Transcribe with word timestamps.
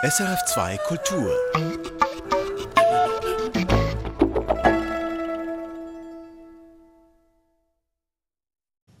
SRF2 0.00 0.78
Kultur. 0.86 1.34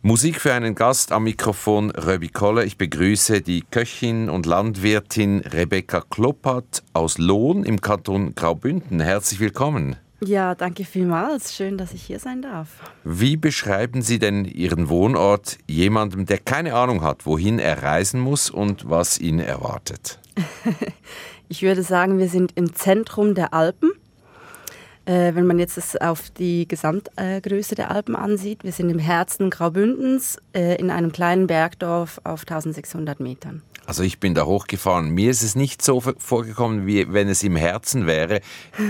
Musik 0.02 0.40
für 0.40 0.52
einen 0.52 0.74
Gast 0.74 1.12
am 1.12 1.22
Mikrofon 1.22 1.92
Röbi 1.92 2.30
Kolle. 2.30 2.64
Ich 2.64 2.78
begrüße 2.78 3.42
die 3.42 3.60
Köchin 3.60 4.28
und 4.28 4.44
Landwirtin 4.44 5.38
Rebecca 5.38 6.00
Kloppert 6.00 6.82
aus 6.94 7.18
Lohn 7.18 7.62
im 7.62 7.80
Kanton 7.80 8.34
Graubünden. 8.34 8.98
Herzlich 8.98 9.38
willkommen. 9.38 9.94
Ja, 10.20 10.56
danke 10.56 10.84
vielmals. 10.84 11.54
Schön, 11.54 11.78
dass 11.78 11.94
ich 11.94 12.02
hier 12.02 12.18
sein 12.18 12.42
darf. 12.42 12.68
Wie 13.04 13.36
beschreiben 13.36 14.02
Sie 14.02 14.18
denn 14.18 14.44
Ihren 14.44 14.88
Wohnort 14.88 15.58
jemandem, 15.68 16.26
der 16.26 16.38
keine 16.38 16.74
Ahnung 16.74 17.02
hat, 17.02 17.24
wohin 17.24 17.60
er 17.60 17.84
reisen 17.84 18.20
muss 18.20 18.50
und 18.50 18.90
was 18.90 19.18
ihn 19.20 19.38
erwartet? 19.38 20.18
ich 21.48 21.62
würde 21.62 21.84
sagen, 21.84 22.18
wir 22.18 22.28
sind 22.28 22.52
im 22.56 22.74
Zentrum 22.74 23.36
der 23.36 23.54
Alpen. 23.54 23.92
Äh, 25.04 25.36
wenn 25.36 25.46
man 25.46 25.60
jetzt 25.60 25.76
das 25.76 25.94
auf 25.96 26.30
die 26.30 26.66
Gesamtgröße 26.66 27.76
der 27.76 27.92
Alpen 27.92 28.16
ansieht, 28.16 28.64
wir 28.64 28.72
sind 28.72 28.90
im 28.90 28.98
Herzen 28.98 29.50
Graubündens 29.50 30.38
äh, 30.52 30.74
in 30.80 30.90
einem 30.90 31.12
kleinen 31.12 31.46
Bergdorf 31.46 32.20
auf 32.24 32.40
1600 32.40 33.20
Metern. 33.20 33.62
Also 33.88 34.02
ich 34.02 34.20
bin 34.20 34.34
da 34.34 34.44
hochgefahren. 34.44 35.14
Mir 35.14 35.30
ist 35.30 35.42
es 35.42 35.54
nicht 35.54 35.80
so 35.80 36.02
vorgekommen, 36.02 36.86
wie 36.86 37.10
wenn 37.10 37.26
es 37.26 37.42
im 37.42 37.56
Herzen 37.56 38.04
wäre. 38.04 38.42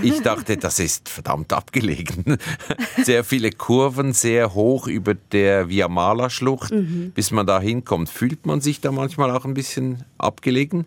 Ich 0.03 0.23
dachte, 0.23 0.57
das 0.57 0.81
ist 0.81 1.09
verdammt 1.09 1.53
abgelegen. 1.53 2.37
Sehr 3.05 3.23
viele 3.23 3.53
Kurven, 3.53 4.13
sehr 4.13 4.55
hoch 4.55 4.89
über 4.89 5.15
der 5.15 5.69
Via 5.69 5.87
Mala 5.87 6.31
Schlucht, 6.31 6.73
mhm. 6.73 7.13
bis 7.15 7.31
man 7.31 7.47
da 7.47 7.61
hinkommt. 7.61 8.09
Fühlt 8.09 8.45
man 8.45 8.61
sich 8.61 8.81
da 8.81 8.91
manchmal 8.91 9.31
auch 9.31 9.45
ein 9.45 9.55
bisschen 9.55 10.03
abgelegen? 10.19 10.85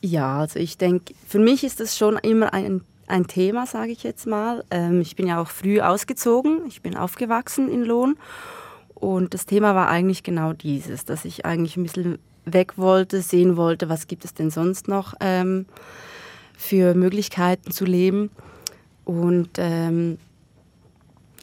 Ja, 0.00 0.38
also 0.38 0.60
ich 0.60 0.78
denke, 0.78 1.14
für 1.26 1.40
mich 1.40 1.64
ist 1.64 1.80
das 1.80 1.98
schon 1.98 2.16
immer 2.18 2.54
ein, 2.54 2.82
ein 3.08 3.26
Thema, 3.26 3.66
sage 3.66 3.90
ich 3.90 4.04
jetzt 4.04 4.28
mal. 4.28 4.62
Ähm, 4.70 5.00
ich 5.00 5.16
bin 5.16 5.26
ja 5.26 5.42
auch 5.42 5.48
früh 5.48 5.80
ausgezogen. 5.80 6.60
Ich 6.68 6.80
bin 6.80 6.96
aufgewachsen 6.96 7.68
in 7.68 7.82
Lohn. 7.82 8.16
Und 8.94 9.34
das 9.34 9.46
Thema 9.46 9.74
war 9.74 9.88
eigentlich 9.88 10.22
genau 10.22 10.52
dieses, 10.52 11.04
dass 11.04 11.24
ich 11.24 11.44
eigentlich 11.44 11.76
ein 11.76 11.82
bisschen 11.82 12.18
weg 12.44 12.76
wollte, 12.76 13.22
sehen 13.22 13.56
wollte, 13.56 13.88
was 13.88 14.06
gibt 14.06 14.24
es 14.24 14.34
denn 14.34 14.50
sonst 14.50 14.88
noch 14.88 15.14
ähm, 15.20 15.66
für 16.56 16.94
Möglichkeiten 16.94 17.70
zu 17.70 17.84
leben. 17.84 18.30
Und 19.04 19.50
ähm, 19.58 20.18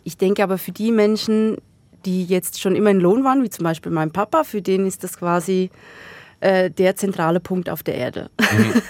ich 0.04 0.18
denke 0.18 0.44
aber 0.44 0.58
für 0.58 0.72
die 0.72 0.92
Menschen, 0.92 1.58
die 2.06 2.26
jetzt 2.26 2.60
schon 2.60 2.76
immer 2.76 2.90
in 2.90 3.00
Lohn 3.00 3.24
waren, 3.24 3.44
wie 3.44 3.50
zum 3.50 3.64
Beispiel 3.64 3.92
mein 3.92 4.12
Papa, 4.12 4.44
für 4.44 4.62
den 4.62 4.88
ist 4.88 5.04
das 5.04 5.18
quasi 5.18 5.70
äh, 6.40 6.72
der 6.72 6.96
zentrale 6.96 7.40
Punkt 7.40 7.70
auf 7.70 7.84
der 7.84 7.96
Erde. 7.96 8.30
Mhm. 8.40 8.82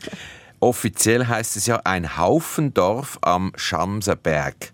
Offiziell 0.60 1.26
heißt 1.26 1.56
es 1.56 1.66
ja 1.66 1.80
ein 1.84 2.16
Haufendorf 2.16 3.18
am 3.22 3.52
Schamser 3.56 4.14
Berg. 4.14 4.72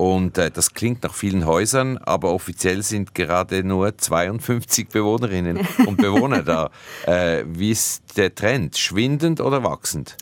Und 0.00 0.38
äh, 0.38 0.50
das 0.50 0.72
klingt 0.72 1.02
nach 1.02 1.12
vielen 1.12 1.44
Häusern, 1.44 1.98
aber 1.98 2.32
offiziell 2.32 2.82
sind 2.82 3.14
gerade 3.14 3.62
nur 3.62 3.98
52 3.98 4.88
Bewohnerinnen 4.88 5.60
und 5.86 5.98
Bewohner 5.98 6.42
da. 6.42 6.70
Äh, 7.04 7.44
wie 7.46 7.70
ist 7.70 8.16
der 8.16 8.34
Trend? 8.34 8.78
Schwindend 8.78 9.42
oder 9.42 9.62
wachsend? 9.62 10.16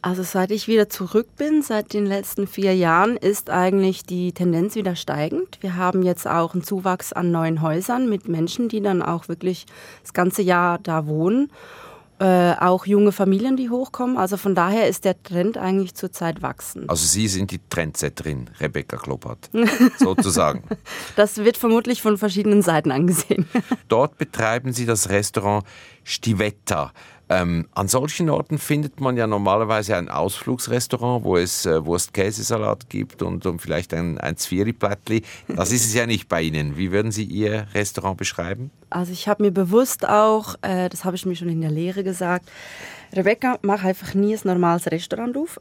Also 0.00 0.22
seit 0.22 0.52
ich 0.52 0.68
wieder 0.68 0.88
zurück 0.88 1.26
bin, 1.36 1.60
seit 1.62 1.92
den 1.92 2.06
letzten 2.06 2.46
vier 2.46 2.76
Jahren, 2.76 3.16
ist 3.16 3.50
eigentlich 3.50 4.04
die 4.04 4.30
Tendenz 4.30 4.76
wieder 4.76 4.94
steigend. 4.94 5.58
Wir 5.60 5.74
haben 5.74 6.04
jetzt 6.04 6.28
auch 6.28 6.54
einen 6.54 6.62
Zuwachs 6.62 7.12
an 7.12 7.32
neuen 7.32 7.62
Häusern 7.62 8.08
mit 8.08 8.28
Menschen, 8.28 8.68
die 8.68 8.80
dann 8.80 9.02
auch 9.02 9.26
wirklich 9.26 9.66
das 10.02 10.12
ganze 10.12 10.42
Jahr 10.42 10.78
da 10.78 11.08
wohnen 11.08 11.50
äh, 12.20 12.54
auch 12.60 12.84
junge 12.84 13.12
Familien, 13.12 13.56
die 13.56 13.70
hochkommen. 13.70 14.18
Also 14.18 14.36
von 14.36 14.54
daher 14.54 14.88
ist 14.88 15.06
der 15.06 15.20
Trend 15.22 15.56
eigentlich 15.56 15.94
zurzeit 15.94 16.42
wachsend. 16.42 16.90
Also 16.90 17.06
Sie 17.06 17.28
sind 17.28 17.50
die 17.50 17.60
Trendsetterin, 17.70 18.50
Rebecca 18.60 18.98
Kloppert, 18.98 19.48
sozusagen. 19.98 20.62
Das 21.16 21.38
wird 21.38 21.56
vermutlich 21.56 22.02
von 22.02 22.18
verschiedenen 22.18 22.60
Seiten 22.60 22.90
angesehen. 22.90 23.48
Dort 23.88 24.18
betreiben 24.18 24.74
Sie 24.74 24.84
das 24.84 25.08
Restaurant 25.08 25.64
Stivetta. 26.04 26.92
Ähm, 27.30 27.68
an 27.74 27.86
solchen 27.86 28.28
Orten 28.28 28.58
findet 28.58 29.00
man 29.00 29.16
ja 29.16 29.28
normalerweise 29.28 29.96
ein 29.96 30.08
Ausflugsrestaurant, 30.08 31.22
wo 31.22 31.36
es 31.36 31.64
äh, 31.64 31.86
Wurst-Käsesalat 31.86 32.90
gibt 32.90 33.22
und, 33.22 33.46
und 33.46 33.62
vielleicht 33.62 33.94
ein, 33.94 34.18
ein 34.18 34.36
Zwiebelplättli. 34.36 35.22
Das 35.46 35.70
ist 35.70 35.86
es 35.86 35.94
ja 35.94 36.06
nicht 36.06 36.28
bei 36.28 36.42
Ihnen. 36.42 36.76
Wie 36.76 36.90
würden 36.90 37.12
Sie 37.12 37.22
Ihr 37.22 37.68
Restaurant 37.72 38.16
beschreiben? 38.16 38.72
Also 38.90 39.12
ich 39.12 39.28
habe 39.28 39.44
mir 39.44 39.52
bewusst 39.52 40.08
auch, 40.08 40.56
äh, 40.62 40.88
das 40.88 41.04
habe 41.04 41.14
ich 41.14 41.24
mir 41.24 41.36
schon 41.36 41.48
in 41.48 41.60
der 41.60 41.70
Lehre 41.70 42.02
gesagt, 42.02 42.50
Rebecca, 43.12 43.58
mach 43.62 43.84
einfach 43.84 44.14
nie 44.14 44.34
ein 44.34 44.40
normales 44.42 44.88
Restaurant 44.88 45.36
auf, 45.36 45.60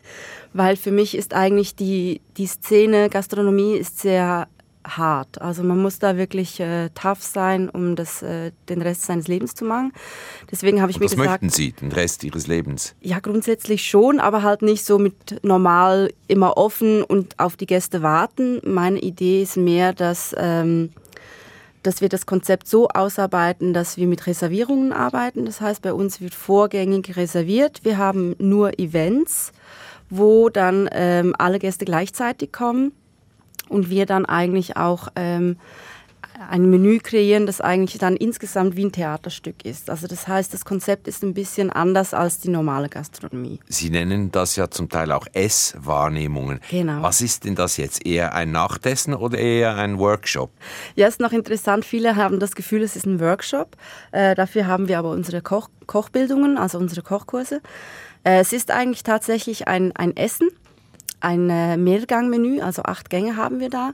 weil 0.53 0.75
für 0.75 0.91
mich 0.91 1.15
ist 1.15 1.35
eigentlich 1.35 1.75
die, 1.75 2.21
die 2.37 2.47
Szene 2.47 3.09
Gastronomie 3.09 3.75
ist 3.75 3.99
sehr 3.99 4.47
hart. 4.85 5.41
Also 5.41 5.63
man 5.63 5.81
muss 5.81 5.99
da 5.99 6.17
wirklich 6.17 6.59
äh, 6.59 6.89
tough 6.95 7.21
sein, 7.21 7.69
um 7.69 7.95
das, 7.95 8.21
äh, 8.21 8.51
den 8.69 8.81
Rest 8.81 9.03
seines 9.03 9.27
Lebens 9.27 9.53
zu 9.53 9.65
machen. 9.65 9.93
Deswegen 10.51 10.81
habe 10.81 10.91
ich 10.91 10.97
Und 10.97 11.01
mir 11.01 11.05
was 11.05 11.15
gesagt... 11.15 11.41
möchten 11.43 11.49
Sie, 11.49 11.71
den 11.73 11.91
Rest 11.91 12.23
Ihres 12.23 12.47
Lebens? 12.47 12.95
Ja, 13.01 13.19
grundsätzlich 13.19 13.87
schon, 13.87 14.19
aber 14.19 14.43
halt 14.43 14.61
nicht 14.61 14.85
so 14.85 14.97
mit 14.97 15.43
normal 15.43 16.11
immer 16.27 16.57
offen 16.57 17.03
und 17.03 17.37
auf 17.39 17.57
die 17.57 17.65
Gäste 17.65 18.01
warten. 18.01 18.61
Meine 18.63 18.99
Idee 18.99 19.43
ist 19.43 19.57
mehr, 19.57 19.93
dass... 19.93 20.35
Ähm, 20.37 20.91
dass 21.81 22.01
wir 22.01 22.09
das 22.09 22.25
Konzept 22.25 22.67
so 22.67 22.89
ausarbeiten, 22.89 23.73
dass 23.73 23.95
wir 23.95 24.05
mit 24.05 24.27
Reservierungen 24.27 24.91
arbeiten. 24.91 25.45
Das 25.45 25.61
heißt, 25.61 25.81
bei 25.81 25.93
uns 25.93 26.19
wird 26.19 26.33
vorgängig 26.33 27.15
reserviert. 27.15 27.85
Wir 27.85 27.97
haben 27.97 28.35
nur 28.37 28.77
Events, 28.77 29.53
wo 30.09 30.49
dann 30.49 30.89
ähm, 30.91 31.33
alle 31.37 31.57
Gäste 31.57 31.85
gleichzeitig 31.85 32.51
kommen 32.51 32.91
und 33.69 33.89
wir 33.89 34.05
dann 34.05 34.25
eigentlich 34.25 34.77
auch 34.77 35.09
ähm, 35.15 35.57
ein 36.47 36.69
Menü 36.69 36.99
kreieren, 36.99 37.45
das 37.45 37.59
eigentlich 37.59 37.99
dann 37.99 38.15
insgesamt 38.15 38.75
wie 38.77 38.85
ein 38.85 38.91
Theaterstück 38.91 39.65
ist. 39.65 39.89
Also 39.89 40.07
das 40.07 40.27
heißt, 40.27 40.53
das 40.53 40.63
Konzept 40.63 41.07
ist 41.07 41.21
ein 41.23 41.33
bisschen 41.33 41.69
anders 41.69 42.13
als 42.13 42.39
die 42.39 42.49
normale 42.49 42.87
Gastronomie. 42.87 43.59
Sie 43.67 43.89
nennen 43.89 44.31
das 44.31 44.55
ja 44.55 44.69
zum 44.69 44.89
Teil 44.89 45.11
auch 45.11 45.27
Esswahrnehmungen. 45.33 46.61
Genau. 46.69 47.01
Was 47.01 47.21
ist 47.21 47.43
denn 47.43 47.55
das 47.55 47.77
jetzt? 47.77 48.05
Eher 48.05 48.33
ein 48.33 48.51
Nachtessen 48.51 49.13
oder 49.13 49.37
eher 49.37 49.75
ein 49.75 49.99
Workshop? 49.99 50.51
Ja, 50.95 51.07
ist 51.07 51.19
noch 51.19 51.33
interessant. 51.33 51.83
Viele 51.83 52.15
haben 52.15 52.39
das 52.39 52.55
Gefühl, 52.55 52.83
es 52.83 52.95
ist 52.95 53.05
ein 53.05 53.19
Workshop. 53.19 53.75
Äh, 54.11 54.35
dafür 54.35 54.65
haben 54.67 54.87
wir 54.87 54.99
aber 54.99 55.11
unsere 55.11 55.41
Koch 55.41 55.69
Kochbildungen, 55.87 56.57
also 56.57 56.77
unsere 56.77 57.01
Kochkurse. 57.01 57.61
Äh, 58.23 58.39
es 58.39 58.53
ist 58.53 58.71
eigentlich 58.71 59.03
tatsächlich 59.03 59.67
ein, 59.67 59.91
ein 59.95 60.15
Essen 60.15 60.49
ein 61.19 61.49
äh, 61.49 61.77
Mehrgangmenü, 61.77 62.61
also 62.61 62.83
acht 62.83 63.09
Gänge 63.09 63.35
haben 63.35 63.59
wir 63.59 63.69
da. 63.69 63.91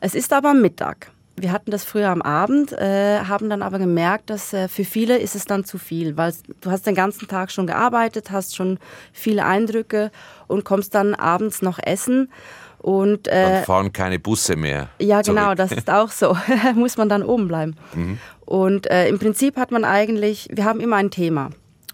Es 0.00 0.14
ist 0.14 0.32
aber 0.32 0.54
Mittag. 0.54 1.10
Wir 1.36 1.52
hatten 1.52 1.70
das 1.70 1.84
früher 1.84 2.10
am 2.10 2.20
Abend, 2.20 2.72
äh, 2.72 3.20
haben 3.20 3.48
dann 3.48 3.62
aber 3.62 3.78
gemerkt, 3.78 4.28
dass 4.28 4.52
äh, 4.52 4.68
für 4.68 4.84
viele 4.84 5.18
ist 5.18 5.34
es 5.34 5.46
dann 5.46 5.64
zu 5.64 5.78
viel, 5.78 6.16
weil 6.16 6.34
du 6.60 6.70
hast 6.70 6.86
den 6.86 6.94
ganzen 6.94 7.28
Tag 7.28 7.50
schon 7.50 7.66
gearbeitet, 7.66 8.30
hast 8.30 8.56
schon 8.56 8.78
viele 9.12 9.46
Eindrücke 9.46 10.10
und 10.48 10.64
kommst 10.64 10.94
dann 10.94 11.14
abends 11.14 11.62
noch 11.62 11.78
essen. 11.82 12.30
Und, 12.78 13.28
äh, 13.28 13.54
dann 13.54 13.64
fahren 13.64 13.92
keine 13.92 14.18
Busse 14.18 14.56
mehr. 14.56 14.88
Ja, 14.98 15.22
zurück. 15.22 15.38
genau, 15.38 15.54
das 15.54 15.72
ist 15.72 15.90
auch 15.90 16.10
so. 16.10 16.36
Muss 16.74 16.96
man 16.96 17.08
dann 17.08 17.22
oben 17.22 17.48
bleiben. 17.48 17.76
Mhm. 17.94 18.18
Und 18.44 18.90
äh, 18.90 19.08
im 19.08 19.18
Prinzip 19.18 19.56
hat 19.56 19.70
man 19.70 19.84
eigentlich, 19.84 20.48
wir 20.50 20.64
haben 20.64 20.80
immer 20.80 20.96
ein 20.96 21.10
Thema. 21.10 21.50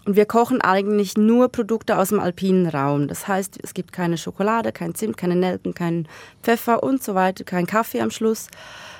Und 0.07 0.15
wir 0.15 0.25
kochen 0.25 0.61
eigentlich 0.61 1.17
nur 1.17 1.49
Produkte 1.49 1.97
aus 1.97 2.09
dem 2.09 2.21
alpinen 2.21 2.67
Raum. 2.67 3.09
Das 3.09 3.27
heißt, 3.27 3.59
es 3.61 3.73
gibt 3.73 3.91
keine 3.91 4.17
Schokolade, 4.17 4.71
kein 4.71 4.95
Zimt, 4.95 5.17
keine 5.17 5.35
Nelken, 5.35 5.73
keinen 5.73 6.07
Pfeffer 6.41 6.81
und 6.81 7.03
so 7.03 7.13
weiter, 7.13 7.43
kein 7.43 7.65
Kaffee 7.65 7.99
am 7.99 8.09
Schluss. 8.09 8.47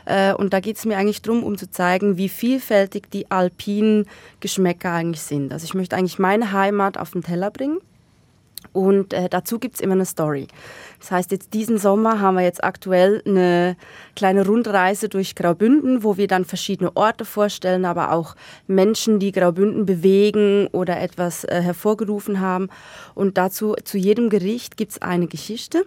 Äh, 0.03 0.33
und 0.33 0.51
da 0.51 0.59
geht 0.59 0.75
es 0.75 0.83
mir 0.83 0.97
eigentlich 0.97 1.21
darum, 1.21 1.45
um 1.45 1.57
zu 1.57 1.71
zeigen, 1.71 2.17
wie 2.17 2.27
vielfältig 2.27 3.09
die 3.09 3.31
alpinen 3.31 4.05
Geschmäcker 4.41 4.91
eigentlich 4.91 5.21
sind. 5.21 5.53
Also 5.53 5.63
ich 5.63 5.73
möchte 5.73 5.95
eigentlich 5.95 6.19
meine 6.19 6.51
Heimat 6.51 6.97
auf 6.97 7.11
den 7.11 7.23
Teller 7.23 7.51
bringen. 7.51 7.77
Und 8.73 9.13
äh, 9.13 9.29
dazu 9.29 9.59
gibt 9.59 9.75
es 9.75 9.81
immer 9.81 9.93
eine 9.93 10.05
Story. 10.05 10.47
Das 10.99 11.11
heißt, 11.11 11.31
jetzt 11.31 11.53
diesen 11.53 11.77
Sommer 11.77 12.21
haben 12.21 12.35
wir 12.35 12.43
jetzt 12.43 12.63
aktuell 12.63 13.21
eine 13.25 13.75
kleine 14.15 14.45
Rundreise 14.45 15.09
durch 15.09 15.35
Graubünden, 15.35 16.03
wo 16.03 16.17
wir 16.17 16.27
dann 16.27 16.45
verschiedene 16.45 16.95
Orte 16.95 17.25
vorstellen, 17.25 17.85
aber 17.85 18.11
auch 18.11 18.35
Menschen, 18.67 19.19
die 19.19 19.31
Graubünden 19.31 19.85
bewegen 19.85 20.67
oder 20.71 20.99
etwas 20.99 21.43
äh, 21.43 21.61
hervorgerufen 21.61 22.39
haben. 22.39 22.69
Und 23.15 23.37
dazu, 23.37 23.75
zu 23.83 23.97
jedem 23.97 24.29
Gericht 24.29 24.77
gibt 24.77 24.91
es 24.91 25.01
eine 25.01 25.27
Geschichte. 25.27 25.85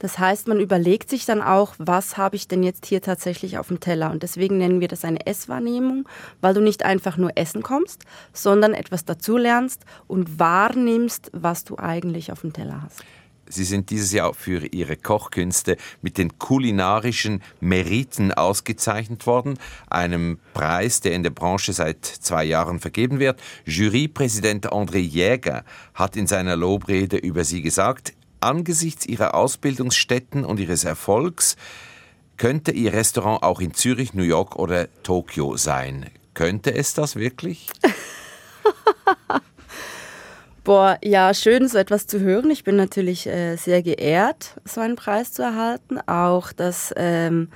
Das 0.00 0.18
heißt, 0.18 0.48
man 0.48 0.58
überlegt 0.58 1.10
sich 1.10 1.26
dann 1.26 1.42
auch, 1.42 1.74
was 1.78 2.16
habe 2.16 2.34
ich 2.34 2.48
denn 2.48 2.62
jetzt 2.62 2.86
hier 2.86 3.02
tatsächlich 3.02 3.58
auf 3.58 3.68
dem 3.68 3.80
Teller? 3.80 4.10
Und 4.10 4.22
deswegen 4.22 4.56
nennen 4.56 4.80
wir 4.80 4.88
das 4.88 5.04
eine 5.04 5.26
Esswahrnehmung, 5.26 6.08
weil 6.40 6.54
du 6.54 6.60
nicht 6.60 6.84
einfach 6.84 7.18
nur 7.18 7.36
essen 7.36 7.62
kommst, 7.62 8.04
sondern 8.32 8.72
etwas 8.72 9.04
dazulernst 9.04 9.84
und 10.06 10.38
wahrnimmst, 10.38 11.30
was 11.34 11.64
du 11.64 11.78
eigentlich 11.78 12.32
auf 12.32 12.40
dem 12.40 12.54
Teller 12.54 12.82
hast. 12.82 13.04
Sie 13.50 13.64
sind 13.64 13.90
dieses 13.90 14.12
Jahr 14.12 14.32
für 14.32 14.64
Ihre 14.64 14.96
Kochkünste 14.96 15.76
mit 16.02 16.18
den 16.18 16.38
kulinarischen 16.38 17.42
Meriten 17.58 18.32
ausgezeichnet 18.32 19.26
worden, 19.26 19.58
einem 19.88 20.38
Preis, 20.54 21.00
der 21.00 21.12
in 21.12 21.24
der 21.24 21.30
Branche 21.30 21.72
seit 21.72 22.04
zwei 22.04 22.44
Jahren 22.44 22.78
vergeben 22.78 23.18
wird. 23.18 23.40
Jurypräsident 23.64 24.72
André 24.72 24.98
Jäger 24.98 25.64
hat 25.94 26.16
in 26.16 26.28
seiner 26.28 26.56
Lobrede 26.56 27.16
über 27.16 27.42
Sie 27.42 27.60
gesagt, 27.60 28.14
angesichts 28.40 29.06
Ihrer 29.06 29.34
Ausbildungsstätten 29.34 30.44
und 30.44 30.60
Ihres 30.60 30.84
Erfolgs 30.84 31.56
könnte 32.36 32.72
Ihr 32.72 32.92
Restaurant 32.92 33.42
auch 33.42 33.60
in 33.60 33.74
Zürich, 33.74 34.14
New 34.14 34.22
York 34.22 34.56
oder 34.56 34.88
Tokio 35.02 35.56
sein. 35.56 36.06
Könnte 36.34 36.74
es 36.74 36.94
das 36.94 37.16
wirklich? 37.16 37.68
Boah, 40.64 40.98
ja, 41.02 41.34
schön, 41.34 41.68
so 41.68 41.78
etwas 41.78 42.06
zu 42.06 42.20
hören. 42.20 42.50
Ich 42.50 42.64
bin 42.64 42.76
natürlich 42.76 43.26
äh, 43.26 43.56
sehr 43.56 43.82
geehrt, 43.82 44.60
so 44.64 44.80
einen 44.80 44.96
Preis 44.96 45.32
zu 45.32 45.42
erhalten. 45.42 45.98
Auch, 46.06 46.52
dass 46.52 46.92
ähm, 46.96 47.48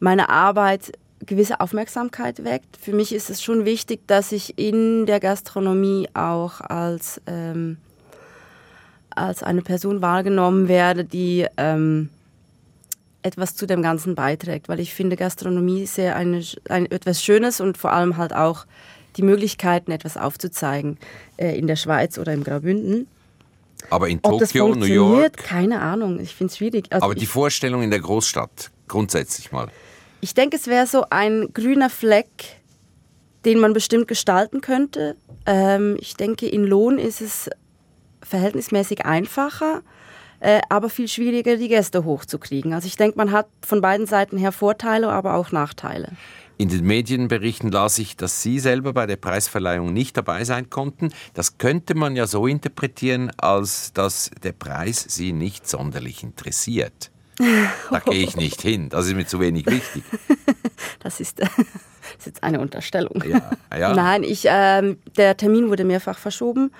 meine 0.00 0.28
Arbeit 0.28 0.92
gewisse 1.24 1.60
Aufmerksamkeit 1.60 2.44
weckt. 2.44 2.76
Für 2.76 2.92
mich 2.92 3.12
ist 3.12 3.30
es 3.30 3.42
schon 3.42 3.64
wichtig, 3.64 4.06
dass 4.06 4.32
ich 4.32 4.58
in 4.58 5.06
der 5.06 5.20
Gastronomie 5.20 6.08
auch 6.14 6.60
als, 6.60 7.20
ähm, 7.26 7.78
als 9.18 9.42
eine 9.42 9.62
Person 9.62 10.02
wahrgenommen 10.02 10.68
werde, 10.68 11.04
die 11.04 11.46
ähm, 11.56 12.08
etwas 13.22 13.54
zu 13.54 13.66
dem 13.66 13.82
Ganzen 13.82 14.14
beiträgt. 14.14 14.68
Weil 14.68 14.80
ich 14.80 14.94
finde, 14.94 15.16
Gastronomie 15.16 15.86
sehr 15.86 16.16
eine, 16.16 16.42
ein, 16.68 16.90
etwas 16.90 17.22
Schönes 17.22 17.60
und 17.60 17.76
vor 17.78 17.92
allem 17.92 18.16
halt 18.16 18.34
auch 18.34 18.66
die 19.16 19.22
Möglichkeiten, 19.22 19.90
etwas 19.90 20.16
aufzuzeigen 20.16 20.98
äh, 21.36 21.58
in 21.58 21.66
der 21.66 21.76
Schweiz 21.76 22.18
oder 22.18 22.32
im 22.32 22.44
Graubünden. 22.44 23.06
Aber 23.90 24.08
in 24.08 24.18
Ob 24.22 24.40
Tokio, 24.40 24.74
New 24.74 24.86
York. 24.86 25.36
keine 25.36 25.80
Ahnung. 25.80 26.20
Ich 26.20 26.34
finde 26.34 26.50
es 26.50 26.58
schwierig. 26.58 26.86
Also 26.90 27.04
Aber 27.04 27.14
die 27.14 27.24
ich, 27.24 27.28
Vorstellung 27.28 27.82
in 27.82 27.90
der 27.90 28.00
Großstadt, 28.00 28.70
grundsätzlich 28.86 29.52
mal. 29.52 29.68
ich 30.20 30.34
denke, 30.34 30.56
es 30.56 30.66
wäre 30.66 30.86
so 30.86 31.04
ein 31.10 31.48
grüner 31.54 31.90
Fleck, 31.90 32.28
den 33.44 33.60
man 33.60 33.72
bestimmt 33.72 34.08
gestalten 34.08 34.60
könnte. 34.60 35.16
Ähm, 35.46 35.96
ich 36.00 36.14
denke, 36.14 36.48
in 36.48 36.64
Lohn 36.64 36.98
ist 36.98 37.20
es 37.20 37.48
verhältnismäßig 38.28 39.06
einfacher, 39.06 39.82
äh, 40.40 40.60
aber 40.68 40.88
viel 40.88 41.08
schwieriger, 41.08 41.56
die 41.56 41.68
Gäste 41.68 42.04
hochzukriegen. 42.04 42.72
Also 42.72 42.86
ich 42.86 42.96
denke, 42.96 43.16
man 43.16 43.32
hat 43.32 43.48
von 43.66 43.80
beiden 43.80 44.06
Seiten 44.06 44.38
her 44.38 44.52
Vorteile, 44.52 45.08
aber 45.08 45.34
auch 45.34 45.50
Nachteile. 45.50 46.12
In 46.58 46.68
den 46.68 46.84
Medienberichten 46.84 47.70
las 47.70 47.98
ich, 48.00 48.16
dass 48.16 48.42
Sie 48.42 48.58
selber 48.58 48.92
bei 48.92 49.06
der 49.06 49.16
Preisverleihung 49.16 49.92
nicht 49.92 50.16
dabei 50.16 50.42
sein 50.42 50.70
konnten. 50.70 51.10
Das 51.32 51.58
könnte 51.58 51.94
man 51.94 52.16
ja 52.16 52.26
so 52.26 52.48
interpretieren, 52.48 53.30
als 53.36 53.92
dass 53.92 54.32
der 54.42 54.52
Preis 54.52 55.06
Sie 55.08 55.32
nicht 55.32 55.68
sonderlich 55.68 56.22
interessiert. 56.22 57.10
Da 57.90 58.00
gehe 58.00 58.24
ich 58.24 58.36
nicht 58.36 58.60
hin, 58.60 58.88
das 58.88 59.06
ist 59.06 59.14
mir 59.14 59.26
zu 59.26 59.40
wenig 59.40 59.66
wichtig. 59.66 60.02
Das 61.00 61.20
ist, 61.20 61.38
das 61.40 61.50
ist 62.18 62.26
jetzt 62.26 62.42
eine 62.42 62.60
Unterstellung. 62.60 63.22
Ja, 63.26 63.50
ja. 63.76 63.94
Nein, 63.94 64.22
ich, 64.22 64.46
ähm, 64.48 64.98
der 65.16 65.36
Termin 65.36 65.68
wurde 65.68 65.84
mehrfach 65.84 66.18
verschoben 66.18 66.72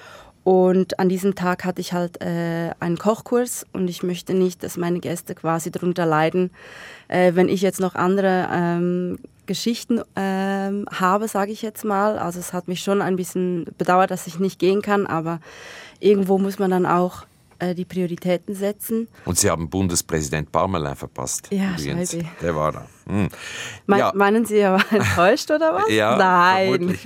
und 0.49 0.99
an 0.99 1.11
diesem 1.11 1.35
Tag 1.35 1.67
hatte 1.67 1.83
ich 1.83 1.93
halt 1.93 2.23
äh, 2.23 2.71
einen 2.81 2.97
Kochkurs 2.97 3.67
und 3.75 3.87
ich 3.87 4.03
möchte 4.03 4.33
nicht, 4.33 4.63
dass 4.63 4.79
meine 4.79 4.99
Gäste 4.99 5.35
quasi 5.35 5.71
darunter 5.71 6.07
leiden, 6.07 6.53
äh, 7.09 7.35
wenn 7.35 7.51
ich 7.51 7.61
jetzt 7.61 7.81
noch 7.81 7.95
andere 7.95 8.49
ähm, 8.51 9.19
Geschichten 9.45 10.01
ähm, 10.17 10.87
habe, 10.91 11.29
sage 11.29 11.53
ich 11.53 11.61
jetzt 11.61 11.85
mal. 11.85 12.19
Also 12.19 12.41
es 12.41 12.55
hat 12.55 12.67
mich 12.67 12.81
schon 12.81 13.03
ein 13.03 13.17
bisschen 13.17 13.67
bedauert, 13.77 14.11
dass 14.11 14.27
ich 14.27 14.39
nicht 14.39 14.59
gehen 14.59 14.81
kann, 14.81 15.07
aber 15.07 15.41
irgendwo 16.01 16.39
muss 16.39 16.59
man 16.59 16.71
dann 16.71 16.87
auch 16.87 17.27
äh, 17.59 17.75
die 17.75 17.85
Prioritäten 17.85 18.55
setzen. 18.55 19.09
Und 19.25 19.39
Sie 19.39 19.51
haben 19.51 19.69
Bundespräsident 19.69 20.51
Parmelin 20.53 20.95
verpasst. 20.95 21.49
Ja, 21.51 21.73
übrigens. 21.73 22.13
Scheibe. 22.13 22.27
Der 22.41 22.55
war 22.55 22.73
da. 22.73 22.87
Hm. 23.09 23.29
Me 23.87 23.99
Ja. 23.99 24.13
Meinen 24.15 24.45
Sie, 24.45 24.59
er 24.59 24.75
war 24.75 24.85
enttäuscht 24.93 25.51
oder 25.51 25.75
was? 25.75 25.91
Ja, 25.91 26.17
Nein. 26.17 26.99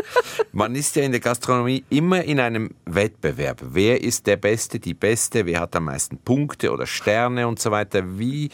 Man 0.52 0.74
ist 0.74 0.96
ja 0.96 1.02
in 1.02 1.12
der 1.12 1.20
Gastronomie 1.20 1.84
immer 1.90 2.22
in 2.24 2.40
einem 2.40 2.70
Wettbewerb. 2.86 3.62
Wer 3.62 4.02
ist 4.02 4.26
der 4.26 4.36
Beste, 4.36 4.78
die 4.78 4.94
Beste? 4.94 5.46
Wer 5.46 5.60
hat 5.60 5.76
am 5.76 5.84
meisten 5.84 6.18
Punkte 6.18 6.72
oder 6.72 6.86
Sterne 6.86 7.46
und 7.46 7.58
so 7.58 7.70
weiter? 7.70 8.18
Wie 8.18 8.50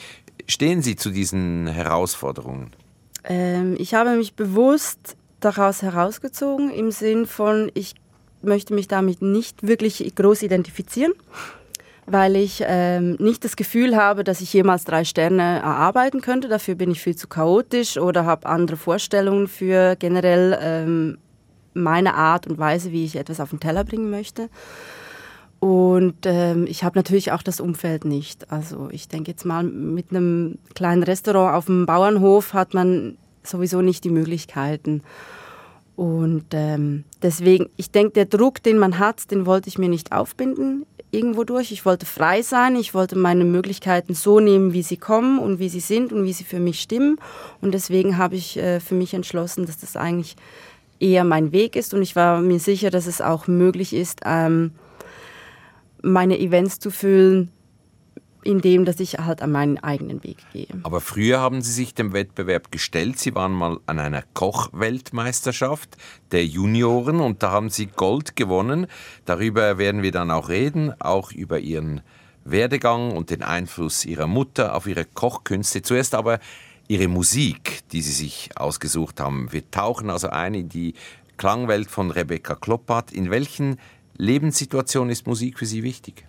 stehen 0.46 0.82
Sie 0.82 0.96
zu 0.96 1.10
diesen 1.10 1.66
Herausforderungen? 1.66 2.72
Ähm, 3.24 3.76
ich 3.78 3.94
habe 3.94 4.16
mich 4.16 4.34
bewusst 4.34 5.16
daraus 5.40 5.82
herausgezogen 5.82 6.70
im 6.70 6.90
Sinn 6.90 7.26
von, 7.26 7.70
ich 7.74 7.94
möchte 8.42 8.74
mich 8.74 8.88
damit 8.88 9.22
nicht 9.22 9.66
wirklich 9.66 10.14
groß 10.14 10.42
identifizieren, 10.42 11.12
weil 12.06 12.36
ich 12.36 12.62
ähm, 12.66 13.16
nicht 13.18 13.44
das 13.44 13.56
Gefühl 13.56 13.96
habe, 13.96 14.24
dass 14.24 14.40
ich 14.40 14.52
jemals 14.52 14.84
drei 14.84 15.04
Sterne 15.04 15.60
erarbeiten 15.60 16.20
könnte. 16.20 16.48
Dafür 16.48 16.74
bin 16.74 16.90
ich 16.90 17.00
viel 17.00 17.16
zu 17.16 17.28
chaotisch 17.28 17.98
oder 17.98 18.24
habe 18.24 18.46
andere 18.46 18.76
Vorstellungen 18.76 19.48
für 19.48 19.96
generell 19.96 20.58
ähm, 20.60 21.18
meine 21.74 22.14
Art 22.14 22.46
und 22.46 22.58
Weise, 22.58 22.92
wie 22.92 23.04
ich 23.04 23.16
etwas 23.16 23.40
auf 23.40 23.50
den 23.50 23.60
Teller 23.60 23.84
bringen 23.84 24.10
möchte. 24.10 24.48
Und 25.58 26.26
ähm, 26.26 26.66
ich 26.68 26.84
habe 26.84 26.98
natürlich 26.98 27.32
auch 27.32 27.42
das 27.42 27.60
Umfeld 27.60 28.04
nicht. 28.04 28.52
Also 28.52 28.88
ich 28.90 29.08
denke 29.08 29.30
jetzt 29.30 29.44
mal, 29.44 29.62
mit 29.62 30.10
einem 30.10 30.58
kleinen 30.74 31.02
Restaurant 31.02 31.56
auf 31.56 31.66
dem 31.66 31.86
Bauernhof 31.86 32.52
hat 32.52 32.74
man 32.74 33.16
sowieso 33.42 33.80
nicht 33.80 34.04
die 34.04 34.10
Möglichkeiten. 34.10 35.02
Und 35.96 36.44
ähm, 36.52 37.04
deswegen, 37.22 37.70
ich 37.76 37.90
denke, 37.90 38.12
der 38.12 38.26
Druck, 38.26 38.62
den 38.62 38.78
man 38.78 38.98
hat, 38.98 39.30
den 39.30 39.46
wollte 39.46 39.68
ich 39.68 39.78
mir 39.78 39.88
nicht 39.88 40.12
aufbinden 40.12 40.84
irgendwo 41.10 41.44
durch. 41.44 41.72
Ich 41.72 41.84
wollte 41.84 42.06
frei 42.06 42.42
sein, 42.42 42.76
ich 42.76 42.92
wollte 42.92 43.16
meine 43.16 43.44
Möglichkeiten 43.44 44.14
so 44.14 44.40
nehmen, 44.40 44.72
wie 44.72 44.82
sie 44.82 44.96
kommen 44.96 45.38
und 45.38 45.58
wie 45.58 45.68
sie 45.68 45.80
sind 45.80 46.12
und 46.12 46.24
wie 46.24 46.32
sie 46.32 46.44
für 46.44 46.60
mich 46.60 46.80
stimmen. 46.80 47.18
Und 47.60 47.72
deswegen 47.72 48.18
habe 48.18 48.36
ich 48.36 48.58
äh, 48.58 48.80
für 48.80 48.94
mich 48.94 49.14
entschlossen, 49.14 49.66
dass 49.66 49.78
das 49.78 49.96
eigentlich 49.96 50.36
eher 51.00 51.24
mein 51.24 51.52
Weg 51.52 51.76
ist. 51.76 51.94
Und 51.94 52.02
ich 52.02 52.16
war 52.16 52.40
mir 52.40 52.58
sicher, 52.58 52.90
dass 52.90 53.06
es 53.06 53.20
auch 53.20 53.46
möglich 53.46 53.94
ist, 53.94 54.20
ähm, 54.24 54.72
meine 56.02 56.38
Events 56.38 56.78
zu 56.78 56.90
füllen, 56.90 57.50
indem 58.46 58.84
dass 58.84 59.00
ich 59.00 59.18
halt 59.18 59.42
an 59.42 59.52
meinen 59.52 59.78
eigenen 59.78 60.22
Weg 60.22 60.38
gehe. 60.52 60.68
Aber 60.84 61.00
früher 61.00 61.40
haben 61.40 61.60
Sie 61.60 61.72
sich 61.72 61.94
dem 61.94 62.12
Wettbewerb 62.12 62.70
gestellt. 62.70 63.18
Sie 63.18 63.34
waren 63.34 63.52
mal 63.52 63.78
an 63.86 63.98
einer 63.98 64.22
Kochweltmeisterschaft 64.34 65.96
der 66.30 66.46
Junioren 66.46 67.20
und 67.20 67.42
da 67.42 67.50
haben 67.50 67.68
Sie 67.68 67.86
Gold 67.86 68.36
gewonnen. 68.36 68.86
Darüber 69.24 69.78
werden 69.78 70.02
wir 70.02 70.12
dann 70.12 70.30
auch 70.30 70.48
reden, 70.48 70.98
auch 71.00 71.32
über 71.32 71.58
Ihren 71.58 72.00
Werdegang 72.44 73.12
und 73.12 73.30
den 73.30 73.42
Einfluss 73.42 74.04
Ihrer 74.04 74.26
Mutter 74.28 74.74
auf 74.74 74.86
Ihre 74.86 75.04
Kochkünste. 75.04 75.82
Zuerst 75.82 76.14
aber 76.14 76.38
Ihre 76.88 77.08
Musik, 77.08 77.80
die 77.90 78.00
Sie 78.00 78.12
sich 78.12 78.50
ausgesucht 78.54 79.20
haben. 79.20 79.52
Wir 79.52 79.68
tauchen 79.70 80.08
also 80.08 80.28
ein 80.28 80.54
in 80.54 80.68
die 80.68 80.94
Klangwelt 81.36 81.90
von 81.90 82.10
Rebecca 82.12 82.54
Kloppert. 82.54 83.12
In 83.12 83.30
welchen 83.30 83.78
Lebenssituationen 84.16 85.10
ist 85.10 85.26
Musik 85.26 85.58
für 85.58 85.66
Sie 85.66 85.82
wichtig? 85.82 86.24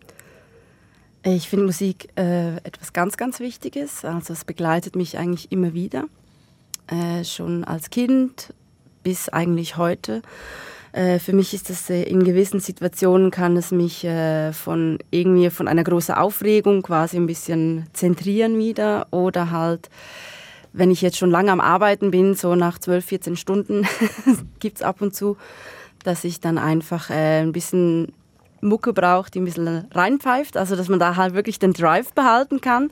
Ich 1.23 1.49
finde 1.49 1.65
Musik 1.65 2.09
äh, 2.15 2.57
etwas 2.57 2.93
ganz, 2.93 3.17
ganz 3.17 3.39
Wichtiges. 3.39 4.05
Also 4.05 4.33
es 4.33 4.45
begleitet 4.45 4.95
mich 4.95 5.17
eigentlich 5.17 5.51
immer 5.51 5.73
wieder. 5.73 6.05
Äh, 6.87 7.25
schon 7.25 7.63
als 7.63 7.89
Kind 7.89 8.53
bis 9.03 9.27
eigentlich 9.29 9.77
heute. 9.77 10.21
Äh, 10.93 11.19
für 11.19 11.33
mich 11.33 11.53
ist 11.53 11.69
es 11.69 11.89
äh, 11.89 12.03
in 12.03 12.23
gewissen 12.23 12.59
Situationen 12.59 13.29
kann 13.29 13.57
es 13.57 13.71
mich 13.71 14.03
äh, 14.03 14.53
von 14.53 14.99
irgendwie 15.11 15.49
von 15.49 15.67
einer 15.67 15.83
großen 15.83 16.15
Aufregung 16.15 16.81
quasi 16.81 17.17
ein 17.17 17.27
bisschen 17.27 17.87
zentrieren 17.93 18.57
wieder 18.57 19.07
oder 19.11 19.51
halt 19.51 19.89
wenn 20.73 20.91
ich 20.91 21.01
jetzt 21.01 21.17
schon 21.17 21.31
lange 21.31 21.51
am 21.51 21.59
Arbeiten 21.59 22.11
bin, 22.11 22.35
so 22.35 22.55
nach 22.55 22.77
12, 22.77 23.05
14 23.05 23.35
Stunden 23.35 23.87
gibt 24.59 24.77
es 24.77 24.83
ab 24.83 25.01
und 25.01 25.15
zu, 25.15 25.37
dass 26.03 26.23
ich 26.23 26.39
dann 26.39 26.57
einfach 26.57 27.09
äh, 27.09 27.41
ein 27.41 27.51
bisschen 27.51 28.13
Mucke 28.61 28.93
braucht, 28.93 29.33
die 29.33 29.39
ein 29.39 29.45
bisschen 29.45 29.87
reinpfeift, 29.91 30.57
also 30.57 30.75
dass 30.75 30.89
man 30.89 30.99
da 30.99 31.15
halt 31.15 31.33
wirklich 31.33 31.59
den 31.59 31.73
Drive 31.73 32.13
behalten 32.13 32.61
kann. 32.61 32.91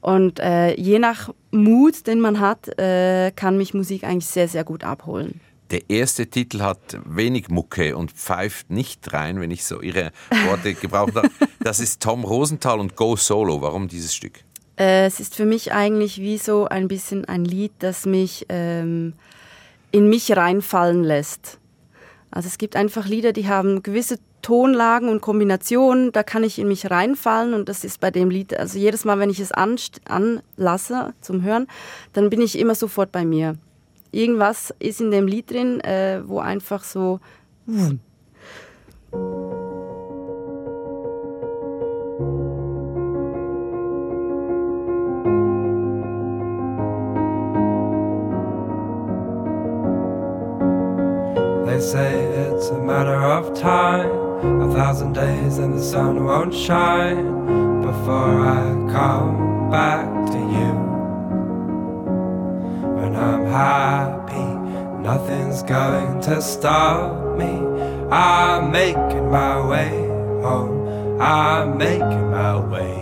Und 0.00 0.40
äh, 0.40 0.74
je 0.74 0.98
nach 0.98 1.30
Mut, 1.52 2.06
den 2.06 2.20
man 2.20 2.40
hat, 2.40 2.76
äh, 2.78 3.30
kann 3.30 3.56
mich 3.56 3.72
Musik 3.72 4.04
eigentlich 4.04 4.26
sehr, 4.26 4.48
sehr 4.48 4.64
gut 4.64 4.82
abholen. 4.82 5.40
Der 5.70 5.88
erste 5.88 6.26
Titel 6.26 6.60
hat 6.60 6.98
wenig 7.06 7.48
Mucke 7.48 7.96
und 7.96 8.10
pfeift 8.12 8.70
nicht 8.70 9.12
rein, 9.12 9.40
wenn 9.40 9.50
ich 9.50 9.64
so 9.64 9.80
Ihre 9.80 10.10
Worte 10.46 10.74
gebraucht 10.80 11.14
habe. 11.14 11.30
Das 11.60 11.80
ist 11.80 12.02
Tom 12.02 12.24
Rosenthal 12.24 12.80
und 12.80 12.96
Go 12.96 13.16
Solo. 13.16 13.62
Warum 13.62 13.88
dieses 13.88 14.14
Stück? 14.14 14.40
Äh, 14.76 15.06
es 15.06 15.20
ist 15.20 15.34
für 15.34 15.46
mich 15.46 15.72
eigentlich 15.72 16.18
wie 16.18 16.36
so 16.36 16.66
ein 16.66 16.88
bisschen 16.88 17.24
ein 17.24 17.44
Lied, 17.44 17.72
das 17.78 18.04
mich 18.04 18.46
ähm, 18.48 19.14
in 19.92 20.08
mich 20.10 20.36
reinfallen 20.36 21.04
lässt. 21.04 21.58
Also 22.30 22.48
es 22.48 22.58
gibt 22.58 22.76
einfach 22.76 23.06
Lieder, 23.06 23.32
die 23.32 23.48
haben 23.48 23.82
gewisse 23.82 24.18
Tonlagen 24.42 25.08
und 25.08 25.20
Kombinationen, 25.20 26.10
da 26.10 26.24
kann 26.24 26.42
ich 26.42 26.58
in 26.58 26.68
mich 26.68 26.90
reinfallen 26.90 27.54
und 27.54 27.68
das 27.68 27.84
ist 27.84 28.00
bei 28.00 28.10
dem 28.10 28.28
Lied, 28.28 28.58
also 28.58 28.76
jedes 28.76 29.04
Mal, 29.04 29.18
wenn 29.20 29.30
ich 29.30 29.38
es 29.38 29.52
anlasse 29.52 31.14
zum 31.20 31.42
Hören, 31.42 31.68
dann 32.12 32.28
bin 32.28 32.40
ich 32.40 32.58
immer 32.58 32.74
sofort 32.74 33.12
bei 33.12 33.24
mir. 33.24 33.54
Irgendwas 34.10 34.74
ist 34.80 35.00
in 35.00 35.12
dem 35.12 35.26
Lied 35.26 35.50
drin, 35.50 35.80
äh, 35.80 36.20
wo 36.26 36.40
einfach 36.40 36.82
so... 36.82 37.20
Wuh. 37.66 37.96
They 51.64 51.80
say 51.80 52.50
it's 52.50 52.68
a 52.68 52.78
matter 52.78 53.22
of 53.22 53.54
time 53.54 54.31
A 54.42 54.74
thousand 54.74 55.12
days 55.12 55.58
and 55.58 55.78
the 55.78 55.82
sun 55.82 56.24
won't 56.24 56.52
shine 56.52 57.80
before 57.80 58.40
I 58.40 58.64
come 58.90 59.70
back 59.70 60.04
to 60.32 60.38
you. 60.56 60.72
When 62.96 63.14
I'm 63.14 63.46
happy, 63.46 65.00
nothing's 65.00 65.62
going 65.62 66.20
to 66.22 66.42
stop 66.42 67.38
me. 67.38 67.52
I'm 68.10 68.72
making 68.72 69.30
my 69.30 69.64
way 69.64 69.90
home. 70.42 71.20
I'm 71.20 71.78
making 71.78 72.30
my 72.32 72.58
way. 72.58 72.98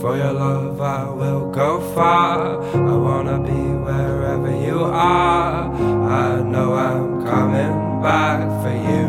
For 0.00 0.16
your 0.16 0.32
love, 0.32 0.80
I 0.80 1.08
will 1.08 1.48
go 1.52 1.78
far. 1.94 2.60
I 2.60 2.96
wanna 2.96 3.38
be 3.38 3.62
wherever 3.86 4.50
you 4.50 4.82
are. 4.82 5.72
I 6.10 6.40
know 6.40 6.74
I'm 6.74 7.24
coming 7.24 7.89
back 8.02 8.40
for 8.62 8.72
you. 8.72 9.06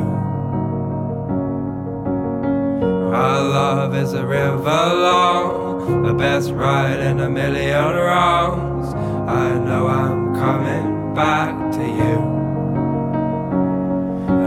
Our 3.13 3.41
love 3.43 3.95
is 3.95 4.13
a 4.13 4.25
river 4.25 4.63
long, 4.63 6.03
the 6.03 6.13
best 6.13 6.51
ride 6.51 6.99
in 6.99 7.19
a 7.19 7.29
million 7.29 7.95
wrongs. 7.95 8.93
I 8.93 9.57
know 9.59 9.87
I'm 9.87 10.33
coming 10.35 11.13
back 11.13 11.71
to 11.73 11.81
you. 11.81 12.15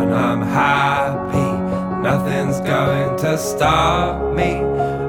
And 0.00 0.14
I'm 0.14 0.42
happy, 0.42 2.02
nothing's 2.02 2.60
going 2.60 3.18
to 3.18 3.38
stop 3.38 4.34
me. 4.34 4.56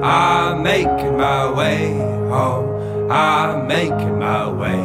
I'm 0.02 0.62
making 0.62 1.16
my 1.16 1.50
way 1.50 1.94
home. 2.28 3.10
I'm 3.10 3.66
making 3.66 4.18
my 4.18 4.48
way. 4.48 4.80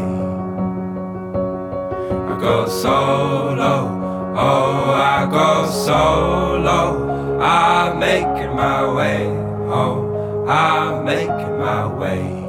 I 2.32 2.40
go 2.40 2.68
solo, 2.68 4.01
oh, 4.36 4.92
I 4.94 5.28
go 5.30 5.70
solo. 5.70 7.40
I'm 7.42 8.00
making 8.00 8.56
my 8.56 8.94
way 8.94 9.26
home. 9.68 10.48
I'm 10.50 11.06
making 11.06 11.58
my 11.60 11.88
way. 11.88 12.41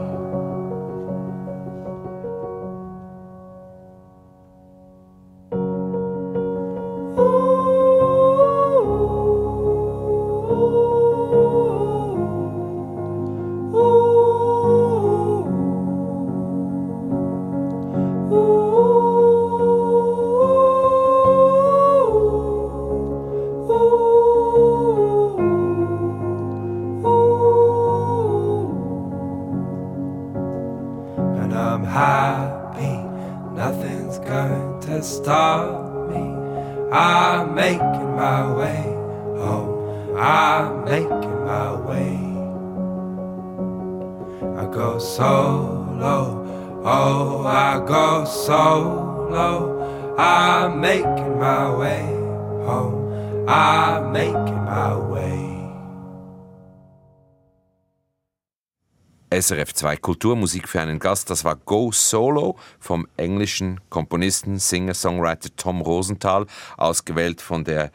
SRF 59.33 59.73
2 59.73 59.97
Kulturmusik 59.97 60.69
für 60.69 60.83
einen 60.83 60.99
Gast. 60.99 61.31
Das 61.31 61.43
war 61.43 61.57
Go 61.57 61.91
Solo 61.91 62.59
vom 62.79 63.09
englischen 63.17 63.81
Komponisten, 63.89 64.59
Singer-Songwriter 64.59 65.49
Tom 65.57 65.81
Rosenthal, 65.81 66.47
ausgewählt 66.77 67.41
von 67.41 67.65
der 67.65 67.91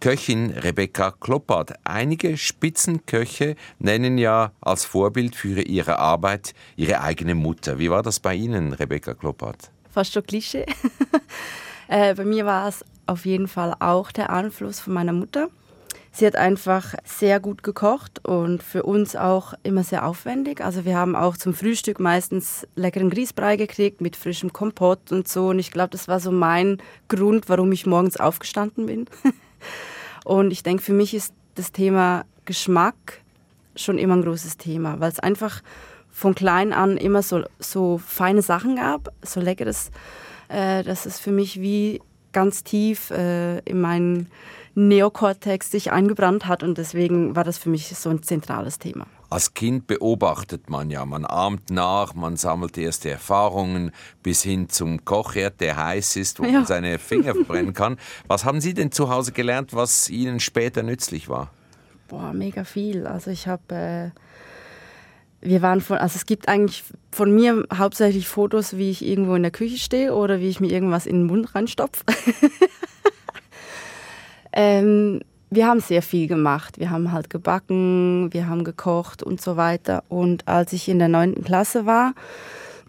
Köchin 0.00 0.52
Rebecca 0.52 1.10
Kloppert. 1.10 1.74
Einige 1.84 2.38
Spitzenköche 2.38 3.56
nennen 3.78 4.16
ja 4.16 4.52
als 4.62 4.86
Vorbild 4.86 5.36
für 5.36 5.60
ihre 5.60 5.98
Arbeit 5.98 6.54
ihre 6.76 7.02
eigene 7.02 7.34
Mutter. 7.34 7.78
Wie 7.78 7.90
war 7.90 8.02
das 8.02 8.18
bei 8.18 8.34
Ihnen, 8.34 8.72
Rebecca 8.72 9.12
Kloppert? 9.12 9.70
Fast 9.90 10.14
schon 10.14 10.24
Klischee. 10.24 10.64
äh, 11.88 12.14
bei 12.14 12.24
mir 12.24 12.46
war 12.46 12.68
es 12.68 12.82
auf 13.04 13.26
jeden 13.26 13.48
Fall 13.48 13.74
auch 13.80 14.10
der 14.12 14.30
Einfluss 14.30 14.80
von 14.80 14.94
meiner 14.94 15.12
Mutter. 15.12 15.50
Sie 16.12 16.26
hat 16.26 16.34
einfach 16.34 16.94
sehr 17.04 17.38
gut 17.38 17.62
gekocht 17.62 18.24
und 18.26 18.62
für 18.62 18.82
uns 18.82 19.14
auch 19.14 19.54
immer 19.62 19.84
sehr 19.84 20.04
aufwendig. 20.06 20.60
Also 20.60 20.84
wir 20.84 20.96
haben 20.96 21.14
auch 21.14 21.36
zum 21.36 21.54
Frühstück 21.54 22.00
meistens 22.00 22.66
leckeren 22.74 23.10
Grießbrei 23.10 23.56
gekriegt 23.56 24.00
mit 24.00 24.16
frischem 24.16 24.52
Kompott 24.52 25.12
und 25.12 25.28
so. 25.28 25.48
Und 25.48 25.60
ich 25.60 25.70
glaube, 25.70 25.90
das 25.90 26.08
war 26.08 26.18
so 26.18 26.32
mein 26.32 26.78
Grund, 27.08 27.48
warum 27.48 27.70
ich 27.70 27.86
morgens 27.86 28.16
aufgestanden 28.16 28.86
bin. 28.86 29.06
und 30.24 30.50
ich 30.50 30.64
denke, 30.64 30.82
für 30.82 30.92
mich 30.92 31.14
ist 31.14 31.32
das 31.54 31.70
Thema 31.70 32.24
Geschmack 32.44 33.20
schon 33.76 33.96
immer 33.96 34.16
ein 34.16 34.22
großes 34.22 34.56
Thema, 34.56 34.98
weil 34.98 35.12
es 35.12 35.20
einfach 35.20 35.62
von 36.10 36.34
klein 36.34 36.72
an 36.72 36.96
immer 36.96 37.22
so, 37.22 37.44
so 37.60 37.98
feine 37.98 38.42
Sachen 38.42 38.76
gab, 38.76 39.12
so 39.22 39.40
leckeres, 39.40 39.92
äh, 40.48 40.82
dass 40.82 41.06
es 41.06 41.20
für 41.20 41.30
mich 41.30 41.60
wie 41.60 42.02
ganz 42.32 42.64
tief 42.64 43.10
äh, 43.10 43.58
in 43.60 43.80
meinen 43.80 44.28
Neokortex 44.88 45.70
sich 45.70 45.92
eingebrannt 45.92 46.46
hat 46.46 46.62
und 46.62 46.78
deswegen 46.78 47.36
war 47.36 47.44
das 47.44 47.58
für 47.58 47.68
mich 47.68 47.86
so 47.88 48.10
ein 48.10 48.22
zentrales 48.22 48.78
Thema. 48.78 49.06
Als 49.28 49.54
Kind 49.54 49.86
beobachtet 49.86 50.70
man 50.70 50.90
ja, 50.90 51.04
man 51.06 51.24
ahmt 51.24 51.70
nach, 51.70 52.14
man 52.14 52.36
sammelt 52.36 52.76
erste 52.76 53.10
Erfahrungen 53.10 53.92
bis 54.22 54.42
hin 54.42 54.68
zum 54.68 55.04
Kochherd, 55.04 55.60
der 55.60 55.76
heiß 55.76 56.16
ist, 56.16 56.40
wo 56.40 56.44
ja. 56.44 56.52
man 56.52 56.66
seine 56.66 56.98
Finger 56.98 57.34
verbrennen 57.34 57.74
kann. 57.74 57.96
Was 58.26 58.44
haben 58.44 58.60
Sie 58.60 58.74
denn 58.74 58.90
zu 58.90 59.08
Hause 59.10 59.32
gelernt, 59.32 59.74
was 59.74 60.08
Ihnen 60.08 60.40
später 60.40 60.82
nützlich 60.82 61.28
war? 61.28 61.50
Boah, 62.08 62.32
mega 62.32 62.64
viel. 62.64 63.06
Also 63.06 63.30
ich 63.30 63.46
habe 63.46 63.74
äh 63.74 64.10
wir 65.42 65.62
waren 65.62 65.80
von, 65.80 65.96
also 65.96 66.16
es 66.16 66.26
gibt 66.26 66.48
eigentlich 66.48 66.84
von 67.10 67.34
mir 67.34 67.66
hauptsächlich 67.74 68.28
Fotos, 68.28 68.76
wie 68.76 68.90
ich 68.90 69.04
irgendwo 69.04 69.34
in 69.34 69.42
der 69.42 69.50
Küche 69.50 69.78
stehe 69.78 70.14
oder 70.14 70.40
wie 70.40 70.48
ich 70.48 70.60
mir 70.60 70.70
irgendwas 70.70 71.06
in 71.06 71.20
den 71.20 71.26
Mund 71.26 71.54
reinstopfe. 71.54 72.04
Ähm, 74.52 75.20
wir 75.50 75.66
haben 75.66 75.80
sehr 75.80 76.02
viel 76.02 76.28
gemacht. 76.28 76.78
Wir 76.78 76.90
haben 76.90 77.12
halt 77.12 77.28
gebacken, 77.28 78.32
wir 78.32 78.48
haben 78.48 78.64
gekocht 78.64 79.22
und 79.22 79.40
so 79.40 79.56
weiter. 79.56 80.04
Und 80.08 80.46
als 80.46 80.72
ich 80.72 80.88
in 80.88 80.98
der 80.98 81.08
neunten 81.08 81.42
Klasse 81.42 81.86
war, 81.86 82.14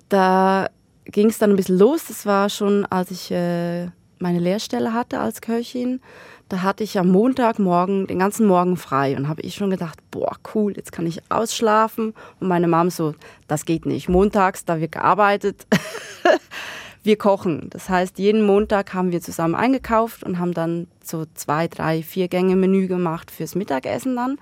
da 0.09 0.67
ging 1.05 1.29
es 1.29 1.39
dann 1.39 1.51
ein 1.51 1.55
bisschen 1.55 1.79
los. 1.79 2.05
Das 2.07 2.25
war 2.25 2.49
schon, 2.49 2.85
als 2.85 3.09
ich 3.11 3.31
äh, 3.31 3.87
meine 4.19 4.39
Lehrstelle 4.39 4.93
hatte 4.93 5.19
als 5.19 5.41
Köchin. 5.41 6.01
Da 6.49 6.61
hatte 6.61 6.83
ich 6.83 6.99
am 6.99 7.07
Montagmorgen 7.07 8.07
den 8.07 8.19
ganzen 8.19 8.45
Morgen 8.45 8.75
frei 8.75 9.15
und 9.15 9.29
habe 9.29 9.41
ich 9.41 9.55
schon 9.55 9.69
gedacht, 9.69 9.99
boah, 10.11 10.35
cool, 10.53 10.73
jetzt 10.75 10.91
kann 10.91 11.07
ich 11.07 11.21
ausschlafen. 11.29 12.13
Und 12.39 12.47
meine 12.47 12.67
Mom 12.67 12.89
so, 12.89 13.15
das 13.47 13.65
geht 13.65 13.85
nicht. 13.85 14.09
Montags, 14.09 14.65
da 14.65 14.79
wird 14.79 14.91
gearbeitet. 14.91 15.65
wir 17.03 17.17
kochen. 17.17 17.67
Das 17.69 17.89
heißt, 17.89 18.19
jeden 18.19 18.45
Montag 18.45 18.93
haben 18.93 19.11
wir 19.11 19.21
zusammen 19.21 19.55
eingekauft 19.55 20.23
und 20.23 20.39
haben 20.39 20.53
dann 20.53 20.87
so 21.03 21.25
zwei, 21.33 21.67
drei, 21.67 22.03
vier 22.03 22.27
Gänge 22.27 22.55
Menü 22.55 22.87
gemacht 22.87 23.31
fürs 23.31 23.55
Mittagessen 23.55 24.15
dann. 24.15 24.37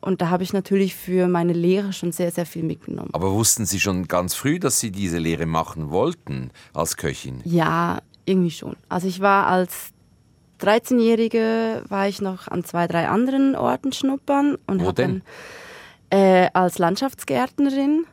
Und 0.00 0.20
da 0.20 0.30
habe 0.30 0.42
ich 0.42 0.52
natürlich 0.52 0.96
für 0.96 1.28
meine 1.28 1.52
Lehre 1.52 1.92
schon 1.92 2.10
sehr, 2.10 2.32
sehr 2.32 2.44
viel 2.44 2.64
mitgenommen. 2.64 3.10
Aber 3.12 3.32
wussten 3.32 3.66
Sie 3.66 3.78
schon 3.78 4.08
ganz 4.08 4.34
früh, 4.34 4.58
dass 4.58 4.80
Sie 4.80 4.90
diese 4.90 5.18
Lehre 5.18 5.46
machen 5.46 5.90
wollten 5.90 6.50
als 6.74 6.96
Köchin? 6.96 7.40
Ja, 7.44 8.00
irgendwie 8.24 8.50
schon. 8.50 8.74
Also 8.88 9.06
ich 9.06 9.20
war 9.20 9.46
als 9.46 9.90
13-Jährige, 10.60 11.84
war 11.88 12.08
ich 12.08 12.20
noch 12.20 12.48
an 12.48 12.64
zwei, 12.64 12.88
drei 12.88 13.08
anderen 13.08 13.54
Orten 13.54 13.92
schnuppern. 13.92 14.56
Und 14.66 14.82
Wo 14.82 14.90
denn? 14.90 15.22
Dann, 16.10 16.20
äh, 16.20 16.48
als 16.52 16.78
Landschaftsgärtnerin 16.78 18.04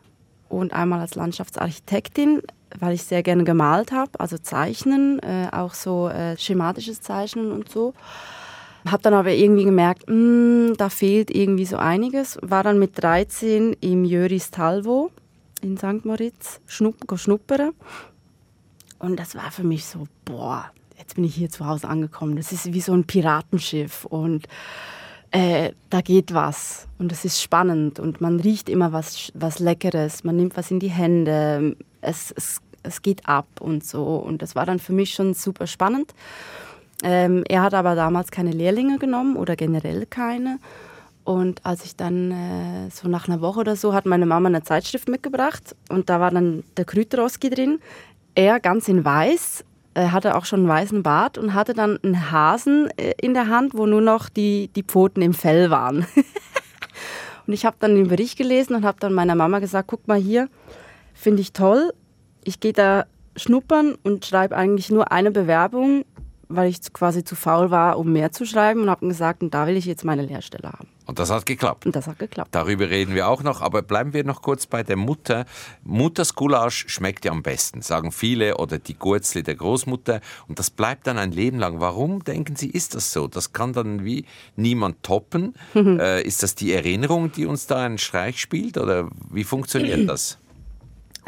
und 0.48 0.74
einmal 0.74 1.00
als 1.00 1.16
Landschaftsarchitektin 1.16 2.42
weil 2.78 2.94
ich 2.94 3.04
sehr 3.04 3.24
gerne 3.24 3.44
gemalt 3.44 3.92
habe, 3.92 4.12
also 4.20 4.38
Zeichnen, 4.38 5.20
äh, 5.20 5.48
auch 5.52 5.74
so 5.74 6.10
äh, 6.10 6.38
schematisches 6.38 7.02
Zeichnen 7.02 7.52
und 7.52 7.70
so. 7.70 7.94
Habe 8.90 9.04
dann 9.04 9.14
aber 9.14 9.32
irgendwie 9.32 9.66
gemerkt, 9.66 10.08
mh, 10.08 10.14
hm, 10.14 10.78
da 10.78 10.90
fehlt 10.90 11.32
irgendwie 11.32 11.66
so 11.66 11.78
einiges. 11.78 12.38
War 12.42 12.64
dann 12.64 12.80
mit 12.80 13.02
13 13.02 13.74
im 13.82 14.06
Jöris 14.06 14.52
Talvo 14.52 15.12
in 15.62 15.78
St. 15.78 16.06
Moritz 16.06 16.62
schnupp, 16.66 16.98
schnuppern. 17.16 17.72
Und 19.00 19.20
das 19.20 19.36
war 19.36 19.52
für 19.52 19.64
mich 19.64 19.86
so, 19.86 20.08
boah, 20.26 20.66
jetzt 20.98 21.16
bin 21.16 21.24
ich 21.24 21.36
hier 21.36 21.50
zu 21.50 21.66
Hause 21.66 21.88
angekommen. 21.88 22.36
Das 22.36 22.52
ist 22.52 22.74
wie 22.74 22.82
so 22.82 22.94
ein 22.94 23.06
Piratenschiff 23.06 24.06
und 24.06 24.48
äh, 25.32 25.74
da 25.90 26.02
geht 26.02 26.34
was 26.34 26.88
und 26.98 27.12
es 27.12 27.24
ist 27.24 27.42
spannend 27.42 28.00
und 28.00 28.20
man 28.20 28.40
riecht 28.40 28.68
immer 28.68 28.94
was, 28.94 29.32
was 29.36 29.60
Leckeres, 29.60 30.24
man 30.24 30.36
nimmt 30.36 30.58
was 30.58 30.72
in 30.72 30.80
die 30.80 30.90
Hände, 30.90 31.76
es, 32.02 32.32
es 32.36 32.62
es 32.84 33.02
geht 33.02 33.28
ab 33.28 33.48
und 33.60 33.84
so. 33.84 34.04
Und 34.04 34.42
das 34.42 34.56
war 34.56 34.66
dann 34.66 34.80
für 34.80 34.94
mich 34.94 35.14
schon 35.14 35.34
super 35.34 35.68
spannend. 35.68 36.14
Ähm, 37.04 37.44
er 37.48 37.62
hat 37.62 37.74
aber 37.74 37.96
damals 37.96 38.32
keine 38.32 38.52
Lehrlinge 38.52 38.98
genommen 38.98 39.38
oder 39.38 39.56
generell 39.56 40.06
keine. 40.06 40.60
Und 41.24 41.66
als 41.66 41.86
ich 41.86 41.96
dann 41.96 42.32
äh, 42.32 42.90
so 42.92 43.08
nach 43.08 43.28
einer 43.28 43.42
Woche 43.42 43.60
oder 43.60 43.76
so 43.76 43.94
hat 43.94 44.06
meine 44.06 44.26
Mama 44.26 44.48
eine 44.48 44.64
Zeitschrift 44.64 45.08
mitgebracht 45.08 45.76
und 45.90 46.10
da 46.10 46.20
war 46.20 46.32
dann 46.32 46.64
der 46.76 46.86
Krüteroski 46.86 47.50
drin. 47.50 47.80
Er 48.36 48.60
ganz 48.60 48.88
in 48.88 49.06
weiß, 49.06 49.64
er 49.94 50.12
hatte 50.12 50.36
auch 50.36 50.46
schon 50.46 50.62
einen 50.62 50.70
weißen 50.70 51.04
Bart 51.04 51.38
und 51.38 51.54
hatte 51.54 51.74
dann 51.74 52.00
einen 52.04 52.32
Hasen 52.32 52.90
äh, 52.98 53.14
in 53.22 53.34
der 53.34 53.48
Hand, 53.48 53.74
wo 53.76 53.86
nur 53.86 54.02
noch 54.02 54.28
die, 54.30 54.70
die 54.76 54.84
Pfoten 54.84 55.22
im 55.22 55.34
Fell 55.34 55.70
waren. 55.70 56.06
und 57.48 57.54
ich 57.54 57.66
habe 57.66 57.78
dann 57.80 57.96
den 57.96 58.08
Bericht 58.08 58.38
gelesen 58.38 58.76
und 58.76 58.86
habe 58.86 59.00
dann 59.00 59.14
meiner 59.14 59.36
Mama 59.36 59.60
gesagt, 59.60 59.88
guck 59.88 60.08
mal 60.08 60.20
hier, 60.20 60.50
finde 61.20 61.42
ich 61.42 61.54
toll. 61.54 61.94
Ich 62.44 62.60
gehe 62.60 62.74
da 62.74 63.06
schnuppern 63.36 63.96
und 64.04 64.26
schreibe 64.26 64.56
eigentlich 64.56 64.90
nur 64.90 65.12
eine 65.12 65.32
Bewerbung 65.32 66.06
weil 66.50 66.68
ich 66.68 66.82
quasi 66.92 67.24
zu 67.24 67.36
faul 67.36 67.70
war, 67.70 68.00
um 68.00 68.12
mehr 68.12 68.32
zu 68.32 68.44
schreiben 68.44 68.82
und 68.82 68.90
habe 68.90 69.08
gesagt, 69.08 69.44
und 69.44 69.54
da 69.54 69.68
will 69.68 69.78
ich 69.78 69.86
jetzt 69.86 70.04
meine 70.04 70.24
Lehrstelle 70.24 70.72
haben. 70.72 70.88
Und 71.06 71.20
das 71.20 71.30
hat 71.30 71.46
geklappt. 71.46 71.86
Und 71.86 71.96
das 71.96 72.08
hat 72.08 72.18
geklappt. 72.18 72.50
Darüber 72.54 72.90
reden 72.90 73.14
wir 73.14 73.28
auch 73.28 73.44
noch, 73.44 73.62
aber 73.62 73.84
bleiben 73.84 74.14
wir 74.14 74.24
noch 74.24 74.42
kurz 74.42 74.66
bei 74.66 74.82
der 74.82 74.96
Mutter. 74.96 75.46
Mutters 75.84 76.34
Gulasch 76.34 76.86
schmeckt 76.88 77.24
ja 77.26 77.32
am 77.32 77.44
besten, 77.44 77.84
sagen 77.84 78.12
viele, 78.12 78.58
oder 78.58 78.80
die 78.80 78.96
Gurzli 78.96 79.44
der 79.44 79.56
Großmutter. 79.56 80.22
Und 80.48 80.58
das 80.58 80.72
bleibt 80.72 81.06
dann 81.06 81.20
ein 81.20 81.32
Leben 81.32 81.60
lang. 81.60 81.80
Warum 81.80 82.24
denken 82.24 82.56
Sie, 82.56 82.70
ist 82.70 82.96
das 82.96 83.14
so? 83.14 83.28
Das 83.28 83.54
kann 83.54 83.74
dann 83.74 84.04
wie 84.04 84.26
niemand 84.56 85.04
toppen. 85.04 85.54
äh, 85.76 86.24
ist 86.24 86.42
das 86.42 86.56
die 86.56 86.74
Erinnerung, 86.74 87.32
die 87.32 87.46
uns 87.46 87.68
da 87.68 87.86
einen 87.86 88.00
Streich 88.00 88.42
spielt, 88.42 88.78
oder 88.78 89.08
wie 89.32 89.44
funktioniert 89.44 90.00
das? 90.10 90.40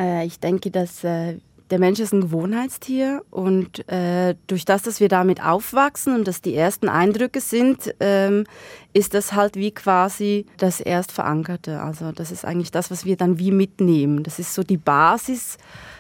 Äh, 0.01 0.25
ich 0.25 0.39
denke, 0.39 0.71
dass 0.71 1.03
äh, 1.03 1.37
der 1.69 1.79
Mensch 1.79 1.99
ist 1.99 2.13
ein 2.13 2.21
Gewohnheitstier 2.21 3.23
und 3.29 3.87
äh, 3.89 4.35
durch 4.47 4.65
das, 4.65 4.83
dass 4.83 4.99
wir 4.99 5.07
damit 5.07 5.41
aufwachsen 5.41 6.13
und 6.15 6.27
das 6.27 6.41
die 6.41 6.53
ersten 6.53 6.89
Eindrücke 6.89 7.39
sind, 7.39 7.95
ähm, 8.01 8.43
ist 8.91 9.13
das 9.13 9.33
halt 9.33 9.55
wie 9.55 9.71
quasi 9.71 10.45
das 10.57 10.81
Erstverankerte. 10.81 11.81
Also 11.81 12.11
das 12.11 12.31
ist 12.31 12.43
eigentlich 12.43 12.71
das, 12.71 12.91
was 12.91 13.05
wir 13.05 13.15
dann 13.15 13.39
wie 13.39 13.51
mitnehmen. 13.51 14.23
Das 14.23 14.37
ist 14.37 14.53
so 14.53 14.63
die 14.63 14.77
Basis 14.77 15.57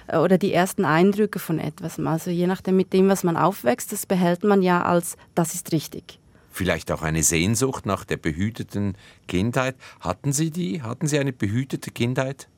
äh, 0.07 0.17
oder 0.17 0.37
die 0.37 0.53
ersten 0.53 0.83
Eindrücke 0.83 1.39
von 1.39 1.57
etwas. 1.57 1.99
Also 1.99 2.31
je 2.31 2.47
nachdem 2.47 2.75
mit 2.75 2.91
dem, 2.91 3.07
was 3.07 3.23
man 3.23 3.37
aufwächst, 3.37 3.93
das 3.93 4.05
behält 4.05 4.43
man 4.43 4.61
ja 4.61 4.83
als 4.83 5.15
das 5.35 5.53
ist 5.53 5.71
richtig. 5.71 6.19
Vielleicht 6.49 6.91
auch 6.91 7.01
eine 7.01 7.23
Sehnsucht 7.23 7.85
nach 7.85 8.03
der 8.03 8.17
behüteten 8.17 8.97
Kindheit. 9.29 9.77
Hatten 10.01 10.33
Sie 10.33 10.51
die? 10.51 10.81
Hatten 10.81 11.07
Sie 11.07 11.17
eine 11.17 11.31
behütete 11.31 11.91
Kindheit? 11.91 12.49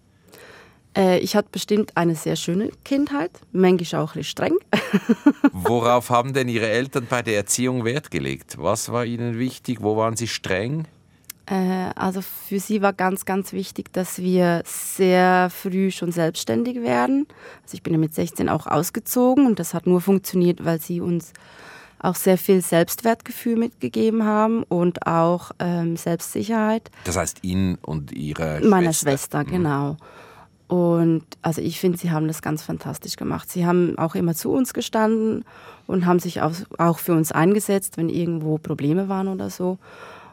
Äh, 0.95 1.19
ich 1.19 1.35
hatte 1.35 1.49
bestimmt 1.51 1.95
eine 1.95 2.15
sehr 2.15 2.35
schöne 2.35 2.69
Kindheit, 2.83 3.31
manchmal 3.51 4.01
auch 4.01 4.15
ein 4.15 4.19
bisschen 4.19 4.23
streng. 4.23 4.55
Worauf 5.51 6.09
haben 6.09 6.33
denn 6.33 6.49
Ihre 6.49 6.69
Eltern 6.69 7.07
bei 7.09 7.21
der 7.21 7.35
Erziehung 7.35 7.85
Wert 7.85 8.11
gelegt? 8.11 8.57
Was 8.57 8.91
war 8.91 9.05
Ihnen 9.05 9.39
wichtig? 9.39 9.81
Wo 9.81 9.97
waren 9.97 10.15
Sie 10.15 10.27
streng? 10.27 10.85
Äh, 11.45 11.89
also 11.95 12.21
für 12.21 12.59
sie 12.59 12.81
war 12.81 12.93
ganz, 12.93 13.25
ganz 13.25 13.51
wichtig, 13.51 13.91
dass 13.91 14.19
wir 14.19 14.63
sehr 14.65 15.49
früh 15.49 15.91
schon 15.91 16.11
selbstständig 16.11 16.81
werden. 16.81 17.27
Also 17.63 17.75
ich 17.75 17.83
bin 17.83 17.93
ja 17.93 17.99
mit 17.99 18.13
16 18.13 18.47
auch 18.47 18.67
ausgezogen 18.67 19.45
und 19.45 19.59
das 19.59 19.73
hat 19.73 19.85
nur 19.85 19.99
funktioniert, 19.99 20.63
weil 20.63 20.79
sie 20.79 21.01
uns 21.01 21.33
auch 21.99 22.15
sehr 22.15 22.37
viel 22.37 22.61
Selbstwertgefühl 22.61 23.57
mitgegeben 23.57 24.25
haben 24.25 24.63
und 24.63 25.07
auch 25.07 25.51
ähm, 25.59 25.95
Selbstsicherheit. 25.95 26.91
Das 27.05 27.17
heißt 27.17 27.39
Ihnen 27.43 27.75
und 27.75 28.11
Ihrer 28.11 28.59
Meiner 28.59 28.93
Schwester, 28.93 29.39
Schwester 29.41 29.43
mhm. 29.45 29.51
Und 30.73 31.21
also 31.43 31.61
ich 31.61 31.79
finde, 31.79 31.99
sie 31.99 32.09
haben 32.09 32.25
das 32.25 32.41
ganz 32.41 32.63
fantastisch 32.63 33.15
gemacht. 33.15 33.47
Sie 33.51 33.67
haben 33.67 33.95
auch 33.99 34.15
immer 34.15 34.33
zu 34.33 34.51
uns 34.51 34.73
gestanden 34.73 35.45
und 35.85 36.07
haben 36.07 36.17
sich 36.17 36.41
auch 36.41 36.97
für 36.97 37.13
uns 37.13 37.31
eingesetzt, 37.31 37.97
wenn 37.97 38.09
irgendwo 38.09 38.57
Probleme 38.57 39.07
waren 39.07 39.27
oder 39.27 39.51
so. 39.51 39.77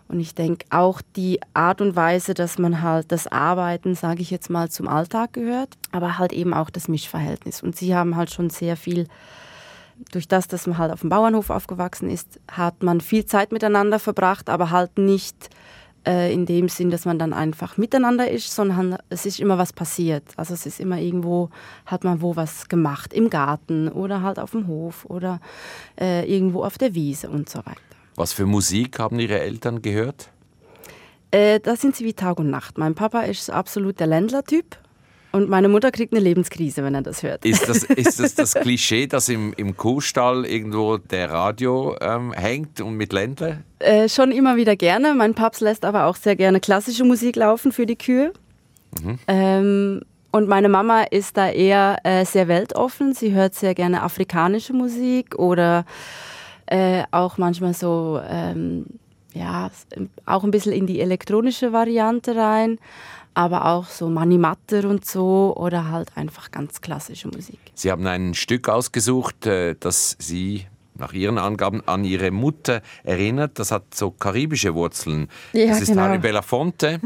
Und 0.08 0.18
ich 0.18 0.34
denke 0.34 0.64
auch 0.70 1.02
die 1.14 1.40
Art 1.52 1.82
und 1.82 1.94
Weise, 1.94 2.32
dass 2.32 2.56
man 2.56 2.80
halt 2.80 3.12
das 3.12 3.26
Arbeiten, 3.26 3.94
sage 3.94 4.22
ich 4.22 4.30
jetzt 4.30 4.48
mal, 4.48 4.70
zum 4.70 4.88
Alltag 4.88 5.34
gehört, 5.34 5.76
aber 5.92 6.16
halt 6.16 6.32
eben 6.32 6.54
auch 6.54 6.70
das 6.70 6.88
Mischverhältnis. 6.88 7.62
Und 7.62 7.76
sie 7.76 7.94
haben 7.94 8.16
halt 8.16 8.30
schon 8.30 8.48
sehr 8.48 8.78
viel, 8.78 9.08
durch 10.10 10.26
das, 10.26 10.48
dass 10.48 10.66
man 10.66 10.78
halt 10.78 10.90
auf 10.90 11.00
dem 11.00 11.10
Bauernhof 11.10 11.50
aufgewachsen 11.50 12.08
ist, 12.08 12.40
hat 12.50 12.82
man 12.82 13.02
viel 13.02 13.26
Zeit 13.26 13.52
miteinander 13.52 13.98
verbracht, 13.98 14.48
aber 14.48 14.70
halt 14.70 14.96
nicht 14.96 15.50
äh, 16.06 16.32
in 16.32 16.46
dem 16.46 16.68
Sinn, 16.68 16.90
dass 16.90 17.04
man 17.04 17.18
dann 17.18 17.32
einfach 17.32 17.76
miteinander 17.76 18.30
ist, 18.30 18.54
sondern 18.54 18.96
es 19.08 19.26
ist 19.26 19.40
immer 19.40 19.58
was 19.58 19.72
passiert. 19.72 20.24
Also 20.36 20.54
es 20.54 20.66
ist 20.66 20.80
immer 20.80 20.98
irgendwo, 20.98 21.50
hat 21.86 22.04
man 22.04 22.20
wo 22.22 22.36
was 22.36 22.68
gemacht, 22.68 23.12
im 23.12 23.30
Garten 23.30 23.88
oder 23.88 24.22
halt 24.22 24.38
auf 24.38 24.52
dem 24.52 24.66
Hof 24.66 25.04
oder 25.06 25.40
äh, 26.00 26.30
irgendwo 26.32 26.64
auf 26.64 26.78
der 26.78 26.94
Wiese 26.94 27.28
und 27.28 27.48
so 27.48 27.58
weiter. 27.60 27.80
Was 28.16 28.32
für 28.32 28.46
Musik 28.46 28.98
haben 28.98 29.18
Ihre 29.18 29.40
Eltern 29.40 29.82
gehört? 29.82 30.30
Äh, 31.30 31.60
da 31.60 31.76
sind 31.76 31.94
sie 31.94 32.04
wie 32.04 32.12
Tag 32.12 32.38
und 32.40 32.50
Nacht. 32.50 32.76
Mein 32.76 32.94
Papa 32.94 33.20
ist 33.20 33.50
absolut 33.50 34.00
der 34.00 34.08
Ländlertyp. 34.08 34.76
Und 35.32 35.48
meine 35.48 35.68
Mutter 35.68 35.92
kriegt 35.92 36.12
eine 36.12 36.22
Lebenskrise, 36.22 36.82
wenn 36.82 36.94
er 36.94 37.02
das 37.02 37.22
hört. 37.22 37.44
Ist 37.44 37.68
das 37.68 37.84
ist 37.84 38.18
das, 38.18 38.34
das 38.34 38.54
Klischee, 38.54 39.06
dass 39.06 39.28
im, 39.28 39.52
im 39.56 39.76
Kuhstall 39.76 40.44
irgendwo 40.44 40.96
der 40.96 41.30
Radio 41.30 41.96
ähm, 42.00 42.32
hängt 42.32 42.80
und 42.80 42.94
mit 42.94 43.12
Ländler? 43.12 43.58
Äh, 43.78 44.08
schon 44.08 44.32
immer 44.32 44.56
wieder 44.56 44.76
gerne. 44.76 45.14
Mein 45.14 45.34
Papst 45.34 45.60
lässt 45.60 45.84
aber 45.84 46.06
auch 46.06 46.16
sehr 46.16 46.36
gerne 46.36 46.60
klassische 46.60 47.04
Musik 47.04 47.36
laufen 47.36 47.70
für 47.70 47.86
die 47.86 47.96
Kühe. 47.96 48.32
Mhm. 49.00 49.18
Ähm, 49.28 50.00
und 50.32 50.48
meine 50.48 50.68
Mama 50.68 51.02
ist 51.02 51.36
da 51.36 51.48
eher 51.48 51.98
äh, 52.04 52.24
sehr 52.24 52.48
weltoffen. 52.48 53.14
Sie 53.14 53.32
hört 53.32 53.54
sehr 53.54 53.74
gerne 53.74 54.02
afrikanische 54.02 54.72
Musik 54.72 55.36
oder 55.36 55.84
äh, 56.66 57.02
auch 57.10 57.36
manchmal 57.36 57.74
so, 57.74 58.20
ähm, 58.28 58.86
ja, 59.32 59.70
auch 60.26 60.44
ein 60.44 60.50
bisschen 60.50 60.72
in 60.72 60.86
die 60.86 61.00
elektronische 61.00 61.72
Variante 61.72 62.34
rein 62.36 62.78
aber 63.40 63.64
auch 63.64 63.86
so 63.86 64.10
Manimatter 64.10 64.84
und 64.84 65.04
so 65.04 65.54
oder 65.56 65.90
halt 65.90 66.14
einfach 66.14 66.50
ganz 66.50 66.82
klassische 66.82 67.28
Musik. 67.28 67.58
Sie 67.74 67.90
haben 67.90 68.06
ein 68.06 68.34
Stück 68.34 68.68
ausgesucht, 68.68 69.46
äh, 69.46 69.74
das 69.80 70.16
Sie 70.18 70.66
nach 70.94 71.14
Ihren 71.14 71.38
Angaben 71.38 71.82
an 71.86 72.04
Ihre 72.04 72.30
Mutter 72.30 72.82
erinnert. 73.02 73.58
Das 73.58 73.70
hat 73.70 73.94
so 73.94 74.10
karibische 74.10 74.74
Wurzeln. 74.74 75.28
Ja, 75.54 75.68
das 75.68 75.80
ist 75.80 75.88
genau. 75.88 76.02
Harry 76.02 76.18
Belafonte 76.18 77.00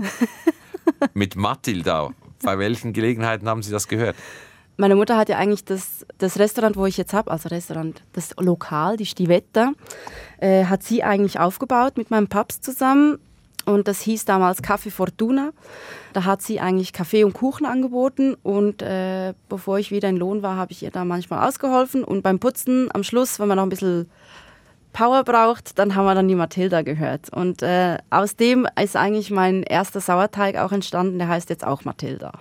mit 1.14 1.36
Matilda. 1.36 2.10
Bei 2.42 2.58
welchen 2.58 2.92
Gelegenheiten 2.92 3.48
haben 3.48 3.62
Sie 3.62 3.70
das 3.70 3.86
gehört? 3.86 4.16
Meine 4.76 4.96
Mutter 4.96 5.16
hat 5.16 5.28
ja 5.28 5.38
eigentlich 5.38 5.64
das, 5.64 6.04
das 6.18 6.36
Restaurant, 6.36 6.76
wo 6.76 6.84
ich 6.84 6.96
jetzt 6.96 7.14
habe, 7.14 7.30
also 7.30 7.48
Restaurant, 7.48 8.02
das 8.12 8.34
Lokal, 8.40 8.96
die 8.96 9.06
Stivetta, 9.06 9.72
äh, 10.38 10.64
hat 10.64 10.82
sie 10.82 11.04
eigentlich 11.04 11.38
aufgebaut 11.38 11.96
mit 11.96 12.10
meinem 12.10 12.26
Papst 12.26 12.64
zusammen. 12.64 13.20
Und 13.66 13.86
das 13.86 14.00
hieß 14.00 14.24
damals 14.24 14.62
Café 14.62 14.90
Fortuna. 14.90 15.52
Da 16.14 16.24
hat 16.24 16.42
sie 16.42 16.60
eigentlich 16.60 16.92
Kaffee 16.92 17.24
und 17.24 17.34
Kuchen 17.34 17.66
angeboten. 17.66 18.36
Und 18.42 18.82
äh, 18.82 19.34
bevor 19.48 19.78
ich 19.80 19.90
wieder 19.90 20.08
in 20.08 20.16
Lohn 20.16 20.42
war, 20.42 20.56
habe 20.56 20.70
ich 20.70 20.82
ihr 20.82 20.92
da 20.92 21.04
manchmal 21.04 21.46
ausgeholfen. 21.46 22.04
Und 22.04 22.22
beim 22.22 22.38
Putzen 22.38 22.88
am 22.94 23.02
Schluss, 23.02 23.40
wenn 23.40 23.48
man 23.48 23.56
noch 23.56 23.64
ein 23.64 23.68
bisschen 23.68 24.08
Power 24.92 25.24
braucht, 25.24 25.76
dann 25.76 25.96
haben 25.96 26.06
wir 26.06 26.14
dann 26.14 26.28
die 26.28 26.36
Mathilda 26.36 26.82
gehört. 26.82 27.30
Und 27.30 27.62
äh, 27.62 27.98
aus 28.10 28.36
dem 28.36 28.68
ist 28.80 28.96
eigentlich 28.96 29.32
mein 29.32 29.64
erster 29.64 30.00
Sauerteig 30.00 30.56
auch 30.56 30.70
entstanden. 30.70 31.18
Der 31.18 31.26
heißt 31.26 31.50
jetzt 31.50 31.66
auch 31.66 31.84
Mathilda. 31.84 32.32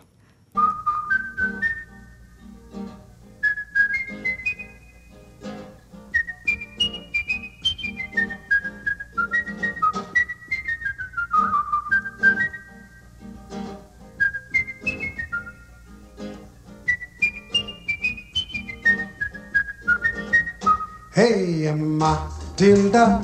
Hey, 21.15 21.71
Matilda, 21.71 23.21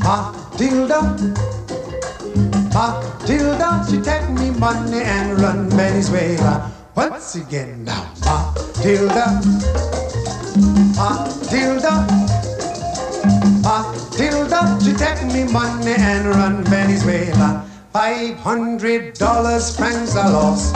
Matilda, 0.00 1.00
Matilda, 2.72 3.84
she 3.84 4.00
take 4.00 4.26
me 4.30 4.48
money 4.58 5.02
and 5.02 5.38
run 5.38 5.68
Venezuela. 5.68 6.72
Once 6.96 7.34
again 7.34 7.84
now, 7.84 8.08
Matilda, 8.24 9.36
Matilda, 10.96 12.08
Matilda, 13.60 14.78
she 14.82 14.94
take 14.94 15.22
me 15.26 15.44
money 15.52 15.92
and 15.92 16.26
run 16.26 16.64
Venezuela. 16.64 17.68
Five 17.92 18.38
hundred 18.38 19.12
dollars, 19.18 19.76
friends 19.76 20.16
I 20.16 20.26
lost. 20.30 20.74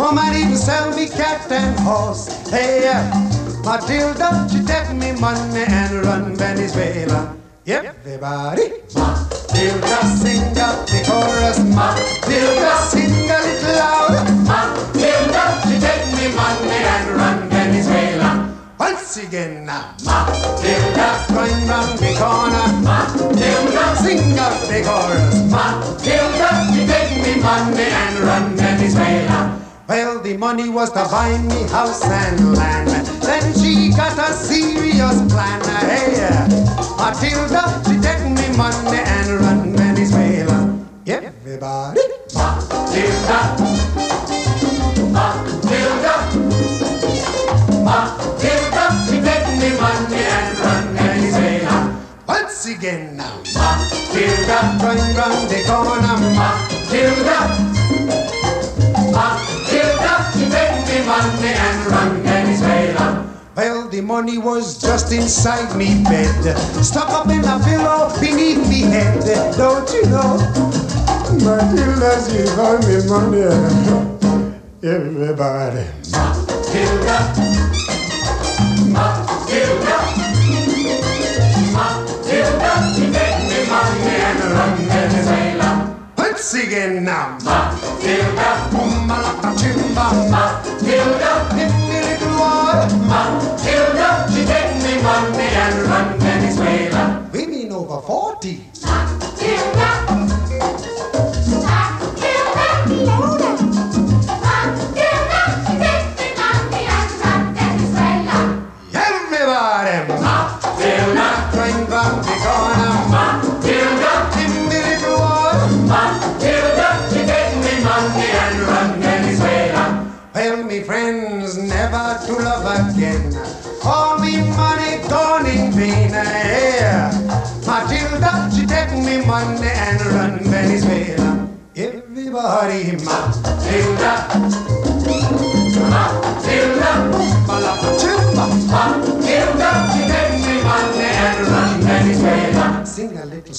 Woman 0.00 0.34
even 0.34 0.56
sell 0.56 0.90
me 0.96 1.06
cat 1.06 1.46
and 1.52 1.78
horse. 1.78 2.26
Hey, 2.50 2.82
yeah. 2.82 3.35
Matilda, 3.66 4.46
she 4.48 4.62
take 4.62 4.94
me 4.94 5.10
money 5.18 5.64
and 5.66 6.06
run 6.06 6.36
Venezuela. 6.36 7.34
Everybody, 7.66 8.78
Matilda, 8.94 9.98
sing 10.22 10.56
up 10.56 10.86
the 10.86 11.02
chorus. 11.02 11.58
Matilda, 11.74 12.78
sing 12.86 13.26
a 13.26 13.38
little 13.42 13.74
louder. 13.74 14.22
Matilda, 14.46 15.44
she 15.66 15.80
take 15.82 16.06
me 16.14 16.30
money 16.36 16.78
and 16.94 17.08
run 17.18 17.48
Venezuela. 17.50 18.54
Once 18.78 19.16
again 19.16 19.66
now, 19.66 19.96
Matilda, 20.06 21.26
going 21.34 21.66
round 21.66 21.98
the 21.98 22.14
corner. 22.22 22.66
Matilda, 22.86 23.96
sing 23.96 24.38
out 24.38 24.62
the 24.70 24.78
chorus. 24.86 25.42
Matilda, 25.50 26.70
you 26.70 26.86
take 26.86 27.18
me 27.18 27.42
money 27.42 27.82
and 27.82 28.18
run 28.20 28.56
Venezuela. 28.56 29.65
Well, 29.88 30.20
the 30.20 30.36
money 30.36 30.68
was 30.68 30.90
to 30.90 31.04
buy 31.10 31.38
me 31.38 31.62
house 31.68 32.02
and 32.02 32.56
land. 32.56 32.90
Then 33.22 33.54
she 33.54 33.90
got 33.90 34.18
a 34.18 34.32
serious 34.32 35.22
plan. 35.30 35.62
Hey, 35.86 36.26
uh, 36.26 36.48
Matilda, 36.98 37.62
she 37.86 37.94
take 38.02 38.22
me 38.26 38.56
money 38.56 38.98
and 38.98 39.30
run 39.40 39.76
Venezuela. 39.76 40.74
Everybody, 41.06 42.00
Matilda, 42.34 43.40
Matilda, 45.14 46.14
Matilda, 47.86 48.84
she 49.06 49.16
take 49.22 49.48
me 49.54 49.70
money 49.78 50.18
and 50.18 50.58
run 50.58 50.84
Venezuela. 50.98 52.02
Once 52.26 52.66
again 52.66 53.16
now, 53.16 53.38
Matilda, 53.54 54.58
run 54.82 54.98
round 55.14 55.48
the 55.48 55.62
corner. 55.64 56.16
Matilda, 56.34 56.66
Matilda, 56.90 57.75
the 63.96 64.02
money 64.02 64.36
was 64.36 64.78
just 64.78 65.10
inside 65.10 65.74
me 65.74 66.02
bed, 66.04 66.54
stuck 66.84 67.08
up 67.08 67.28
in 67.28 67.42
a 67.44 67.58
pillow 67.64 68.12
beneath 68.20 68.60
me 68.68 68.80
head. 68.82 69.24
Don't 69.56 69.90
you 69.90 70.04
know? 70.12 70.36
Matilda, 71.40 72.20
she 72.28 72.44
found 72.52 72.84
me 72.84 73.00
money. 73.08 73.40
Everybody. 74.84 75.86
Matilda. 76.12 77.18
Matilda. 78.92 79.96
Matilda, 81.72 82.72
she 82.92 83.04
take 83.16 83.40
me 83.48 83.58
money 83.70 84.12
and 84.28 84.40
run. 84.52 84.76
Let's 86.18 86.52
again 86.52 87.04
now. 87.04 87.38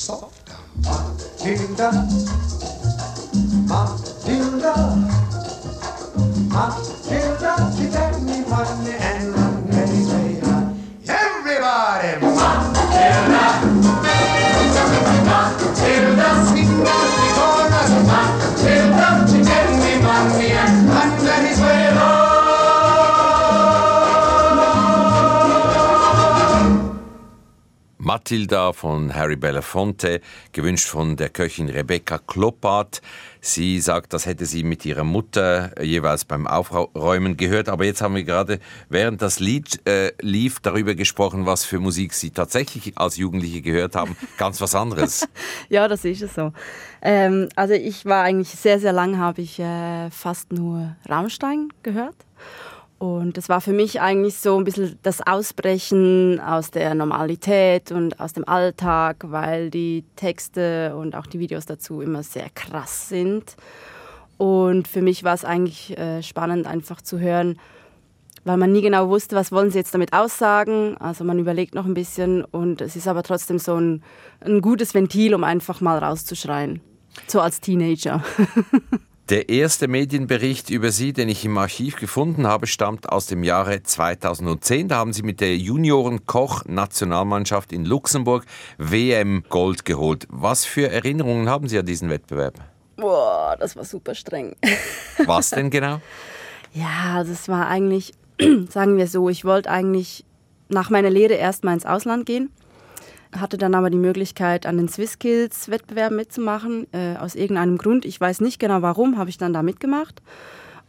soft 0.07 0.47
down. 0.47 1.17
Came 1.37 1.75
down. 1.75 2.26
Matilda 28.27 28.73
von 28.73 29.15
Harry 29.15 29.37
Belafonte, 29.37 30.19
gewünscht 30.51 30.89
von 30.89 31.15
der 31.15 31.29
Köchin 31.29 31.69
Rebecca 31.69 32.17
Kloppart. 32.17 33.01
Sie 33.39 33.79
sagt, 33.79 34.11
das 34.11 34.25
hätte 34.25 34.45
sie 34.45 34.63
mit 34.63 34.83
ihrer 34.83 35.05
Mutter 35.05 35.71
jeweils 35.81 36.25
beim 36.25 36.45
Aufräumen 36.45 37.37
gehört. 37.37 37.69
Aber 37.69 37.85
jetzt 37.85 38.01
haben 38.01 38.15
wir 38.15 38.25
gerade, 38.25 38.59
während 38.89 39.21
das 39.21 39.39
Lied 39.39 39.79
äh, 39.87 40.11
lief, 40.19 40.59
darüber 40.59 40.93
gesprochen, 40.93 41.45
was 41.45 41.63
für 41.63 41.79
Musik 41.79 42.13
Sie 42.13 42.31
tatsächlich 42.31 42.97
als 42.97 43.15
Jugendliche 43.15 43.61
gehört 43.61 43.95
haben. 43.95 44.17
Ganz 44.37 44.59
was 44.59 44.75
anderes. 44.75 45.25
Ja, 45.69 45.87
das 45.87 46.03
ist 46.03 46.21
es 46.21 46.35
so. 46.35 46.51
Ähm, 47.01 47.47
also 47.55 47.73
ich 47.73 48.05
war 48.05 48.23
eigentlich 48.23 48.49
sehr, 48.49 48.79
sehr 48.79 48.91
lang, 48.91 49.17
habe 49.17 49.41
ich 49.41 49.59
äh, 49.59 50.09
fast 50.11 50.51
nur 50.51 50.97
Rammstein 51.07 51.69
gehört. 51.83 52.15
Und 52.99 53.37
das 53.37 53.47
war 53.47 53.61
für 53.61 53.73
mich 53.73 54.01
eigentlich 54.01 54.37
so 54.37 54.57
ein 54.57 54.63
bisschen 54.63 54.97
das 55.03 55.25
Ausbrechen 55.25 56.39
aus 56.39 56.71
der 56.71 56.95
Normalität 56.95 57.91
und 57.91 58.19
aus 58.19 58.33
dem 58.33 58.47
Alltag, 58.47 59.17
weil 59.27 59.69
die 59.69 60.03
Texte 60.15 60.95
und 60.95 61.15
auch 61.15 61.27
die 61.27 61.39
Videos 61.39 61.67
dazu 61.67 62.01
immer 62.01 62.23
sehr 62.23 62.49
krass 62.55 63.09
sind. 63.09 63.55
Und 64.37 64.87
für 64.87 65.01
mich 65.01 65.23
war 65.23 65.35
es 65.35 65.45
eigentlich 65.45 65.95
äh, 65.97 66.23
spannend, 66.23 66.65
einfach 66.65 67.01
zu 67.01 67.19
hören, 67.19 67.59
weil 68.45 68.57
man 68.57 68.71
nie 68.71 68.81
genau 68.81 69.09
wusste, 69.09 69.35
was 69.35 69.51
wollen 69.51 69.69
sie 69.69 69.77
jetzt 69.77 69.93
damit 69.93 70.13
aussagen. 70.13 70.97
Also 70.97 71.23
man 71.23 71.37
überlegt 71.37 71.75
noch 71.75 71.85
ein 71.85 71.93
bisschen 71.93 72.43
und 72.45 72.81
es 72.81 72.95
ist 72.95 73.07
aber 73.07 73.21
trotzdem 73.21 73.59
so 73.59 73.75
ein, 73.75 74.01
ein 74.41 74.61
gutes 74.61 74.95
Ventil, 74.95 75.35
um 75.35 75.43
einfach 75.43 75.81
mal 75.81 75.99
rauszuschreien. 75.99 76.81
So 77.27 77.41
als 77.41 77.61
Teenager. 77.61 78.23
Der 79.29 79.49
erste 79.49 79.89
Medienbericht 79.89 80.69
über 80.69 80.93
Sie, 80.93 81.11
den 81.11 81.27
ich 81.27 81.43
im 81.43 81.57
Archiv 81.57 81.97
gefunden 81.97 82.47
habe, 82.47 82.65
stammt 82.65 83.09
aus 83.09 83.25
dem 83.25 83.43
Jahre 83.43 83.83
2010. 83.83 84.87
Da 84.87 84.95
haben 84.95 85.11
Sie 85.11 85.21
mit 85.21 85.41
der 85.41 85.57
Junioren-Koch-Nationalmannschaft 85.57 87.73
in 87.73 87.83
Luxemburg 87.83 88.45
WM 88.77 89.43
Gold 89.49 89.83
geholt. 89.83 90.27
Was 90.29 90.63
für 90.63 90.89
Erinnerungen 90.89 91.49
haben 91.49 91.67
Sie 91.67 91.77
an 91.77 91.85
diesen 91.85 92.09
Wettbewerb? 92.09 92.53
Boah, 92.95 93.57
das 93.59 93.75
war 93.75 93.83
super 93.83 94.15
streng. 94.15 94.55
Was 95.25 95.49
denn 95.49 95.71
genau? 95.71 95.99
Ja, 96.71 97.25
das 97.25 97.49
war 97.49 97.67
eigentlich, 97.67 98.13
sagen 98.69 98.95
wir 98.95 99.07
so, 99.07 99.27
ich 99.27 99.43
wollte 99.43 99.69
eigentlich 99.69 100.23
nach 100.69 100.89
meiner 100.89 101.09
Lehre 101.09 101.33
erstmal 101.33 101.73
ins 101.73 101.85
Ausland 101.85 102.25
gehen, 102.25 102.49
hatte 103.39 103.57
dann 103.57 103.75
aber 103.75 103.89
die 103.89 103.97
Möglichkeit, 103.97 104.65
an 104.65 104.77
den 104.77 104.87
Swisskills 104.87 105.69
Wettbewerben 105.69 106.17
mitzumachen, 106.17 106.87
äh, 106.93 107.15
aus 107.17 107.35
irgendeinem 107.35 107.77
Grund. 107.77 108.05
Ich 108.05 108.19
weiß 108.19 108.41
nicht 108.41 108.59
genau 108.59 108.81
warum, 108.81 109.17
habe 109.17 109.29
ich 109.29 109.37
dann 109.37 109.53
da 109.53 109.63
mitgemacht 109.63 110.21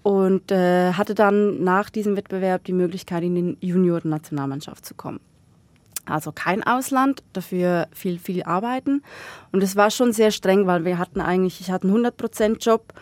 und 0.03 0.51
äh, 0.51 0.93
hatte 0.93 1.15
dann 1.15 1.63
nach 1.63 1.91
diesem 1.91 2.17
Wettbewerb 2.17 2.65
die 2.65 2.73
Möglichkeit, 2.73 3.23
in 3.23 3.57
die 3.61 3.67
Junioren-Nationalmannschaft 3.67 4.85
zu 4.85 4.95
kommen. 4.95 5.21
Also 6.07 6.33
kein 6.33 6.63
Ausland, 6.63 7.23
dafür 7.33 7.89
viel, 7.93 8.19
viel 8.19 8.43
arbeiten. 8.43 9.03
Und 9.53 9.63
es 9.63 9.77
war 9.77 9.91
schon 9.91 10.13
sehr 10.13 10.31
streng, 10.31 10.67
weil 10.67 10.85
wir 10.85 10.99
hatten 10.99 11.21
eigentlich, 11.21 11.61
ich 11.61 11.71
hatte 11.71 11.89
einen 11.89 12.07
100%-Job 12.07 12.95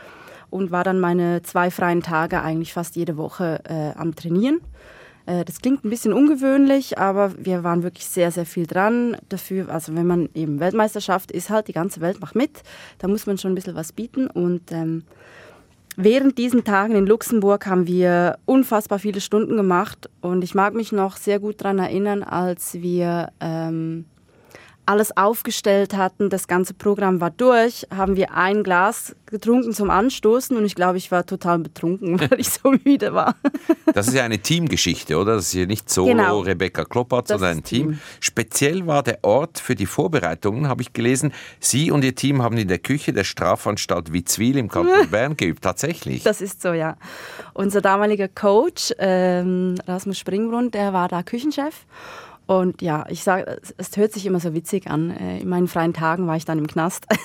und 0.50 0.70
war 0.70 0.84
dann 0.84 0.98
meine 0.98 1.42
zwei 1.42 1.70
freien 1.70 2.02
Tage 2.02 2.42
eigentlich 2.42 2.72
fast 2.72 2.96
jede 2.96 3.16
Woche 3.16 3.60
äh, 3.64 3.96
am 3.96 4.14
Trainieren. 4.14 4.60
Äh, 5.26 5.44
das 5.44 5.60
klingt 5.60 5.84
ein 5.84 5.90
bisschen 5.90 6.12
ungewöhnlich, 6.12 6.98
aber 6.98 7.32
wir 7.36 7.64
waren 7.64 7.82
wirklich 7.82 8.06
sehr, 8.06 8.30
sehr 8.30 8.46
viel 8.46 8.66
dran 8.66 9.16
dafür. 9.28 9.68
Also 9.68 9.94
wenn 9.94 10.06
man 10.06 10.28
eben 10.34 10.60
Weltmeisterschaft 10.60 11.30
ist, 11.30 11.50
halt 11.50 11.68
die 11.68 11.72
ganze 11.72 12.00
Welt 12.00 12.20
macht 12.20 12.34
mit, 12.34 12.62
da 12.98 13.08
muss 13.08 13.26
man 13.26 13.36
schon 13.36 13.52
ein 13.52 13.56
bisschen 13.56 13.74
was 13.74 13.92
bieten. 13.92 14.28
Und 14.28 14.72
ähm, 14.72 15.02
während 15.96 16.38
diesen 16.38 16.64
Tagen 16.64 16.94
in 16.94 17.06
Luxemburg 17.06 17.66
haben 17.66 17.86
wir 17.86 18.38
unfassbar 18.46 18.98
viele 18.98 19.20
Stunden 19.20 19.56
gemacht 19.56 20.08
und 20.20 20.44
ich 20.44 20.54
mag 20.54 20.74
mich 20.74 20.92
noch 20.92 21.16
sehr 21.16 21.40
gut 21.40 21.60
daran 21.60 21.78
erinnern, 21.78 22.22
als 22.22 22.74
wir 22.74 23.30
ähm, 23.40 24.04
alles 24.86 25.16
aufgestellt 25.16 25.96
hatten, 25.96 26.30
das 26.30 26.48
ganze 26.48 26.74
Programm 26.74 27.20
war 27.20 27.30
durch, 27.30 27.86
haben 27.94 28.16
wir 28.16 28.34
ein 28.34 28.62
Glas 28.62 29.14
getrunken 29.26 29.72
zum 29.72 29.90
Anstoßen 29.90 30.56
und 30.56 30.64
ich 30.64 30.76
glaube, 30.76 30.98
ich 30.98 31.10
war 31.10 31.26
total 31.26 31.58
betrunken, 31.58 32.20
weil 32.30 32.38
ich 32.38 32.50
so 32.50 32.72
müde 32.84 33.12
war. 33.12 33.34
Das 33.92 34.06
ist 34.08 34.14
ja 34.14 34.24
eine 34.24 34.38
Teamgeschichte, 34.38 35.16
oder? 35.18 35.34
Das 35.36 35.46
ist 35.46 35.52
hier 35.52 35.66
nicht 35.66 35.90
solo 35.90 36.06
Genau. 36.08 36.40
Rebecca 36.40 36.84
Kloppert, 36.84 37.28
Das 37.28 37.40
sondern 37.40 37.58
ein 37.58 37.64
Team. 37.64 37.88
Team. 37.90 38.00
Speziell 38.20 38.86
war 38.86 39.02
der 39.02 39.18
Ort 39.22 39.58
für 39.58 39.74
die 39.74 39.86
Vorbereitungen, 39.86 40.68
habe 40.68 40.82
ich 40.82 40.92
gelesen. 40.92 41.32
Sie 41.58 41.90
und 41.90 42.04
Ihr 42.04 42.14
Team 42.14 42.42
haben 42.42 42.56
in 42.56 42.68
der 42.68 42.78
Küche 42.78 43.12
der 43.12 43.24
Strafanstalt 43.24 44.12
Witzwil 44.12 44.56
im 44.56 44.68
Kanton 44.68 45.06
Bern 45.10 45.36
geübt. 45.36 45.62
Tatsächlich. 45.62 46.22
Das 46.22 46.40
ist 46.40 46.62
so, 46.62 46.72
ja. 46.72 46.96
Unser 47.54 47.80
damaliger 47.80 48.28
Coach, 48.28 48.92
ähm, 48.98 49.74
Rasmus 49.86 50.18
Springbrunn, 50.18 50.70
der 50.70 50.92
war 50.92 51.08
da 51.08 51.22
Küchenchef. 51.24 51.84
Und 52.46 52.80
ja, 52.80 53.04
ich 53.08 53.22
sage, 53.22 53.60
es, 53.76 53.96
hört 53.96 54.12
sich 54.12 54.24
immer 54.24 54.40
so 54.40 54.54
witzig 54.54 54.88
an. 54.88 55.10
Äh, 55.10 55.40
In 55.40 55.48
meinen 55.48 55.68
freien 55.68 55.92
Tagen 55.92 56.26
war 56.26 56.36
ich 56.36 56.44
dann 56.44 56.58
im 56.58 56.66
Knast. 56.66 57.06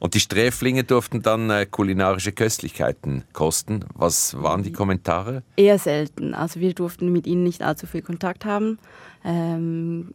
Und 0.00 0.14
die 0.14 0.20
Sträflinge 0.20 0.82
durften 0.82 1.22
dann 1.22 1.50
äh, 1.50 1.66
kulinarische 1.66 2.32
Köstlichkeiten 2.32 3.24
kosten. 3.32 3.84
Was 3.94 4.40
waren 4.42 4.62
die 4.62 4.72
Kommentare? 4.72 5.42
Eher 5.56 5.78
selten. 5.78 6.34
Also 6.34 6.58
wir 6.58 6.74
durften 6.74 7.12
mit 7.12 7.26
ihnen 7.26 7.44
nicht 7.44 7.62
allzu 7.62 7.86
viel 7.86 8.02
Kontakt 8.02 8.44
haben. 8.44 8.78
Ähm, 9.24 10.14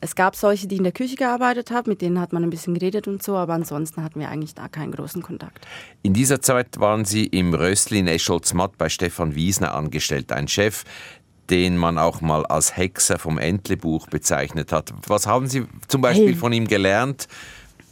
es 0.00 0.14
gab 0.14 0.36
solche, 0.36 0.68
die 0.68 0.76
in 0.76 0.84
der 0.84 0.92
Küche 0.92 1.16
gearbeitet 1.16 1.70
haben, 1.72 1.90
mit 1.90 2.02
denen 2.02 2.20
hat 2.20 2.32
man 2.32 2.44
ein 2.44 2.50
bisschen 2.50 2.74
geredet 2.74 3.08
und 3.08 3.22
so, 3.22 3.36
aber 3.36 3.54
ansonsten 3.54 4.04
hatten 4.04 4.20
wir 4.20 4.28
eigentlich 4.28 4.54
da 4.54 4.68
keinen 4.68 4.92
großen 4.92 5.22
Kontakt. 5.22 5.66
In 6.02 6.14
dieser 6.14 6.40
Zeit 6.40 6.78
waren 6.78 7.04
Sie 7.04 7.26
im 7.26 7.52
Röstli 7.52 7.98
in 7.98 8.06
Escholzmatt 8.06 8.78
bei 8.78 8.88
Stefan 8.88 9.34
Wiesner 9.34 9.74
angestellt, 9.74 10.30
ein 10.30 10.46
Chef, 10.46 10.84
den 11.50 11.76
man 11.76 11.98
auch 11.98 12.20
mal 12.20 12.44
als 12.46 12.76
Hexer 12.76 13.18
vom 13.18 13.38
Entlebuch 13.38 14.06
bezeichnet 14.08 14.72
hat. 14.72 14.92
Was 15.06 15.26
haben 15.26 15.46
Sie 15.46 15.64
zum 15.88 16.00
Beispiel 16.02 16.28
Hey. 16.28 16.34
von 16.34 16.52
ihm 16.52 16.66
gelernt? 16.68 17.28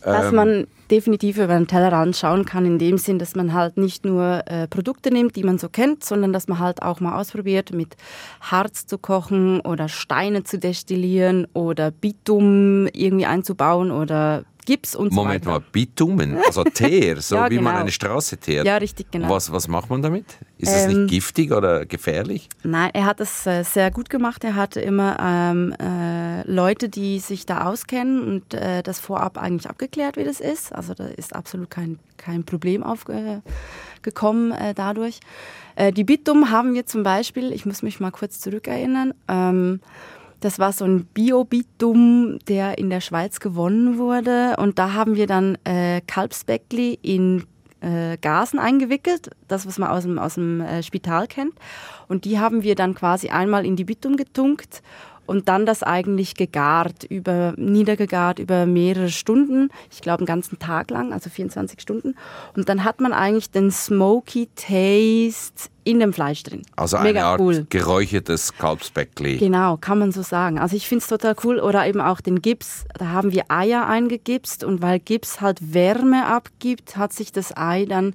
Dass 0.03 0.31
man 0.31 0.69
definitiv 0.89 1.37
über 1.37 1.49
den 1.59 1.67
Tellerrand 1.67 2.17
schauen 2.17 2.45
kann, 2.45 2.65
in 2.65 2.79
dem 2.79 2.97
Sinn, 2.97 3.19
dass 3.19 3.35
man 3.35 3.53
halt 3.53 3.77
nicht 3.77 4.05
nur 4.05 4.43
äh, 4.47 4.69
Produkte 4.69 5.11
nimmt, 5.11 5.35
die 5.35 5.43
man 5.43 5.59
so 5.59 5.69
kennt, 5.69 6.05
sondern 6.05 6.33
dass 6.33 6.47
man 6.47 6.61
halt 6.61 6.81
auch 6.83 7.01
mal 7.01 7.19
ausprobiert, 7.19 7.73
mit 7.73 7.97
Harz 8.41 8.87
zu 8.87 8.99
kochen 8.99 9.59
oder 9.61 9.89
Steine 9.89 10.45
zu 10.45 10.61
destillieren 10.61 11.49
oder 11.55 11.91
Bitum 11.91 12.87
irgendwie 12.93 13.27
einzubauen 13.27 13.91
oder 13.91 14.45
Gips 14.67 14.95
und 14.95 15.13
Moment 15.15 15.45
so 15.45 15.51
mal, 15.51 15.57
weiter. 15.57 15.65
Bitumen, 15.73 16.37
also 16.45 16.63
Teer, 16.65 17.21
so 17.23 17.37
Ja, 17.37 17.49
wie 17.51 17.55
man 17.57 17.65
genau. 17.73 17.79
eine 17.83 17.91
Straße 17.91 18.37
teert. 18.37 18.67
Ja, 18.67 18.77
richtig, 18.77 19.11
genau. 19.11 19.31
Was, 19.31 19.51
was 19.51 19.67
macht 19.69 19.89
man 19.89 20.03
damit? 20.03 20.27
Ist 20.59 20.73
es 20.75 20.85
Ähm, 20.85 21.05
nicht 21.05 21.11
giftig 21.11 21.53
oder 21.53 21.87
gefährlich? 21.87 22.49
Nein, 22.63 22.91
er 22.93 23.07
hat 23.07 23.21
es 23.21 23.47
äh, 23.47 23.63
sehr 23.63 23.91
gut 23.91 24.11
gemacht. 24.11 24.45
Er 24.45 24.55
hatte 24.57 24.81
immer 24.81 25.17
ähm, 25.21 25.73
äh, 25.81 26.43
Leute, 26.51 26.89
die 26.91 27.19
sich 27.21 27.47
da 27.47 27.65
auskennen 27.65 28.23
und 28.23 28.53
äh, 28.55 28.83
das 28.83 28.99
vorab 29.01 29.39
eigentlich 29.39 29.71
abgeklärt, 29.71 30.17
wie 30.19 30.25
das 30.25 30.41
ist. 30.41 30.73
Also 30.75 30.93
da 30.95 31.07
ist 31.07 31.35
absolut 31.35 31.71
kein, 31.71 31.99
kein 32.17 32.45
Problem 32.45 32.83
aufgekommen 32.83 34.53
äh, 34.53 34.75
dadurch. 34.75 35.21
Äh, 35.77 35.93
die 35.93 36.05
Bitum 36.05 36.51
haben 36.51 36.75
wir 36.75 36.87
zum 36.87 37.03
Beispiel, 37.03 37.53
ich 37.53 37.67
muss 37.67 37.83
mich 37.83 38.01
mal 38.01 38.11
kurz 38.11 38.41
zurückerinnern, 38.41 39.15
ähm, 39.29 39.81
das 40.47 40.61
war 40.61 40.73
so 40.73 40.85
ein 40.85 41.07
Bio-Bitum, 41.07 42.39
der 42.47 42.79
in 42.79 42.89
der 42.89 43.01
Schweiz 43.01 43.41
gewonnen 43.41 43.99
wurde. 43.99 44.55
Und 44.59 44.79
da 44.79 44.93
haben 44.93 45.17
wir 45.17 45.27
dann 45.27 45.59
äh, 45.65 46.01
Kalbsbäckli 46.07 47.01
in 47.03 47.43
äh, 47.81 48.17
Gasen 48.17 48.61
eingewickelt, 48.61 49.31
das, 49.49 49.67
was 49.67 49.77
man 49.79 49.91
aus 49.91 50.05
dem, 50.05 50.21
aus 50.21 50.35
dem 50.35 50.61
äh, 50.61 50.85
Spital 50.85 51.27
kennt. 51.27 51.55
Und 52.07 52.25
die 52.25 52.39
haben 52.39 52.63
wir 52.63 52.77
dann 52.77 52.95
quasi 52.95 53.31
einmal 53.31 53.67
in 53.67 53.75
die 53.75 53.83
Bitum 53.83 54.17
getunkt 54.17 54.83
und 55.27 55.49
dann 55.49 55.67
das 55.67 55.83
eigentlich 55.83 56.35
gegart, 56.35 57.05
über, 57.05 57.55
niedergegart 57.57 58.39
über 58.39 58.67
mehrere 58.67 59.11
Stunden. 59.11 59.71
Ich 59.91 60.01
glaube, 60.01 60.21
einen 60.21 60.27
ganzen 60.27 60.59
Tag 60.59 60.91
lang, 60.91 61.13
also 61.13 61.31
24 61.31 61.81
Stunden. 61.81 62.15
Und 62.57 62.69
dann 62.69 62.85
hat 62.85 63.01
man 63.01 63.13
eigentlich 63.13 63.51
den 63.51 63.71
Smoky 63.71 64.49
Taste 64.55 65.71
in 65.85 66.01
dem 66.01 66.13
Fleisch 66.13 66.43
drin. 66.43 66.63
Also 66.75 66.97
eine 66.97 67.09
Mega 67.11 67.33
Art 67.33 67.41
cool. 67.41 67.67
geräuchertes 67.69 68.53
Kalbsbäckli. 68.57 69.37
Genau, 69.37 69.77
kann 69.77 69.99
man 69.99 70.11
so 70.11 70.23
sagen. 70.23 70.59
Also 70.59 70.77
ich 70.77 70.89
finde 70.89 71.03
es 71.03 71.09
total 71.09 71.37
cool. 71.45 71.61
Oder 71.61 71.87
eben 71.87 72.01
auch 72.01 72.21
den 72.21 72.43
Gips. 72.43 72.85
Da 72.99 73.07
haben 73.07 73.33
wir 73.33 73.45
Eier 73.49 73.87
eingegipst 73.87 74.65
und 74.65 74.83
weil 74.83 74.99
Gips 74.99 75.41
halt 75.41 75.73
Wärme 75.75 76.27
abgibt, 76.27 76.97
hat 76.97 77.13
sich 77.13 77.31
das 77.31 77.57
Ei 77.57 77.87
dann 77.87 78.15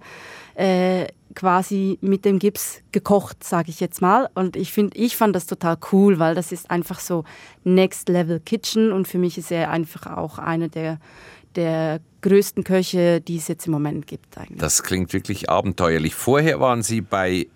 äh, 0.55 1.07
quasi 1.35 1.97
mit 2.01 2.25
dem 2.25 2.39
Gips 2.39 2.81
gekocht, 2.91 3.43
sage 3.43 3.69
ich 3.69 3.79
jetzt 3.79 4.01
mal. 4.01 4.29
Und 4.35 4.55
ich 4.55 4.71
finde, 4.71 4.97
ich 4.97 5.17
fand 5.17 5.35
das 5.35 5.45
total 5.45 5.77
cool, 5.91 6.19
weil 6.19 6.35
das 6.35 6.51
ist 6.51 6.69
einfach 6.71 6.99
so 6.99 7.23
Next 7.63 8.09
Level 8.09 8.39
Kitchen 8.39 8.91
und 8.91 9.07
für 9.07 9.17
mich 9.17 9.37
ist 9.37 9.51
er 9.51 9.69
einfach 9.69 10.05
auch 10.17 10.37
einer 10.37 10.67
der 10.67 10.99
der 11.55 11.99
größten 12.21 12.63
Köche, 12.63 13.21
die 13.21 13.37
es 13.37 13.47
jetzt 13.47 13.65
im 13.65 13.73
Moment 13.73 14.07
gibt. 14.07 14.37
Eigentlich. 14.37 14.59
Das 14.59 14.83
klingt 14.83 15.13
wirklich 15.13 15.49
abenteuerlich. 15.49 16.15
Vorher 16.15 16.59
waren 16.59 16.83
Sie 16.83 17.01
bei 17.01 17.47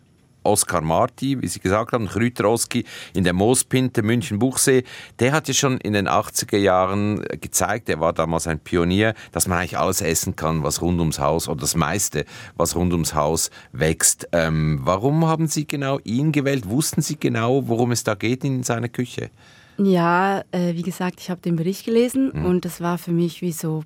Oskar 0.46 0.82
Marti, 0.82 1.42
wie 1.42 1.48
Sie 1.48 1.60
gesagt 1.60 1.92
haben, 1.92 2.08
Chrüter-Oski 2.08 2.86
in 3.14 3.24
der 3.24 3.34
Moospinte 3.34 4.04
München-Buchsee. 4.04 4.84
Der 5.20 5.32
hat 5.32 5.48
ja 5.48 5.54
schon 5.54 5.78
in 5.80 5.94
den 5.94 6.08
80er 6.08 6.58
Jahren 6.58 7.24
gezeigt, 7.42 7.90
er 7.90 8.00
war 8.00 8.14
damals 8.14 8.48
ein 8.48 8.60
Pionier, 8.60 9.14
dass 9.32 9.48
man 9.48 9.60
eigentlich 9.60 9.78
alles 9.78 10.02
essen 10.02 10.36
kann, 10.36 10.64
was 10.64 10.82
rund 10.82 11.00
ums 11.00 11.20
Haus, 11.20 11.48
oder 11.48 11.62
das 11.62 11.76
meiste, 11.76 12.26
was 12.56 12.76
rund 12.76 12.94
ums 12.94 13.14
Haus 13.14 13.50
wächst. 13.72 14.28
Ähm, 14.32 14.80
warum 14.84 15.26
haben 15.26 15.48
Sie 15.48 15.68
genau 15.68 16.00
ihn 16.04 16.32
gewählt? 16.32 16.70
Wussten 16.70 17.02
Sie 17.02 17.18
genau, 17.18 17.68
worum 17.68 17.92
es 17.92 18.04
da 18.04 18.16
geht 18.16 18.44
in 18.44 18.64
seiner 18.64 18.90
Küche? 18.90 19.30
Ja, 19.78 20.44
äh, 20.52 20.74
wie 20.74 20.84
gesagt, 20.84 21.20
ich 21.20 21.30
habe 21.30 21.42
den 21.42 21.58
Bericht 21.58 21.86
gelesen 21.86 22.32
und 22.32 22.64
das 22.64 22.80
war 22.80 22.98
für 22.98 23.12
mich 23.12 23.42
wie 23.42 23.52
so 23.52 23.84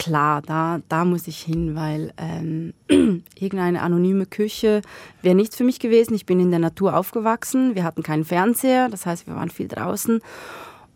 klar, 0.00 0.42
da, 0.42 0.80
da 0.88 1.04
muss 1.04 1.28
ich 1.28 1.38
hin, 1.40 1.76
weil 1.76 2.12
ähm, 2.16 2.72
irgendeine 3.38 3.82
anonyme 3.82 4.26
Küche 4.26 4.80
wäre 5.22 5.36
nichts 5.36 5.56
für 5.56 5.64
mich 5.64 5.78
gewesen. 5.78 6.14
Ich 6.14 6.26
bin 6.26 6.40
in 6.40 6.50
der 6.50 6.58
Natur 6.58 6.96
aufgewachsen, 6.96 7.74
wir 7.74 7.84
hatten 7.84 8.02
keinen 8.02 8.24
Fernseher, 8.24 8.88
das 8.88 9.06
heißt, 9.06 9.26
wir 9.26 9.36
waren 9.36 9.50
viel 9.50 9.68
draußen 9.68 10.20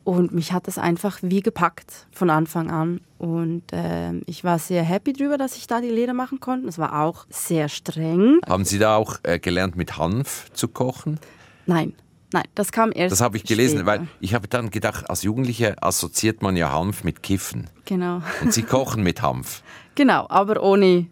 und 0.05 0.33
mich 0.33 0.53
hat 0.53 0.67
das 0.67 0.79
einfach 0.79 1.19
wie 1.23 1.41
gepackt 1.41 2.07
von 2.13 2.31
Anfang 2.31 2.71
an. 2.71 3.01
Und 3.19 3.63
ähm, 3.73 4.23
ich 4.27 4.43
war 4.43 4.59
sehr 4.59 4.83
happy 4.83 5.13
drüber, 5.13 5.39
dass 5.39 5.57
ich 5.57 5.67
da 5.67 5.81
die 5.81 5.89
Lehre 5.89 6.15
machen 6.15 6.41
konnte. 6.41 6.69
Es 6.69 6.79
war 6.79 7.03
auch 7.03 7.27
sehr 7.29 7.69
streng. 7.69 8.41
Haben 8.47 8.65
Sie 8.65 8.79
da 8.79 8.97
auch 8.97 9.19
äh, 9.23 9.39
gelernt, 9.39 9.77
mit 9.77 9.99
Hanf 9.99 10.51
zu 10.53 10.69
kochen? 10.69 11.21
Nein, 11.67 11.95
nein, 12.35 12.45
das 12.55 12.73
kam 12.73 12.93
erst. 12.95 13.13
Das 13.13 13.21
habe 13.21 13.37
ich 13.37 13.45
gelesen, 13.45 13.79
später. 13.79 13.87
weil 13.87 14.09
ich 14.21 14.35
habe 14.35 14.49
dann 14.49 14.71
gedacht, 14.71 15.09
als 15.09 15.23
Jugendlicher 15.23 15.77
assoziiert 15.81 16.43
man 16.43 16.57
ja 16.57 16.71
Hanf 16.73 17.05
mit 17.05 17.23
Kiffen. 17.23 17.71
Genau. 17.87 18.21
Und 18.43 18.53
Sie 18.53 18.63
kochen 18.63 19.03
mit 19.03 19.23
Hanf, 19.23 19.63
Genau, 19.95 20.27
aber 20.29 20.63
ohne, 20.63 21.07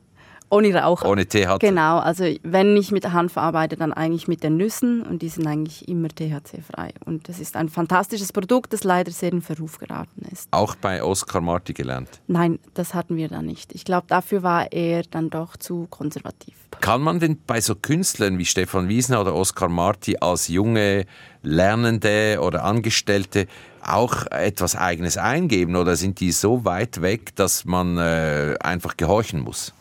ohne 0.52 0.74
Rauch. 0.74 1.02
ohne 1.02 1.26
THC. 1.26 1.58
Genau, 1.60 1.98
also 1.98 2.24
wenn 2.42 2.76
ich 2.76 2.92
mit 2.92 3.10
Hanf 3.10 3.38
arbeite, 3.38 3.76
dann 3.76 3.92
eigentlich 3.92 4.28
mit 4.28 4.42
den 4.42 4.56
Nüssen 4.56 5.02
und 5.02 5.22
die 5.22 5.28
sind 5.30 5.46
eigentlich 5.46 5.88
immer 5.88 6.08
THC-frei. 6.08 6.92
Und 7.06 7.28
das 7.28 7.40
ist 7.40 7.56
ein 7.56 7.68
fantastisches 7.68 8.32
Produkt, 8.32 8.72
das 8.72 8.84
leider 8.84 9.10
sehr 9.10 9.32
in 9.32 9.40
Verruf 9.40 9.78
geraten 9.78 10.26
ist. 10.30 10.48
Auch 10.50 10.74
bei 10.74 11.02
Oskar 11.02 11.40
Marti 11.40 11.72
gelernt. 11.72 12.20
Nein, 12.26 12.58
das 12.74 12.92
hatten 12.92 13.16
wir 13.16 13.28
da 13.28 13.40
nicht. 13.40 13.72
Ich 13.74 13.84
glaube, 13.84 14.06
dafür 14.08 14.42
war 14.42 14.70
er 14.72 15.02
dann 15.04 15.30
doch 15.30 15.56
zu 15.56 15.86
konservativ. 15.88 16.54
Kann 16.80 17.00
man 17.00 17.18
denn 17.18 17.38
bei 17.46 17.60
so 17.60 17.74
Künstlern 17.74 18.38
wie 18.38 18.44
Stefan 18.44 18.88
Wiesner 18.88 19.20
oder 19.22 19.34
Oskar 19.34 19.68
Marti 19.68 20.16
als 20.20 20.48
junge 20.48 21.06
Lernende 21.42 22.38
oder 22.40 22.64
Angestellte 22.64 23.46
auch 23.84 24.26
etwas 24.30 24.76
Eigenes 24.76 25.16
eingeben 25.16 25.76
oder 25.76 25.96
sind 25.96 26.20
die 26.20 26.30
so 26.30 26.64
weit 26.64 27.02
weg, 27.02 27.34
dass 27.36 27.64
man 27.64 27.98
äh, 27.98 28.56
einfach 28.60 28.96
gehorchen 28.96 29.40
muss? 29.40 29.72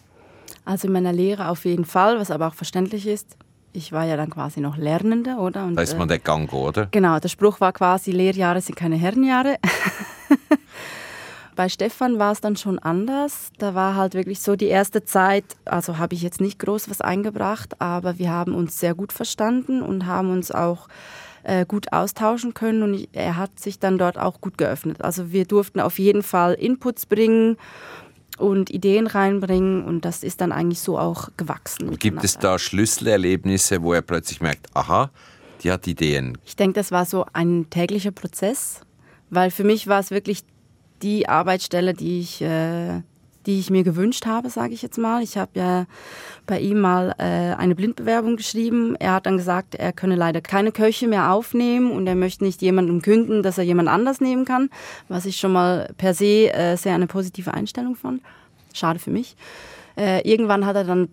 Also 0.72 0.88
in 0.88 0.94
meiner 0.94 1.12
Lehre 1.12 1.50
auf 1.50 1.66
jeden 1.66 1.84
Fall, 1.84 2.18
was 2.18 2.32
aber 2.32 2.48
auch 2.48 2.54
verständlich 2.54 3.06
ist. 3.06 3.36
Ich 3.74 3.92
war 3.92 4.06
ja 4.06 4.16
dann 4.16 4.30
quasi 4.30 4.62
noch 4.62 4.78
Lernende, 4.78 5.36
oder? 5.36 5.66
Und, 5.66 5.76
Da 5.76 5.82
ist 5.82 5.98
man 5.98 6.08
äh, 6.08 6.14
der 6.14 6.20
Gango, 6.20 6.70
oder? 6.70 6.88
Genau, 6.92 7.20
der 7.20 7.28
Spruch 7.28 7.60
war 7.60 7.74
quasi, 7.74 8.12
Lehrjahre 8.12 8.62
sind 8.62 8.76
keine 8.76 8.96
Herrenjahre. 8.96 9.58
Bei 11.58 11.68
Stefan 11.68 12.20
war 12.20 12.32
es 12.32 12.40
dann 12.40 12.56
schon 12.56 12.80
anders. 12.80 13.50
Da 13.58 13.76
war 13.76 13.98
halt 13.98 14.14
wirklich 14.14 14.40
so 14.40 14.56
die 14.56 14.68
erste 14.68 15.04
Zeit, 15.04 15.44
also 15.66 15.98
habe 15.98 16.16
ich 16.16 16.22
jetzt 16.22 16.40
nicht 16.40 16.58
groß 16.60 16.90
was 16.90 17.02
eingebracht, 17.02 17.82
aber 17.82 18.18
wir 18.18 18.32
haben 18.32 18.56
uns 18.56 18.80
sehr 18.80 18.96
gut 18.96 19.12
verstanden 19.12 19.82
und 19.82 20.06
haben 20.06 20.32
uns 20.32 20.52
auch 20.52 20.88
äh, 21.44 21.66
gut 21.66 21.92
austauschen 21.92 22.54
können 22.54 22.84
und 22.84 22.94
ich, 22.94 23.10
er 23.12 23.36
hat 23.36 23.60
sich 23.60 23.78
dann 23.80 23.98
dort 23.98 24.18
auch 24.18 24.40
gut 24.40 24.58
geöffnet. 24.58 25.02
Also 25.02 25.34
wir 25.34 25.44
durften 25.46 25.82
auf 25.82 26.00
jeden 26.00 26.24
Fall 26.24 26.54
Inputs 26.54 27.06
bringen 27.06 27.58
und 28.42 28.70
Ideen 28.70 29.08
reinbringen 29.08 29.84
und 29.86 30.04
das 30.04 30.24
ist 30.24 30.42
dann 30.42 30.52
eigentlich 30.52 30.80
so 30.80 30.98
auch 30.98 31.30
gewachsen. 31.38 31.98
Gibt 31.98 32.24
es 32.24 32.38
da 32.38 32.60
Schlüsselerlebnisse, 32.60 33.82
wo 33.84 33.94
er 33.94 34.02
plötzlich 34.02 34.42
merkt, 34.42 34.68
aha, 34.76 35.12
die 35.64 35.72
hat 35.72 35.88
Ideen? 35.88 36.38
Ich 36.46 36.56
denke, 36.56 36.74
das 36.74 36.92
war 36.92 37.06
so 37.06 37.26
ein 37.34 37.70
täglicher 37.70 38.12
Prozess, 38.12 38.82
weil 39.30 39.52
für 39.52 39.64
mich 39.64 39.88
war 39.88 40.00
es 40.00 40.12
wirklich 40.12 40.44
die 41.02 41.30
Arbeitsstelle, 41.30 41.94
die 41.94 42.20
ich 42.20 42.42
äh, 42.42 43.02
die 43.46 43.60
ich 43.60 43.70
mir 43.70 43.84
gewünscht 43.84 44.26
habe, 44.26 44.50
sage 44.50 44.74
ich 44.74 44.82
jetzt 44.82 44.98
mal. 44.98 45.24
Ich 45.24 45.38
habe 45.38 45.52
ja 45.56 45.86
bei 46.46 46.60
ihm 46.60 46.80
mal 46.80 47.16
äh, 47.18 47.56
eine 47.56 47.76
Blindbewerbung 47.76 48.36
geschrieben. 48.36 48.96
Er 49.00 49.14
hat 49.14 49.26
dann 49.26 49.38
gesagt, 49.38 49.76
er 49.76 49.94
könne 49.94 50.16
leider 50.16 50.42
keine 50.42 50.72
Köche 50.72 51.08
mehr 51.08 51.32
aufnehmen 51.32 51.92
und 51.92 52.08
er 52.08 52.16
möchte 52.16 52.44
nicht 52.44 52.62
jemandem 52.62 53.02
künden, 53.02 53.44
dass 53.44 53.58
er 53.58 53.64
jemand 53.64 53.90
anders 53.90 54.22
nehmen 54.22 54.46
kann, 54.46 54.70
was 55.08 55.26
ich 55.26 55.38
schon 55.38 55.54
mal 55.54 55.94
per 55.98 56.14
se 56.14 56.54
äh, 56.54 56.76
sehr 56.78 56.96
eine 56.96 57.08
positive 57.08 57.54
Einstellung 57.54 57.96
fand. 57.96 58.22
Schade 58.74 59.00
für 59.00 59.12
mich. 59.12 59.36
Äh, 59.98 60.28
irgendwann 60.30 60.66
hat 60.66 60.76
er 60.76 60.84
dann 60.84 61.10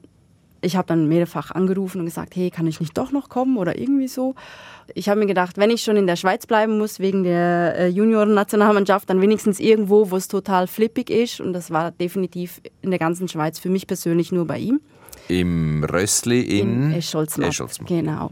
ich 0.60 0.76
habe 0.76 0.86
dann 0.86 1.08
mehrfach 1.08 1.50
angerufen 1.50 2.00
und 2.00 2.06
gesagt, 2.06 2.34
hey, 2.36 2.50
kann 2.50 2.66
ich 2.66 2.80
nicht 2.80 2.96
doch 2.98 3.12
noch 3.12 3.28
kommen 3.28 3.56
oder 3.56 3.78
irgendwie 3.78 4.08
so. 4.08 4.34
Ich 4.94 5.08
habe 5.08 5.20
mir 5.20 5.26
gedacht, 5.26 5.58
wenn 5.58 5.70
ich 5.70 5.82
schon 5.82 5.96
in 5.96 6.06
der 6.06 6.16
Schweiz 6.16 6.46
bleiben 6.46 6.78
muss 6.78 6.98
wegen 6.98 7.22
der 7.22 7.74
äh, 7.76 7.88
Junioren-Nationalmannschaft, 7.88 9.08
dann 9.10 9.20
wenigstens 9.20 9.60
irgendwo, 9.60 10.10
wo 10.10 10.16
es 10.16 10.28
total 10.28 10.66
flippig 10.66 11.10
ist. 11.10 11.40
Und 11.40 11.52
das 11.52 11.70
war 11.70 11.90
definitiv 11.90 12.60
in 12.80 12.90
der 12.90 12.98
ganzen 12.98 13.28
Schweiz 13.28 13.58
für 13.58 13.68
mich 13.68 13.86
persönlich 13.86 14.32
nur 14.32 14.46
bei 14.46 14.58
ihm. 14.58 14.80
Im 15.28 15.84
Rössli 15.84 16.40
in, 16.40 16.90
in. 16.90 16.92
Escholzmatt. 16.92 17.86
Genau. 17.86 18.30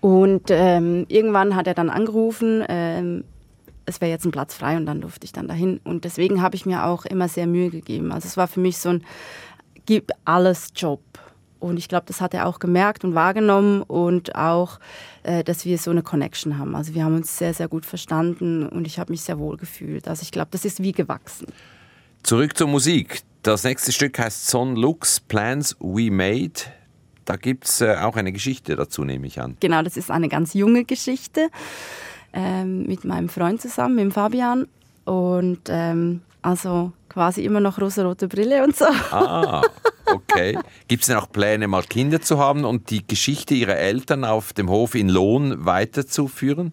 Und 0.00 0.50
ähm, 0.50 1.06
irgendwann 1.08 1.56
hat 1.56 1.66
er 1.66 1.74
dann 1.74 1.88
angerufen, 1.88 2.62
ähm, 2.68 3.24
es 3.86 4.00
wäre 4.00 4.10
jetzt 4.10 4.24
ein 4.24 4.32
Platz 4.32 4.54
frei 4.54 4.76
und 4.76 4.86
dann 4.86 5.00
durfte 5.00 5.24
ich 5.24 5.32
dann 5.32 5.48
dahin. 5.48 5.80
Und 5.84 6.04
deswegen 6.04 6.42
habe 6.42 6.56
ich 6.56 6.66
mir 6.66 6.84
auch 6.84 7.04
immer 7.04 7.28
sehr 7.28 7.46
Mühe 7.46 7.70
gegeben. 7.70 8.12
Also 8.12 8.26
es 8.26 8.36
war 8.36 8.48
für 8.48 8.60
mich 8.60 8.78
so 8.78 8.90
ein 8.90 9.04
gib 9.86 10.10
alles 10.24 10.72
Job. 10.74 11.00
Und 11.64 11.78
ich 11.78 11.88
glaube, 11.88 12.04
das 12.06 12.20
hat 12.20 12.34
er 12.34 12.46
auch 12.46 12.58
gemerkt 12.58 13.04
und 13.04 13.14
wahrgenommen 13.14 13.80
und 13.82 14.34
auch, 14.34 14.78
äh, 15.22 15.42
dass 15.42 15.64
wir 15.64 15.78
so 15.78 15.90
eine 15.90 16.02
Connection 16.02 16.58
haben. 16.58 16.76
Also 16.76 16.94
wir 16.94 17.04
haben 17.04 17.16
uns 17.16 17.38
sehr, 17.38 17.54
sehr 17.54 17.68
gut 17.68 17.86
verstanden 17.86 18.68
und 18.68 18.86
ich 18.86 18.98
habe 18.98 19.10
mich 19.10 19.22
sehr 19.22 19.38
wohl 19.38 19.56
gefühlt. 19.56 20.06
Also 20.06 20.22
ich 20.22 20.30
glaube, 20.30 20.48
das 20.50 20.66
ist 20.66 20.82
wie 20.82 20.92
gewachsen. 20.92 21.46
Zurück 22.22 22.56
zur 22.56 22.68
Musik. 22.68 23.22
Das 23.42 23.64
nächste 23.64 23.92
Stück 23.92 24.18
heißt 24.18 24.46
Son 24.48 24.76
Looks 24.76 25.20
Plans 25.20 25.74
We 25.80 26.10
Made. 26.10 26.60
Da 27.24 27.36
gibt 27.36 27.64
es 27.64 27.80
äh, 27.80 27.96
auch 27.96 28.16
eine 28.16 28.32
Geschichte 28.32 28.76
dazu, 28.76 29.02
nehme 29.04 29.26
ich 29.26 29.40
an. 29.40 29.56
Genau, 29.60 29.80
das 29.80 29.96
ist 29.96 30.10
eine 30.10 30.28
ganz 30.28 30.52
junge 30.52 30.84
Geschichte 30.84 31.48
ähm, 32.34 32.82
mit 32.82 33.06
meinem 33.06 33.30
Freund 33.30 33.62
zusammen, 33.62 33.94
mit 33.94 34.12
Fabian. 34.12 34.68
Und 35.06 35.60
ähm, 35.68 36.20
also 36.42 36.92
quasi 37.08 37.42
immer 37.42 37.60
noch 37.60 37.80
rosa-rote 37.80 38.28
Brille 38.28 38.64
und 38.64 38.76
so. 38.76 38.84
Ah, 39.10 39.62
okay. 40.34 40.58
Gibt 40.88 41.02
es 41.02 41.06
denn 41.08 41.16
auch 41.16 41.30
Pläne, 41.30 41.68
mal 41.68 41.82
Kinder 41.82 42.20
zu 42.20 42.38
haben 42.38 42.64
und 42.64 42.90
die 42.90 43.06
Geschichte 43.06 43.54
ihrer 43.54 43.76
Eltern 43.76 44.24
auf 44.24 44.52
dem 44.52 44.68
Hof 44.68 44.94
in 44.94 45.08
Lohn 45.08 45.64
weiterzuführen? 45.64 46.72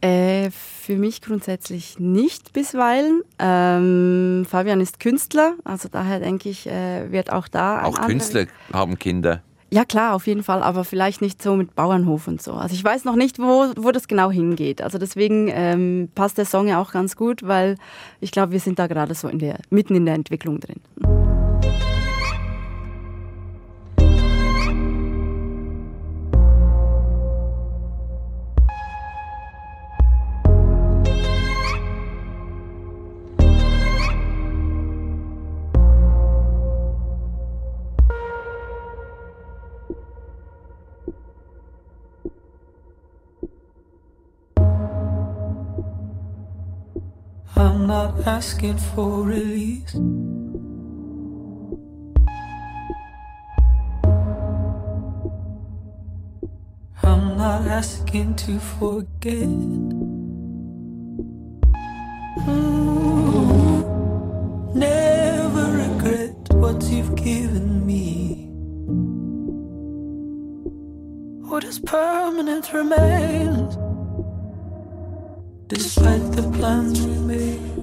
Äh, 0.00 0.50
für 0.50 0.96
mich 0.96 1.22
grundsätzlich 1.22 1.98
nicht 1.98 2.52
bisweilen. 2.52 3.22
Ähm, 3.38 4.44
Fabian 4.46 4.82
ist 4.82 5.00
Künstler, 5.00 5.54
also 5.64 5.88
daher 5.90 6.20
denke 6.20 6.50
ich, 6.50 6.66
äh, 6.66 7.10
wird 7.10 7.32
auch 7.32 7.48
da. 7.48 7.84
Auch 7.84 7.98
Künstler 8.02 8.46
haben 8.72 8.98
Kinder. 8.98 9.42
Ja 9.70 9.84
klar, 9.84 10.14
auf 10.14 10.26
jeden 10.26 10.42
Fall, 10.42 10.62
aber 10.62 10.84
vielleicht 10.84 11.20
nicht 11.20 11.42
so 11.42 11.56
mit 11.56 11.74
Bauernhof 11.74 12.28
und 12.28 12.40
so. 12.40 12.52
Also 12.52 12.74
ich 12.74 12.84
weiß 12.84 13.04
noch 13.04 13.16
nicht, 13.16 13.38
wo, 13.38 13.72
wo 13.76 13.90
das 13.92 14.06
genau 14.06 14.30
hingeht. 14.30 14.82
Also 14.82 14.98
deswegen 14.98 15.48
ähm, 15.50 16.10
passt 16.14 16.38
der 16.38 16.44
Song 16.44 16.68
ja 16.68 16.80
auch 16.80 16.92
ganz 16.92 17.16
gut, 17.16 17.42
weil 17.42 17.76
ich 18.20 18.30
glaube, 18.30 18.52
wir 18.52 18.60
sind 18.60 18.78
da 18.78 18.86
gerade 18.86 19.14
so 19.14 19.26
in 19.26 19.38
der, 19.38 19.58
mitten 19.70 19.96
in 19.96 20.04
der 20.04 20.14
Entwicklung 20.14 20.60
drin. 20.60 21.23
Asking 48.26 48.78
for 48.78 49.22
release. 49.22 49.94
I'm 57.02 57.36
not 57.36 57.66
asking 57.66 58.36
to 58.36 58.58
forget. 58.58 59.48
Mm, 62.46 63.84
never 64.74 65.64
regret 65.84 66.36
what 66.54 66.82
you've 66.84 67.14
given 67.16 67.84
me. 67.84 68.48
What 71.48 71.62
is 71.64 71.78
permanent 71.78 72.72
remains 72.72 73.76
despite 75.68 76.32
the 76.32 76.50
plans 76.58 77.00
we 77.02 77.18
make. 77.18 77.73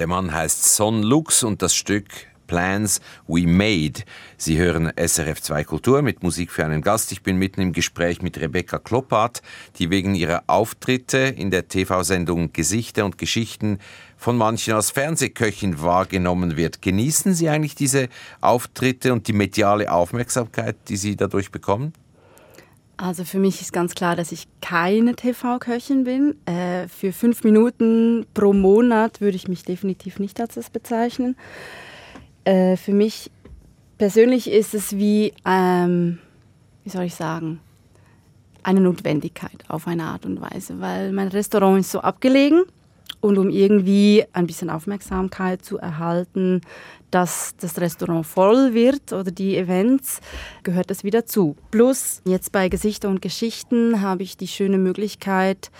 Der 0.00 0.06
Mann 0.06 0.32
heißt 0.32 0.76
Son 0.76 1.02
Lux 1.02 1.42
und 1.42 1.60
das 1.60 1.74
Stück 1.74 2.06
Plans 2.46 3.02
We 3.28 3.46
Made. 3.46 4.00
Sie 4.38 4.56
hören 4.56 4.90
SRF 4.96 5.42
2 5.42 5.64
Kultur 5.64 6.00
mit 6.00 6.22
Musik 6.22 6.52
für 6.52 6.64
einen 6.64 6.80
Gast. 6.80 7.12
Ich 7.12 7.22
bin 7.22 7.36
mitten 7.36 7.60
im 7.60 7.74
Gespräch 7.74 8.22
mit 8.22 8.40
Rebecca 8.40 8.78
Kloppart, 8.78 9.42
die 9.76 9.90
wegen 9.90 10.14
ihrer 10.14 10.44
Auftritte 10.46 11.18
in 11.18 11.50
der 11.50 11.68
TV-Sendung 11.68 12.50
Gesichter 12.54 13.04
und 13.04 13.18
Geschichten 13.18 13.78
von 14.16 14.38
manchen 14.38 14.72
als 14.72 14.90
Fernsehköchin 14.90 15.82
wahrgenommen 15.82 16.56
wird. 16.56 16.80
Genießen 16.80 17.34
Sie 17.34 17.50
eigentlich 17.50 17.74
diese 17.74 18.08
Auftritte 18.40 19.12
und 19.12 19.28
die 19.28 19.34
mediale 19.34 19.92
Aufmerksamkeit, 19.92 20.76
die 20.88 20.96
Sie 20.96 21.14
dadurch 21.14 21.50
bekommen? 21.50 21.92
Also 23.00 23.24
für 23.24 23.38
mich 23.38 23.62
ist 23.62 23.72
ganz 23.72 23.94
klar, 23.94 24.14
dass 24.14 24.30
ich 24.30 24.46
keine 24.60 25.16
TV-Köchin 25.16 26.04
bin. 26.04 26.34
Äh, 26.46 26.86
für 26.86 27.14
fünf 27.14 27.44
Minuten 27.44 28.26
pro 28.34 28.52
Monat 28.52 29.22
würde 29.22 29.36
ich 29.36 29.48
mich 29.48 29.62
definitiv 29.62 30.18
nicht 30.18 30.38
als 30.38 30.56
das 30.56 30.68
bezeichnen. 30.68 31.34
Äh, 32.44 32.76
für 32.76 32.92
mich 32.92 33.30
persönlich 33.96 34.50
ist 34.50 34.74
es 34.74 34.98
wie, 34.98 35.32
ähm, 35.46 36.18
wie 36.84 36.90
soll 36.90 37.04
ich 37.04 37.14
sagen, 37.14 37.60
eine 38.62 38.80
Notwendigkeit 38.80 39.64
auf 39.68 39.86
eine 39.86 40.04
Art 40.04 40.26
und 40.26 40.42
Weise, 40.42 40.78
weil 40.80 41.12
mein 41.12 41.28
Restaurant 41.28 41.80
ist 41.80 41.92
so 41.92 42.00
abgelegen 42.00 42.64
und 43.22 43.38
um 43.38 43.48
irgendwie 43.48 44.26
ein 44.34 44.46
bisschen 44.46 44.68
Aufmerksamkeit 44.68 45.64
zu 45.64 45.78
erhalten, 45.78 46.60
dass 47.10 47.54
das 47.60 47.80
Restaurant 47.80 48.26
voll 48.26 48.74
wird 48.74 49.12
oder 49.12 49.30
die 49.30 49.56
Events, 49.56 50.20
gehört 50.62 50.90
das 50.90 51.04
wieder 51.04 51.26
zu. 51.26 51.56
Plus 51.70 52.22
jetzt 52.24 52.52
bei 52.52 52.68
Gesichter 52.68 53.08
und 53.08 53.22
Geschichten 53.22 54.00
habe 54.00 54.22
ich 54.22 54.36
die 54.36 54.48
schöne 54.48 54.78
Möglichkeit, 54.78 55.70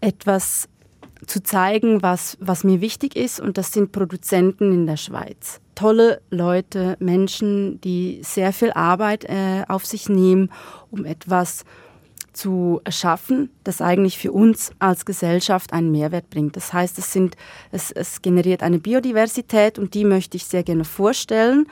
etwas 0.00 0.68
zu 1.26 1.42
zeigen, 1.42 2.02
was, 2.02 2.36
was 2.40 2.64
mir 2.64 2.80
wichtig 2.80 3.16
ist. 3.16 3.40
Und 3.40 3.58
das 3.58 3.72
sind 3.72 3.92
Produzenten 3.92 4.72
in 4.72 4.86
der 4.86 4.96
Schweiz. 4.96 5.60
Tolle 5.74 6.20
Leute, 6.30 6.96
Menschen, 7.00 7.80
die 7.80 8.20
sehr 8.22 8.52
viel 8.52 8.72
Arbeit 8.72 9.24
äh, 9.24 9.64
auf 9.68 9.86
sich 9.86 10.08
nehmen, 10.08 10.50
um 10.90 11.04
etwas 11.04 11.58
zu 11.58 11.64
erschaffen, 12.84 13.50
das 13.64 13.80
eigentlich 13.80 14.18
für 14.18 14.32
uns 14.32 14.72
als 14.78 15.04
Gesellschaft 15.04 15.72
einen 15.72 15.90
Mehrwert 15.90 16.30
bringt. 16.30 16.56
Das 16.56 16.72
heißt, 16.72 16.98
es, 16.98 17.12
sind, 17.12 17.36
es, 17.72 17.90
es 17.90 18.22
generiert 18.22 18.62
eine 18.62 18.78
Biodiversität 18.78 19.78
und 19.78 19.94
die 19.94 20.04
möchte 20.04 20.36
ich 20.36 20.44
sehr 20.44 20.62
gerne 20.62 20.84
vorstellen. 20.84 21.66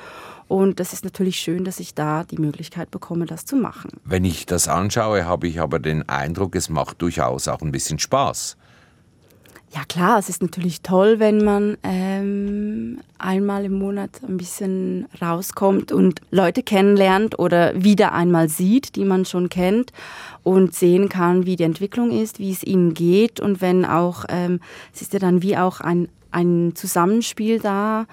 Und 0.49 0.79
das 0.79 0.93
ist 0.93 1.05
natürlich 1.05 1.37
schön, 1.37 1.65
dass 1.65 1.81
ich 1.81 1.95
da 1.95 2.25
die 2.25 2.39
Möglichkeit 2.39 2.91
bekomme, 2.91 3.27
das 3.27 3.45
zu 3.45 3.57
machen. 3.57 3.91
Wenn 4.05 4.25
ich 4.25 4.47
das 4.47 4.69
anschaue, 4.69 5.25
habe 5.25 5.49
ich 5.49 5.61
aber 5.61 5.79
den 5.79 6.09
Eindruck, 6.09 6.55
es 6.55 6.69
macht 6.69 7.03
durchaus 7.03 7.49
auch 7.49 7.63
ein 7.63 7.73
bisschen 7.73 7.99
Spaß. 7.99 8.57
Ja 9.77 9.85
klar, 9.85 10.19
es 10.19 10.31
ist 10.31 10.41
natürlich 10.41 10.81
toll, 10.81 11.19
wenn 11.19 11.45
man 11.45 11.77
ähm, 11.83 12.99
einmal 13.19 13.67
im 13.67 13.79
Monat 13.79 14.09
ein 14.27 14.39
bisschen 14.39 15.07
rauskommt 15.21 15.93
und 15.93 16.23
Leute 16.31 16.63
kennenlernt 16.63 17.39
oder 17.39 17.85
wieder 17.85 18.15
einmal 18.15 18.49
sieht, 18.49 18.97
die 18.97 19.05
man 19.05 19.27
schon 19.27 19.51
kennt 19.51 19.93
und 20.43 20.75
sehen 20.75 21.11
kann, 21.11 21.45
wie 21.45 21.57
die 21.57 21.65
Entwicklung 21.65 22.11
ist, 22.11 22.39
wie 22.39 22.53
es 22.53 22.65
ihnen 22.65 22.95
geht 22.95 23.39
und 23.39 23.61
wenn 23.61 23.85
auch, 23.85 24.25
ähm, 24.31 24.61
es 24.95 25.03
ist 25.03 25.13
ja 25.13 25.19
dann 25.19 25.43
wie 25.43 25.59
auch 25.59 25.83
ein, 25.83 26.09
ein 26.31 26.73
Zusammenspiel 26.75 27.61
da 27.61 28.07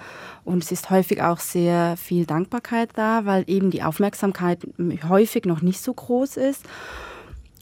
und 0.44 0.66
es 0.66 0.72
ist 0.74 0.90
häufig 0.90 1.22
auch 1.22 1.40
sehr 1.40 1.96
viel 1.96 2.26
Dankbarkeit 2.26 2.90
da, 2.96 3.24
weil 3.24 3.46
eben 3.48 3.72
die 3.72 3.84
Aufmerksamkeit 3.84 4.60
häufig 5.08 5.46
noch 5.46 5.62
nicht 5.62 5.80
so 5.80 5.94
groß 5.94 6.36
ist. 6.36 6.66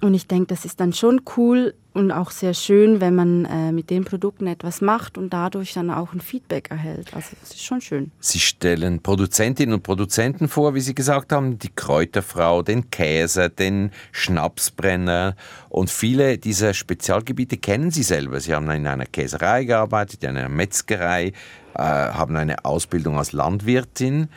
Und 0.01 0.15
ich 0.15 0.27
denke, 0.27 0.47
das 0.47 0.65
ist 0.65 0.79
dann 0.79 0.93
schon 0.93 1.21
cool 1.37 1.75
und 1.93 2.11
auch 2.11 2.31
sehr 2.31 2.55
schön, 2.55 3.01
wenn 3.01 3.13
man 3.13 3.45
äh, 3.45 3.71
mit 3.71 3.91
den 3.91 4.03
Produkten 4.03 4.47
etwas 4.47 4.81
macht 4.81 5.15
und 5.15 5.31
dadurch 5.31 5.73
dann 5.73 5.91
auch 5.91 6.13
ein 6.13 6.21
Feedback 6.21 6.71
erhält. 6.71 7.13
Also 7.13 7.35
das 7.39 7.51
ist 7.51 7.63
schon 7.63 7.81
schön. 7.81 8.11
Sie 8.19 8.39
stellen 8.39 9.03
Produzentinnen 9.03 9.75
und 9.75 9.83
Produzenten 9.83 10.47
vor, 10.47 10.73
wie 10.73 10.79
Sie 10.79 10.95
gesagt 10.95 11.31
haben, 11.31 11.59
die 11.59 11.69
Kräuterfrau, 11.69 12.63
den 12.63 12.89
Käse, 12.89 13.51
den 13.51 13.91
Schnapsbrenner 14.11 15.35
und 15.69 15.91
viele 15.91 16.39
dieser 16.39 16.73
Spezialgebiete 16.73 17.57
kennen 17.57 17.91
Sie 17.91 18.03
selber. 18.03 18.39
Sie 18.39 18.55
haben 18.55 18.69
in 18.71 18.87
einer 18.87 19.05
Käserei 19.05 19.65
gearbeitet, 19.65 20.23
in 20.23 20.29
einer 20.29 20.49
Metzgerei, 20.49 21.33
äh, 21.75 21.81
haben 21.81 22.35
eine 22.37 22.65
Ausbildung 22.65 23.19
als 23.19 23.33
Landwirtin. 23.33 24.29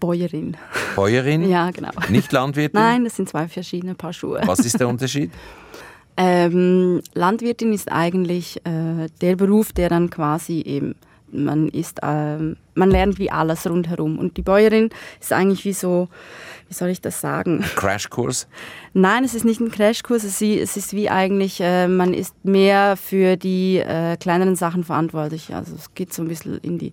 Bäuerin. 0.00 0.56
Bäuerin? 0.96 1.48
Ja, 1.48 1.70
genau. 1.70 1.90
Nicht 2.08 2.32
Landwirtin? 2.32 2.80
Nein, 2.80 3.04
das 3.04 3.16
sind 3.16 3.28
zwei 3.28 3.46
verschiedene 3.46 3.94
Paar 3.94 4.12
Schuhe. 4.12 4.40
Was 4.44 4.60
ist 4.60 4.80
der 4.80 4.88
Unterschied? 4.88 5.30
Ähm, 6.22 7.00
Landwirtin 7.14 7.72
ist 7.72 7.90
eigentlich 7.90 8.58
äh, 8.66 9.06
der 9.22 9.36
Beruf, 9.36 9.72
der 9.72 9.88
dann 9.88 10.10
quasi 10.10 10.60
eben, 10.60 10.94
man 11.32 11.68
ist, 11.68 12.00
ähm, 12.02 12.56
man 12.74 12.90
lernt 12.90 13.18
wie 13.18 13.30
alles 13.30 13.66
rundherum. 13.66 14.18
Und 14.18 14.36
die 14.36 14.42
Bäuerin 14.42 14.90
ist 15.18 15.32
eigentlich 15.32 15.64
wie 15.64 15.72
so, 15.72 16.08
wie 16.68 16.74
soll 16.74 16.90
ich 16.90 17.00
das 17.00 17.22
sagen? 17.22 17.64
Crashkurs? 17.74 18.48
Nein, 18.92 19.24
es 19.24 19.32
ist 19.32 19.46
nicht 19.46 19.62
ein 19.62 19.70
Crashkurs, 19.70 20.24
es 20.24 20.42
ist, 20.42 20.60
es 20.60 20.76
ist 20.76 20.92
wie 20.92 21.08
eigentlich, 21.08 21.58
äh, 21.62 21.88
man 21.88 22.12
ist 22.12 22.34
mehr 22.44 22.98
für 22.98 23.38
die 23.38 23.78
äh, 23.78 24.18
kleineren 24.18 24.56
Sachen 24.56 24.84
verantwortlich. 24.84 25.54
Also 25.54 25.74
es 25.74 25.94
geht 25.94 26.12
so 26.12 26.20
ein 26.20 26.28
bisschen 26.28 26.58
in 26.58 26.76
die, 26.76 26.92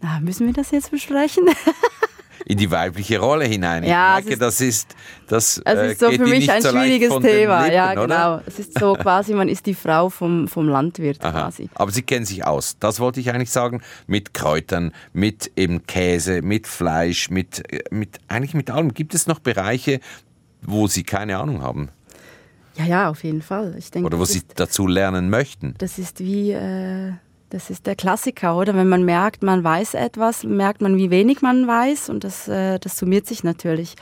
na, 0.00 0.18
müssen 0.18 0.44
wir 0.44 0.54
das 0.54 0.72
jetzt 0.72 0.90
besprechen? 0.90 1.44
in 2.48 2.58
die 2.58 2.70
weibliche 2.70 3.18
Rolle 3.18 3.44
hinein. 3.44 3.82
Ich 3.82 3.90
Ja, 3.90 4.18
es 4.18 4.24
merke, 4.24 4.32
ist- 4.34 4.42
das 4.42 4.60
ist 4.60 4.94
das 5.26 5.60
Es 5.64 5.78
äh, 5.78 5.90
ist 5.92 6.00
so 6.00 6.08
geht 6.10 6.20
für 6.22 6.28
mich 6.28 6.50
ein 6.50 6.62
so 6.62 6.70
schwieriges 6.70 7.08
Thema. 7.18 7.62
Lippen, 7.64 7.74
ja, 7.74 7.92
oder? 7.92 8.02
genau. 8.02 8.40
Es 8.46 8.58
ist 8.60 8.78
so 8.78 8.94
quasi, 8.94 9.34
man 9.34 9.48
ist 9.48 9.66
die 9.66 9.74
Frau 9.74 10.08
vom, 10.08 10.46
vom 10.46 10.68
Landwirt 10.68 11.24
Aha. 11.24 11.32
quasi. 11.42 11.68
Aber 11.74 11.90
Sie 11.90 12.02
kennen 12.02 12.24
sich 12.24 12.46
aus. 12.46 12.76
Das 12.78 13.00
wollte 13.00 13.18
ich 13.18 13.30
eigentlich 13.30 13.50
sagen. 13.50 13.82
Mit 14.06 14.32
Kräutern, 14.32 14.92
mit 15.12 15.50
eben 15.56 15.86
Käse, 15.86 16.40
mit 16.42 16.68
Fleisch, 16.68 17.30
mit, 17.30 17.64
äh, 17.72 17.80
mit 17.90 18.20
eigentlich 18.28 18.54
mit 18.54 18.70
allem. 18.70 18.94
Gibt 18.94 19.14
es 19.14 19.26
noch 19.26 19.40
Bereiche, 19.40 19.98
wo 20.62 20.86
Sie 20.86 21.02
keine 21.02 21.38
Ahnung 21.38 21.62
haben 21.62 21.88
Ja, 22.76 22.84
ja, 22.84 23.08
auf 23.10 23.24
jeden 23.24 23.42
Fall. 23.42 23.74
Ich 23.76 23.90
denke, 23.90 24.06
oder 24.06 24.20
wo 24.20 24.24
Sie 24.24 24.42
dazu 24.54 24.86
lernen 24.86 25.30
möchten? 25.30 25.74
Das 25.78 25.98
ist 25.98 26.20
wie, 26.20 26.52
äh, 26.52 27.12
das 27.56 27.70
ist 27.70 27.86
der 27.86 27.96
Klassiker, 27.96 28.54
oder? 28.54 28.74
Wenn 28.74 28.88
man 28.90 29.02
merkt, 29.02 29.42
man 29.42 29.64
weiß 29.64 29.94
etwas, 29.94 30.44
merkt 30.44 30.82
man, 30.82 30.98
wie 30.98 31.08
wenig 31.08 31.40
man 31.40 31.66
weiß 31.66 32.10
und 32.10 32.22
das, 32.22 32.48
äh, 32.48 32.78
das 32.78 32.98
summiert 32.98 33.26
sich 33.26 33.44
natürlich. 33.44 33.94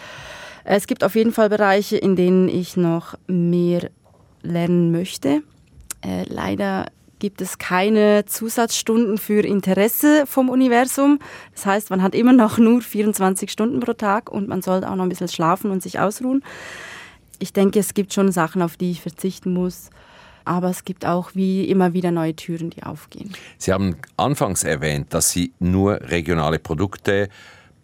Äh, 0.65 0.75
Es 0.75 0.89
gibt 0.89 1.05
auf 1.05 1.15
jeden 1.15 1.31
Fall 1.31 1.49
Bereiche, 1.51 1.97
in 1.97 2.17
denen 2.17 2.49
ich 2.49 2.77
noch 2.77 3.15
mehr 3.29 3.91
lernen 4.43 4.91
möchte. 4.91 5.45
Äh, 6.05 6.25
leider 6.27 6.87
gibt 7.21 7.41
es 7.41 7.59
keine 7.59 8.25
Zusatzstunden 8.27 9.19
für 9.19 9.47
Interesse 9.47 10.27
vom 10.27 10.49
Universum. 10.49 11.21
Das 11.55 11.65
heißt, 11.65 11.91
man 11.91 12.03
hat 12.03 12.17
immer 12.17 12.33
noch 12.33 12.59
nur 12.59 12.83
24 12.83 13.53
Stunden 13.53 13.79
pro 13.79 13.93
Tag 13.93 14.33
und 14.33 14.49
man 14.49 14.63
sollte 14.63 14.91
auch 14.91 14.97
noch 14.97 15.05
ein 15.05 15.11
bisschen 15.11 15.29
schlafen 15.29 15.71
und 15.71 15.81
sich 15.81 16.01
ausruhen. 16.01 16.43
Ich 17.39 17.53
denke, 17.53 17.79
es 17.79 17.95
gibt 17.95 18.13
schon 18.13 18.33
Sachen, 18.33 18.63
auf 18.63 18.77
die 18.77 18.91
ich 18.91 19.01
verzichten 19.01 19.53
muss. 19.53 19.91
Aber 20.45 20.71
es 20.71 20.85
gibt 20.85 21.07
auch 21.07 21.31
wie 21.35 21.65
immer 21.65 21.93
wieder 21.93 22.11
neue 22.11 22.35
Türen, 22.37 22.71
die 22.71 22.83
aufgehen. 22.83 23.31
Sie 23.59 23.73
haben 23.73 23.97
anfangs 24.17 24.65
erwähnt, 24.65 25.13
dass 25.15 25.31
Sie 25.31 25.53
nur 25.59 26.01
regionale 26.03 26.59
Produkte 26.59 27.29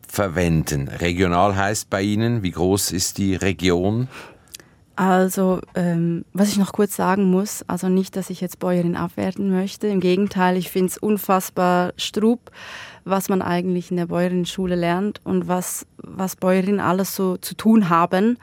verwenden. 0.07 0.89
Regional 0.89 1.57
heißt 1.57 1.89
bei 1.89 2.03
Ihnen, 2.03 2.43
wie 2.43 2.51
groß 2.51 2.93
ist 2.93 3.19
die 3.19 3.35
Region? 3.35 4.09
Also, 4.97 5.61
ähm, 5.75 6.27
was 6.35 6.51
ich 6.51 6.59
noch 6.59 6.73
kurz 6.73 6.95
sagen 6.95 7.31
muss, 7.31 7.65
also 7.67 7.89
nicht, 7.89 8.17
dass 8.17 8.29
ich 8.29 8.43
jetzt 8.43 8.59
Bäuerin 8.59 8.97
abwerten 8.97 9.51
möchte. 9.51 9.87
Im 9.87 10.01
Gegenteil, 10.01 10.59
ich 10.59 10.69
finde 10.69 10.89
es 10.89 10.99
unfassbar 10.99 11.95
strub, 11.97 12.51
was 13.07 13.31
man 13.31 13.41
eigentlich 13.41 13.91
in 13.91 13.97
der 13.97 14.07
Bäuerinnenschule 14.07 14.75
lernt 14.75 15.23
und 15.25 15.49
was, 15.49 15.87
was 15.97 16.37
Bäuerinnen 16.37 16.81
alles 16.81 17.17
so 17.17 17.39
zu 17.39 17.55
tun 17.55 17.89
haben. 17.89 18.37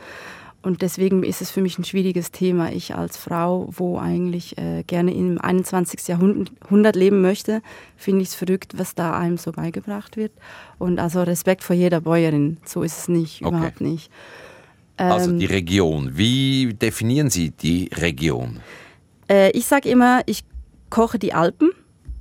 Und 0.67 0.81
deswegen 0.81 1.23
ist 1.23 1.41
es 1.41 1.49
für 1.49 1.61
mich 1.61 1.79
ein 1.79 1.85
schwieriges 1.85 2.31
Thema. 2.31 2.73
Ich 2.73 2.93
als 2.93 3.15
Frau, 3.15 3.69
wo 3.71 3.97
eigentlich 3.99 4.57
äh, 4.57 4.83
gerne 4.83 5.13
im 5.13 5.39
21. 5.39 6.05
Jahrhundert 6.09 6.97
leben 6.97 7.21
möchte, 7.21 7.61
finde 7.95 8.23
ich 8.23 8.27
es 8.27 8.35
verrückt, 8.35 8.73
was 8.75 8.93
da 8.93 9.17
einem 9.17 9.37
so 9.37 9.53
beigebracht 9.53 10.17
wird. 10.17 10.33
Und 10.77 10.99
also 10.99 11.23
Respekt 11.23 11.63
vor 11.63 11.73
jeder 11.73 12.01
Bäuerin. 12.01 12.57
So 12.65 12.83
ist 12.83 12.97
es 12.97 13.07
nicht, 13.07 13.45
Okay. 13.45 13.55
überhaupt 13.55 13.79
nicht. 13.79 14.11
Also 14.97 15.29
Ähm, 15.29 15.39
die 15.39 15.45
Region. 15.45 16.17
Wie 16.17 16.73
definieren 16.73 17.29
Sie 17.29 17.51
die 17.51 17.89
Region? 17.95 18.59
Äh, 19.29 19.51
ich 19.51 19.67
sage 19.67 19.87
immer, 19.87 20.19
ich 20.25 20.43
koche 20.89 21.17
die 21.17 21.33
Alpen. 21.33 21.69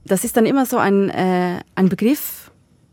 Das 0.05 0.23
ist 0.23 0.37
dann 0.37 0.47
immer 0.47 0.67
so 0.67 0.77
ein, 0.77 1.11
äh, 1.11 1.59
ein 1.75 1.89
Begriff. 1.89 2.46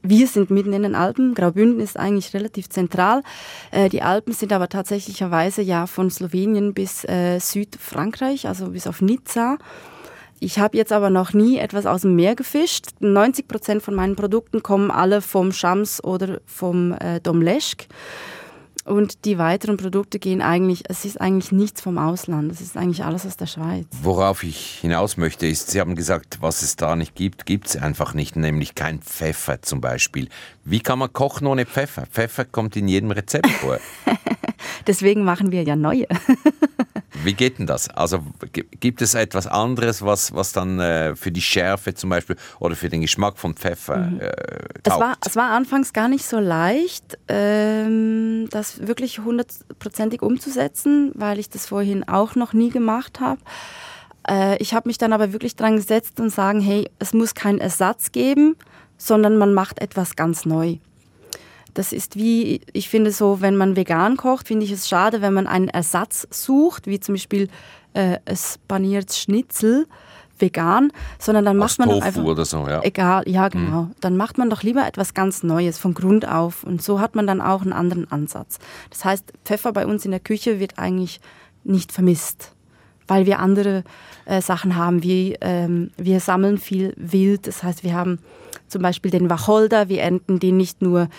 Wir 0.06 0.28
sind 0.28 0.50
mitten 0.50 0.74
in 0.74 0.84
den 0.84 0.96
Alpen. 0.96 1.34
Graubünden 1.34 1.80
ist 1.80 1.98
eigentlich 1.98 2.34
relativ 2.34 2.68
zentral. 2.68 3.24
Äh, 3.72 3.88
die 3.88 4.02
Alpen 4.02 4.34
sind 4.34 4.52
aber 4.52 4.68
tatsächlicherweise 4.68 5.62
ja 5.62 5.88
von 5.88 6.10
Slowenien 6.10 6.74
bis 6.74 7.06
äh, 7.06 7.40
Südfrankreich, 7.40 8.46
also 8.46 8.72
bis 8.72 8.86
auf 8.86 9.02
Nizza. 9.02 9.58
Ich 10.42 10.60
habe 10.60 10.76
jetzt 10.76 10.92
aber 10.92 11.10
noch 11.10 11.32
nie 11.32 11.58
etwas 11.58 11.86
aus 11.86 12.02
dem 12.02 12.18
Meer 12.18 12.36
gefischt. 12.36 12.88
90 13.00 13.48
Prozent 13.48 13.82
von 13.82 13.96
meinen 13.96 14.18
Produkten 14.18 14.62
kommen 14.62 14.92
alle 14.92 15.22
vom 15.22 15.54
Schams 15.54 16.04
oder 16.04 16.42
vom 16.46 16.92
äh. 16.92 17.22
Und 18.86 19.24
die 19.24 19.38
weiteren 19.38 19.78
Produkte 19.78 20.20
gehen 20.20 20.42
eigentlich, 20.42 20.84
es 20.90 21.06
ist 21.06 21.20
eigentlich 21.22 21.54
nichts 21.54 21.80
vom 21.80 21.98
Ausland, 21.98 22.52
es 22.52 22.60
ist 22.60 22.76
eigentlich 22.76 23.06
alles 23.06 23.26
aus 23.26 23.38
der 23.38 23.46
Schweiz. 23.46 23.86
Worauf 24.02 24.44
ich 24.44 24.80
hinaus 24.82 25.16
möchte, 25.16 25.48
ist, 25.48 25.72
Sie 25.72 25.80
haben 25.80 25.96
gesagt, 25.96 26.40
was 26.42 26.62
es 26.64 26.76
da 26.76 26.98
nicht 26.98 27.16
gibt, 27.16 27.46
gibt 27.46 27.68
es 27.68 27.78
einfach 27.78 28.14
nicht, 28.14 28.36
nämlich 28.36 28.76
kein 28.76 29.00
Pfeffer 29.00 29.62
zum 29.62 29.80
Beispiel. 29.80 30.28
Wie 30.66 30.82
kann 30.82 31.00
man 31.00 31.14
kochen 31.14 31.48
ohne 31.48 31.66
Pfeffer? 31.66 32.06
Pfeffer 32.08 32.44
kommt 32.44 32.76
in 32.76 32.90
jedem 32.90 33.12
Rezept 33.12 33.50
vor. 33.50 33.80
Deswegen 34.88 35.24
machen 35.24 35.52
wir 35.52 35.64
ja 35.64 35.78
neue. 35.78 36.08
Wie 37.24 37.34
geht 37.34 37.60
denn 37.60 37.68
das? 37.68 37.90
Also 37.90 38.24
gibt 38.52 39.02
es 39.02 39.14
etwas 39.14 39.48
anderes, 39.48 40.02
was, 40.02 40.34
was 40.34 40.52
dann 40.52 40.80
äh, 40.80 41.16
für 41.16 41.32
die 41.32 41.42
Schärfe 41.42 41.94
zum 41.94 42.10
Beispiel 42.10 42.36
oder 42.60 42.76
für 42.76 42.90
den 42.90 43.02
Geschmack 43.02 43.38
von 43.38 43.54
Pfeffer 43.54 44.12
äh, 44.20 44.32
Es 44.84 45.00
war, 45.00 45.18
es 45.26 45.36
war 45.36 45.52
anfangs 45.52 45.94
gar 45.94 46.08
nicht 46.08 46.26
so 46.26 46.40
leicht, 46.40 47.18
ähm, 47.28 48.48
das 48.50 48.88
wirklich 48.88 49.20
hundertprozentig 49.20 50.22
umzusetzen, 50.22 51.12
weil 51.16 51.40
ich 51.40 51.50
das 51.50 51.66
vorhin 51.66 52.08
auch 52.08 52.36
noch 52.36 52.54
nie 52.54 52.70
gemacht 52.70 53.20
habe. 53.20 53.42
Äh, 54.28 54.58
ich 54.58 54.74
habe 54.74 54.90
mich 54.90 54.98
dann 54.98 55.14
aber 55.14 55.34
wirklich 55.34 55.56
dran 55.56 55.78
gesetzt 55.78 56.20
und 56.20 56.30
sagen, 56.30 56.62
hey, 56.62 56.90
es 57.00 57.14
muss 57.14 57.34
keinen 57.34 57.60
Ersatz 57.60 58.12
geben, 58.12 58.56
sondern 58.98 59.38
man 59.38 59.54
macht 59.54 59.80
etwas 59.82 60.16
ganz 60.16 60.46
neu. 60.46 60.78
Das 61.74 61.92
ist 61.92 62.16
wie, 62.16 62.62
ich 62.74 62.90
finde 62.90 63.12
so, 63.12 63.42
wenn 63.42 63.56
man 63.56 63.76
vegan 63.76 64.18
kocht, 64.18 64.48
finde 64.48 64.66
ich 64.66 64.72
es 64.72 64.88
schade, 64.88 65.22
wenn 65.22 65.34
man 65.34 65.48
einen 65.48 65.70
Ersatz 65.70 66.28
sucht, 66.30 66.88
wie 66.88 67.00
zum 67.00 67.16
Beispiel 67.16 67.50
äh, 67.94 68.20
ein 68.26 68.38
paniertes 68.68 69.20
Schnitzel 69.20 69.88
vegan, 70.38 70.92
sondern 71.20 71.46
dann 71.46 71.62
Aus 71.62 71.78
macht 71.78 71.80
man 71.80 71.90
doch 71.90 71.96
Tofu 71.96 72.08
einfach 72.08 72.24
oder 72.24 72.46
so, 72.46 72.68
ja. 72.68 72.82
Egal, 72.84 73.24
ja 73.28 73.48
genau. 73.50 73.90
Dann 74.02 74.18
macht 74.18 74.38
man 74.38 74.50
doch 74.50 74.64
lieber 74.64 74.86
etwas 74.86 75.14
ganz 75.14 75.44
Neues 75.44 75.78
von 75.78 75.94
Grund 75.94 76.28
auf 76.28 76.64
und 76.64 76.82
so 76.82 77.00
hat 77.00 77.16
man 77.16 77.28
dann 77.28 77.42
auch 77.42 77.62
einen 77.62 77.74
anderen 77.74 78.12
Ansatz. 78.12 78.60
Das 78.90 79.06
heißt, 79.06 79.34
Pfeffer 79.46 79.74
bei 79.74 79.86
uns 79.86 80.06
in 80.06 80.12
der 80.12 80.20
Küche 80.20 80.60
wird 80.60 80.78
eigentlich 80.78 81.22
nicht 81.64 81.92
vermisst, 81.92 82.54
weil 83.08 83.26
wir 83.26 83.40
andere 83.40 83.84
äh, 84.26 84.42
Sachen 84.42 84.76
haben. 84.76 85.04
Wie, 85.04 85.38
ähm, 85.42 85.92
wir 85.98 86.20
sammeln 86.20 86.58
viel 86.58 86.94
Wild, 86.98 87.48
das 87.48 87.64
heißt, 87.64 87.84
wir 87.84 87.94
haben 87.94 88.20
zum 88.68 88.82
Beispiel 88.82 89.12
den 89.12 89.30
Wacholder, 89.30 89.90
wir 89.90 90.02
ernten 90.02 90.40
den 90.40 90.58
nicht 90.58 90.82
nur 90.82 91.10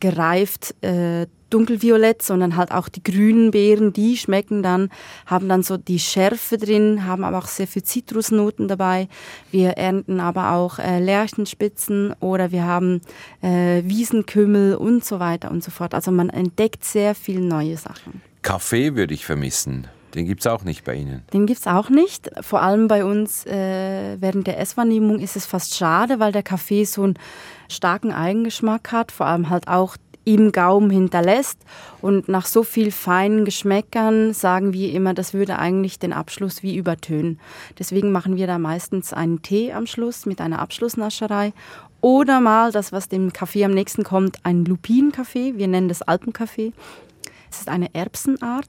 gereift 0.00 0.74
äh, 0.82 1.26
dunkelviolett, 1.50 2.20
sondern 2.20 2.56
halt 2.56 2.72
auch 2.72 2.88
die 2.88 3.02
grünen 3.02 3.52
Beeren, 3.52 3.92
die 3.92 4.16
schmecken 4.16 4.62
dann, 4.62 4.90
haben 5.26 5.48
dann 5.48 5.62
so 5.62 5.76
die 5.76 6.00
Schärfe 6.00 6.58
drin, 6.58 7.06
haben 7.06 7.22
aber 7.22 7.38
auch 7.38 7.46
sehr 7.46 7.68
viel 7.68 7.84
Zitrusnoten 7.84 8.66
dabei. 8.66 9.08
Wir 9.52 9.70
ernten 9.70 10.18
aber 10.18 10.52
auch 10.52 10.80
äh, 10.80 10.98
Lärchenspitzen 10.98 12.12
oder 12.18 12.50
wir 12.50 12.64
haben 12.64 13.02
äh, 13.40 13.82
Wiesenkümmel 13.84 14.74
und 14.74 15.04
so 15.04 15.20
weiter 15.20 15.50
und 15.52 15.62
so 15.62 15.70
fort. 15.70 15.94
Also 15.94 16.10
man 16.10 16.28
entdeckt 16.28 16.84
sehr 16.84 17.14
viel 17.14 17.40
neue 17.40 17.76
Sachen. 17.76 18.20
Kaffee 18.42 18.96
würde 18.96 19.14
ich 19.14 19.24
vermissen. 19.24 19.86
Den 20.14 20.26
gibt 20.26 20.40
es 20.40 20.46
auch 20.46 20.64
nicht 20.64 20.84
bei 20.84 20.94
Ihnen. 20.94 21.22
Den 21.32 21.46
gibt's 21.46 21.66
auch 21.66 21.90
nicht. 21.90 22.30
Vor 22.40 22.62
allem 22.62 22.88
bei 22.88 23.04
uns 23.04 23.44
äh, 23.46 24.16
während 24.20 24.46
der 24.46 24.58
Esswahrnehmung 24.58 25.18
ist 25.18 25.36
es 25.36 25.46
fast 25.46 25.74
schade, 25.74 26.20
weil 26.20 26.32
der 26.32 26.42
Kaffee 26.42 26.84
so 26.84 27.02
einen 27.02 27.18
starken 27.68 28.12
Eigengeschmack 28.12 28.92
hat, 28.92 29.10
vor 29.10 29.26
allem 29.26 29.50
halt 29.50 29.66
auch 29.68 29.96
im 30.24 30.52
Gaumen 30.52 30.90
hinterlässt. 30.90 31.58
Und 32.00 32.28
nach 32.28 32.46
so 32.46 32.62
viel 32.62 32.90
feinen 32.90 33.44
Geschmäckern 33.44 34.32
sagen 34.32 34.72
wir 34.72 34.92
immer, 34.92 35.14
das 35.14 35.34
würde 35.34 35.58
eigentlich 35.58 35.98
den 35.98 36.12
Abschluss 36.12 36.62
wie 36.62 36.76
übertönen. 36.76 37.38
Deswegen 37.78 38.12
machen 38.12 38.36
wir 38.36 38.46
da 38.46 38.58
meistens 38.58 39.12
einen 39.12 39.42
Tee 39.42 39.72
am 39.72 39.86
Schluss 39.86 40.26
mit 40.26 40.40
einer 40.40 40.60
Abschlussnascherei. 40.60 41.52
Oder 42.00 42.40
mal 42.40 42.72
das, 42.72 42.92
was 42.92 43.08
dem 43.08 43.32
Kaffee 43.32 43.64
am 43.64 43.72
nächsten 43.72 44.04
kommt, 44.04 44.38
ein 44.44 44.64
Lupinenkaffee. 44.64 45.54
Wir 45.56 45.68
nennen 45.68 45.88
das 45.88 46.02
Alpenkaffee. 46.02 46.72
Es 47.50 47.60
ist 47.60 47.68
eine 47.68 47.94
Erbsenart. 47.94 48.68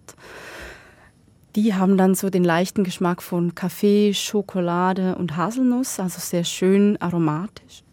Die 1.56 1.74
haben 1.74 1.98
dann 1.98 2.16
so 2.16 2.30
den 2.30 2.44
leichten 2.44 2.84
Geschmack 2.84 3.24
von 3.24 3.56
Kaffee, 3.56 4.14
Schokolade 4.14 5.16
und 5.16 5.38
Haselnuss, 5.38 6.00
also 6.02 6.20
sehr 6.20 6.44
schön 6.44 6.98
aromatisch. 7.02 7.84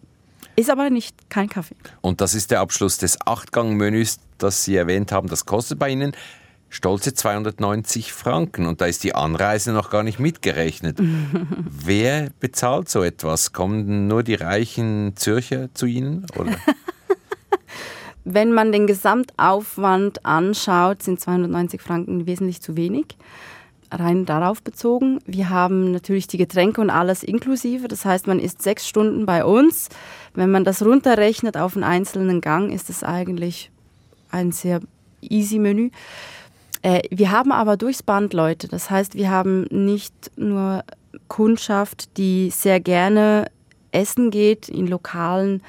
Ist 0.57 0.69
aber 0.69 0.91
nicht 0.91 1.31
kein 1.31 1.49
Kaffee. 1.49 1.77
Und 2.01 2.21
das 2.21 2.35
ist 2.35 2.51
der 2.51 2.61
Abschluss 2.61 2.99
des 2.99 3.25
Achtgang-Menüs, 3.25 4.19
das 4.39 4.65
Sie 4.65 4.75
erwähnt 4.75 5.13
haben. 5.13 5.29
Das 5.29 5.47
kostet 5.47 5.79
bei 5.79 5.91
Ihnen 5.91 6.13
stolze 6.69 7.15
290 7.15 8.13
Franken. 8.13 8.67
Und 8.67 8.81
da 8.81 8.87
ist 8.87 9.05
die 9.05 9.15
Anreise 9.15 9.73
noch 9.73 9.91
gar 9.91 10.03
nicht 10.03 10.19
mitgerechnet. 10.19 10.99
Wer 11.65 12.31
bezahlt 12.41 12.89
so 12.89 13.03
etwas? 13.03 13.53
Kommen 13.53 14.09
nur 14.09 14.25
die 14.25 14.35
reichen 14.35 15.13
Zürcher 15.17 15.73
zu 15.73 15.87
Ihnen? 15.87 16.27
Oder? 16.37 16.57
Wenn 18.25 18.53
man 18.53 18.73
den 18.73 18.87
Gesamtaufwand 18.87 20.25
anschaut, 20.25 21.03
sind 21.03 21.21
290 21.21 21.81
Franken 21.81 22.27
wesentlich 22.27 22.61
zu 22.61 22.77
wenig. 22.77 23.17
Rein 23.91 24.25
darauf 24.25 24.63
bezogen. 24.63 25.19
Wir 25.27 25.51
haben 25.51 25.93
natürlich 25.93 26.27
die 26.27 26.39
Getränke 26.39 26.81
und 26.81 26.89
alles 26.89 27.23
inklusive. 27.23 27.89
Das 27.89 28.05
heißt, 28.05 28.27
man 28.27 28.39
ist 28.39 28.63
sechs 28.63 28.89
Stunden 28.89 29.27
bei 29.27 29.45
uns. 29.45 29.89
Wenn 30.35 30.51
man 30.51 30.65
das 30.65 30.83
runterrechnet 30.83 31.57
auf 31.57 31.75
einen 31.75 31.85
einzelnen 31.85 32.41
Gang, 32.41 32.73
ist 32.73 32.89
es 32.89 33.03
eigentlich 33.03 33.71
ein 34.31 34.51
sehr 34.53 34.81
easy 35.21 35.59
Menü. 35.59 35.91
Äh, 36.81 37.03
wir 37.11 37.31
haben 37.31 37.53
aber 37.53 37.77
durchs 37.77 38.03
Band 38.03 38.33
Leute. 38.33 38.67
Das 38.69 38.91
heißt, 38.91 39.15
wir 39.15 39.31
haben 39.31 39.65
nicht 39.71 40.31
nur 40.37 40.85
Kundschaft, 41.29 42.17
die 42.17 42.51
sehr 42.51 42.81
gerne 42.81 43.47
essen 43.93 44.31
geht 44.31 44.69
in 44.69 44.87
Lokalen 44.87 45.63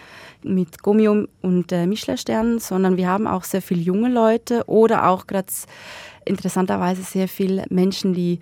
mit 0.45 0.81
Gummium 0.83 1.27
und 1.41 1.71
äh, 1.71 1.85
Michelin-Sternen, 1.85 2.59
sondern 2.59 2.97
wir 2.97 3.07
haben 3.07 3.27
auch 3.27 3.43
sehr 3.43 3.61
viele 3.61 3.81
junge 3.81 4.09
Leute 4.09 4.63
oder 4.67 5.07
auch 5.07 5.27
gerade 5.27 5.47
interessanterweise 6.25 7.03
sehr 7.03 7.27
viele 7.27 7.65
Menschen, 7.69 8.13
die 8.13 8.39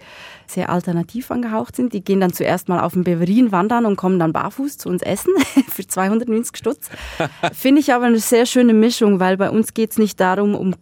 sehr 0.47 0.69
alternativ 0.69 1.31
angehaucht 1.31 1.75
sind. 1.75 1.93
Die 1.93 2.03
gehen 2.03 2.19
dann 2.19 2.33
zuerst 2.33 2.69
mal 2.69 2.81
auf 2.81 2.93
den 2.93 3.03
Beverin 3.03 3.51
wandern 3.51 3.85
und 3.85 3.95
kommen 3.95 4.19
dann 4.19 4.33
barfuß 4.33 4.77
zu 4.77 4.89
uns 4.89 5.01
essen 5.01 5.33
für 5.67 5.85
290 5.87 6.57
Stutz. 6.57 6.89
Finde 7.53 7.81
ich 7.81 7.93
aber 7.93 8.05
eine 8.05 8.19
sehr 8.19 8.45
schöne 8.45 8.73
Mischung, 8.73 9.19
weil 9.19 9.37
bei 9.37 9.49
uns 9.49 9.73
geht 9.73 9.91
es 9.91 9.97
nicht 9.97 10.19
darum, 10.19 10.55
um 10.55 10.75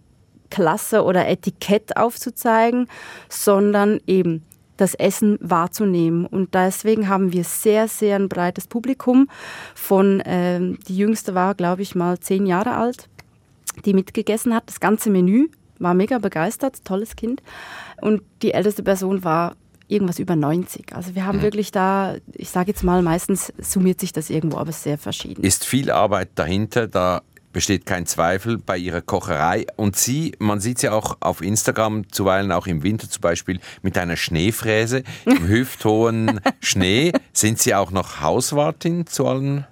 Klasse 0.49 1.03
oder 1.03 1.27
Etikett 1.27 1.95
aufzuzeigen, 1.95 2.87
sondern 3.29 3.99
eben 4.07 4.43
das 4.79 4.95
Essen 4.95 5.37
wahrzunehmen. 5.41 6.25
Und 6.25 6.53
deswegen 6.53 7.09
haben 7.09 7.33
wir 7.33 7.43
sehr, 7.43 7.87
sehr 7.87 8.15
ein 8.15 8.29
breites 8.29 8.67
Publikum. 8.67 9.29
Von 9.75 10.21
ähm, 10.25 10.79
die 10.87 10.97
jüngste 10.97 11.35
war, 11.35 11.55
glaube 11.55 11.81
ich, 11.81 11.95
mal 11.95 12.19
zehn 12.19 12.45
Jahre 12.45 12.75
alt, 12.75 13.09
die 13.85 13.93
mitgegessen 13.93 14.53
hat, 14.53 14.63
das 14.67 14.79
ganze 14.79 15.09
Menü, 15.09 15.47
war 15.79 15.93
mega 15.93 16.19
begeistert, 16.19 16.83
tolles 16.83 17.15
Kind. 17.15 17.41
Und 18.01 18.21
die 18.41 18.53
älteste 18.53 18.83
Person 18.83 19.23
war 19.23 19.55
irgendwas 19.87 20.19
über 20.19 20.35
90. 20.35 20.95
Also 20.95 21.15
wir 21.15 21.25
haben 21.25 21.41
wirklich 21.41 21.71
da, 21.71 22.15
ich 22.33 22.49
sage 22.49 22.71
jetzt 22.71 22.83
mal, 22.83 23.01
meistens 23.01 23.51
summiert 23.57 23.99
sich 23.99 24.13
das 24.13 24.29
irgendwo, 24.29 24.57
aber 24.57 24.71
sehr 24.71 24.97
verschieden. 24.97 25.43
Ist 25.43 25.65
viel 25.65 25.89
Arbeit 25.89 26.29
dahinter, 26.35 26.87
da 26.87 27.21
besteht 27.51 27.85
kein 27.85 28.05
Zweifel 28.05 28.57
bei 28.57 28.77
Ihrer 28.77 29.01
Kocherei. 29.01 29.65
Und 29.75 29.95
Sie, 29.95 30.33
man 30.39 30.59
sieht 30.59 30.79
sie 30.79 30.89
auch 30.89 31.17
auf 31.19 31.41
Instagram, 31.41 32.11
zuweilen 32.11 32.51
auch 32.51 32.67
im 32.67 32.83
Winter 32.83 33.09
zum 33.09 33.21
Beispiel, 33.21 33.59
mit 33.81 33.97
einer 33.97 34.17
Schneefräse 34.17 35.03
im 35.25 35.47
hüfthohen 35.47 36.41
Schnee. 36.59 37.11
Sind 37.33 37.59
Sie 37.59 37.75
auch 37.75 37.91
noch 37.91 38.21
Hauswartin 38.21 39.07
zu 39.07 39.27
allen? 39.27 39.65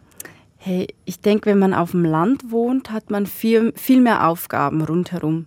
Hey, 0.58 0.88
ich 1.06 1.22
denke, 1.22 1.52
wenn 1.52 1.60
man 1.60 1.74
auf 1.74 1.92
dem 1.92 2.04
Land 2.04 2.52
wohnt, 2.52 2.92
hat 2.92 3.10
man 3.10 3.26
viel, 3.26 3.74
viel 3.76 4.02
mehr 4.02 4.28
Aufgaben 4.28 4.82
rundherum. 4.82 5.46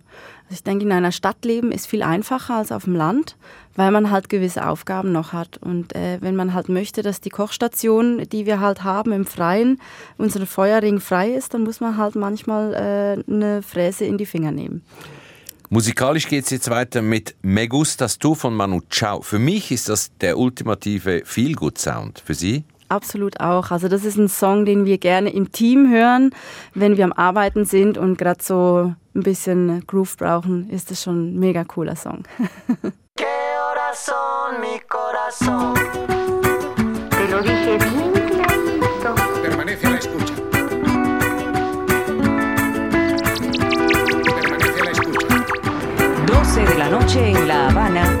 Also 0.51 0.59
ich 0.59 0.63
denke, 0.65 0.83
in 0.83 0.91
einer 0.91 1.13
Stadt 1.13 1.45
leben 1.45 1.71
ist 1.71 1.87
viel 1.87 2.03
einfacher 2.03 2.55
als 2.55 2.73
auf 2.73 2.83
dem 2.83 2.93
Land, 2.93 3.37
weil 3.77 3.89
man 3.89 4.11
halt 4.11 4.27
gewisse 4.27 4.67
Aufgaben 4.67 5.13
noch 5.13 5.31
hat. 5.31 5.57
Und 5.59 5.95
äh, 5.95 6.17
wenn 6.19 6.35
man 6.35 6.53
halt 6.53 6.67
möchte, 6.67 7.03
dass 7.03 7.21
die 7.21 7.29
Kochstation, 7.29 8.21
die 8.29 8.45
wir 8.45 8.59
halt 8.59 8.83
haben 8.83 9.13
im 9.13 9.25
Freien, 9.25 9.79
unser 10.17 10.45
Feuerring 10.45 10.99
frei 10.99 11.29
ist, 11.29 11.53
dann 11.53 11.63
muss 11.63 11.79
man 11.79 11.95
halt 11.95 12.15
manchmal 12.15 12.73
äh, 12.73 13.31
eine 13.31 13.61
Fräse 13.61 14.03
in 14.03 14.17
die 14.17 14.25
Finger 14.25 14.51
nehmen. 14.51 14.83
Musikalisch 15.69 16.27
geht 16.27 16.43
es 16.43 16.49
jetzt 16.49 16.69
weiter 16.69 17.01
mit 17.01 17.33
Me 17.41 17.69
Gustas 17.69 18.19
Tu 18.19 18.35
von 18.35 18.53
Manu 18.53 18.81
Chao. 18.89 19.21
Für 19.21 19.39
mich 19.39 19.71
ist 19.71 19.87
das 19.87 20.11
der 20.19 20.37
ultimative 20.37 21.21
Feel-Good-Sound. 21.23 22.23
Für 22.25 22.33
Sie? 22.33 22.65
Absolut 22.91 23.39
auch. 23.39 23.71
Also 23.71 23.87
das 23.87 24.03
ist 24.03 24.17
ein 24.17 24.27
Song, 24.27 24.65
den 24.65 24.83
wir 24.85 24.97
gerne 24.97 25.29
im 25.31 25.53
Team 25.53 25.89
hören, 25.89 26.35
wenn 26.73 26.97
wir 26.97 27.05
am 27.05 27.13
Arbeiten 27.13 27.63
sind 27.63 27.97
und 27.97 28.17
gerade 28.17 28.43
so 28.43 28.93
ein 29.15 29.23
bisschen 29.23 29.85
Groove 29.87 30.17
brauchen, 30.17 30.69
ist 30.69 30.91
das 30.91 31.01
schon 31.01 31.35
ein 31.35 31.39
mega 31.39 31.63
cooler 31.63 31.95
Song. 31.95 32.23
¿Qué 33.15 33.23
horas 33.23 34.05
son, 34.05 34.59
mi 34.59 34.77
corazón? 34.89 35.73
Te 37.11 37.31
lo 37.31 37.41
dije 37.41 37.77
bien 37.77 38.11
clarito. 38.11 39.15
Permanece 39.41 39.87
a 39.87 39.89
la 39.91 39.97
escucha. 39.97 40.33
Permanece 44.35 44.81
a 44.81 44.83
la 44.83 44.91
escucha. 44.91 45.27
12 46.25 46.65
de 46.65 46.77
la 46.77 46.89
noche 46.89 47.29
en 47.29 47.47
La 47.47 47.69
Habana. 47.69 48.20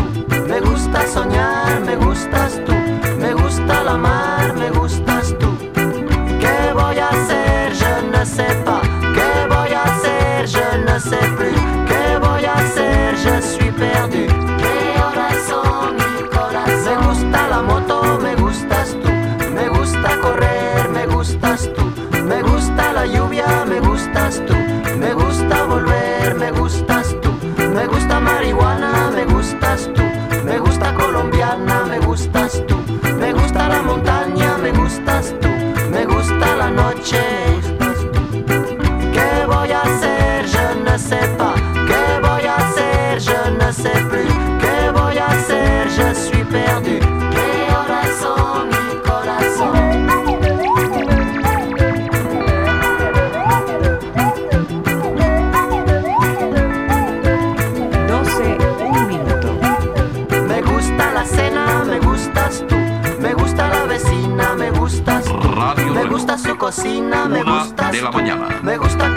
De 67.91 68.01
la 68.01 68.11
tú. 68.11 68.17
mañana. 68.17 68.59
Me 68.63 68.77
gusta 68.77 69.10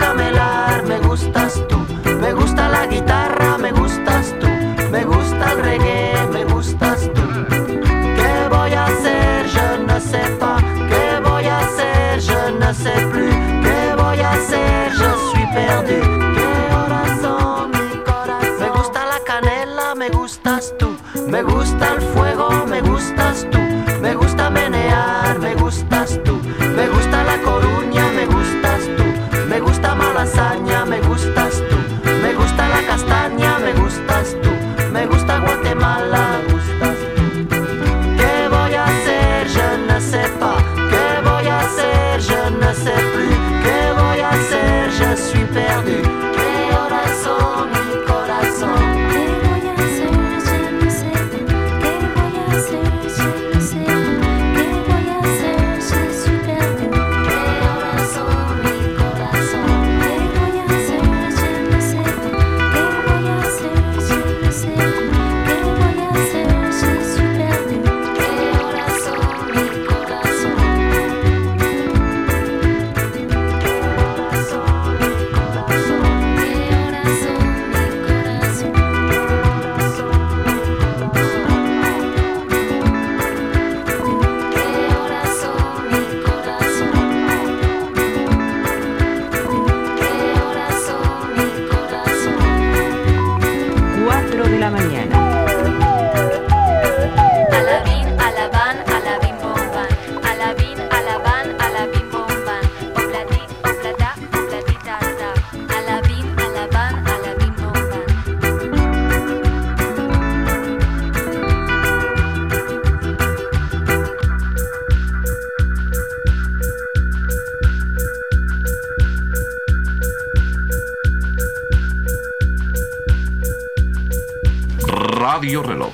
Radio 125.45 125.63
Reloj. 125.63 125.93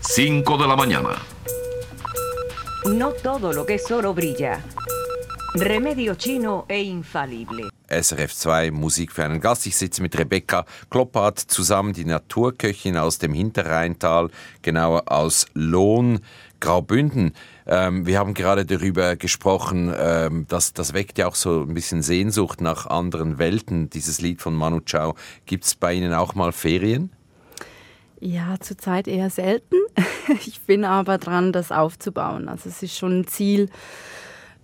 5 0.00 0.58
de 0.58 0.66
la 0.66 0.74
mañana. 0.74 1.10
No 2.88 3.12
todo 3.12 3.52
lo 3.52 3.64
que 3.64 3.74
es 3.74 3.88
oro 3.92 4.12
brilla. 4.12 4.64
Remedio 5.54 6.16
chino 6.16 6.64
e 6.68 6.82
infalible. 6.82 7.68
SRF 7.88 8.34
2 8.34 8.72
Musik 8.72 9.12
für 9.12 9.24
einen 9.24 9.40
Gast. 9.40 9.64
Ich 9.66 9.76
sitze 9.76 10.02
mit 10.02 10.18
Rebecca 10.18 10.66
Kloppart 10.90 11.38
zusammen, 11.38 11.92
die 11.92 12.04
Naturköchin 12.04 12.96
aus 12.96 13.18
dem 13.18 13.32
Hinterrheintal, 13.32 14.28
genauer 14.62 15.04
aus 15.06 15.46
Lohn, 15.54 16.18
Graubünden. 16.66 17.32
Ähm, 17.64 18.06
wir 18.06 18.18
haben 18.18 18.34
gerade 18.34 18.66
darüber 18.66 19.14
gesprochen, 19.14 19.94
ähm, 19.96 20.46
dass 20.48 20.72
das 20.72 20.94
weckt 20.94 21.16
ja 21.16 21.28
auch 21.28 21.36
so 21.36 21.62
ein 21.62 21.74
bisschen 21.74 22.02
Sehnsucht 22.02 22.60
nach 22.60 22.86
anderen 22.86 23.38
Welten, 23.38 23.88
dieses 23.88 24.20
Lied 24.20 24.42
von 24.42 24.52
Manu 24.52 24.80
Chao. 24.80 25.14
Gibt 25.44 25.64
es 25.64 25.76
bei 25.76 25.94
Ihnen 25.94 26.12
auch 26.12 26.34
mal 26.34 26.50
Ferien? 26.50 27.12
Ja, 28.18 28.56
zurzeit 28.58 29.06
eher 29.06 29.30
selten. 29.30 29.76
Ich 30.44 30.60
bin 30.62 30.84
aber 30.84 31.18
dran, 31.18 31.52
das 31.52 31.70
aufzubauen. 31.70 32.48
Also 32.48 32.68
es 32.68 32.82
ist 32.82 32.98
schon 32.98 33.20
ein 33.20 33.26
Ziel, 33.28 33.70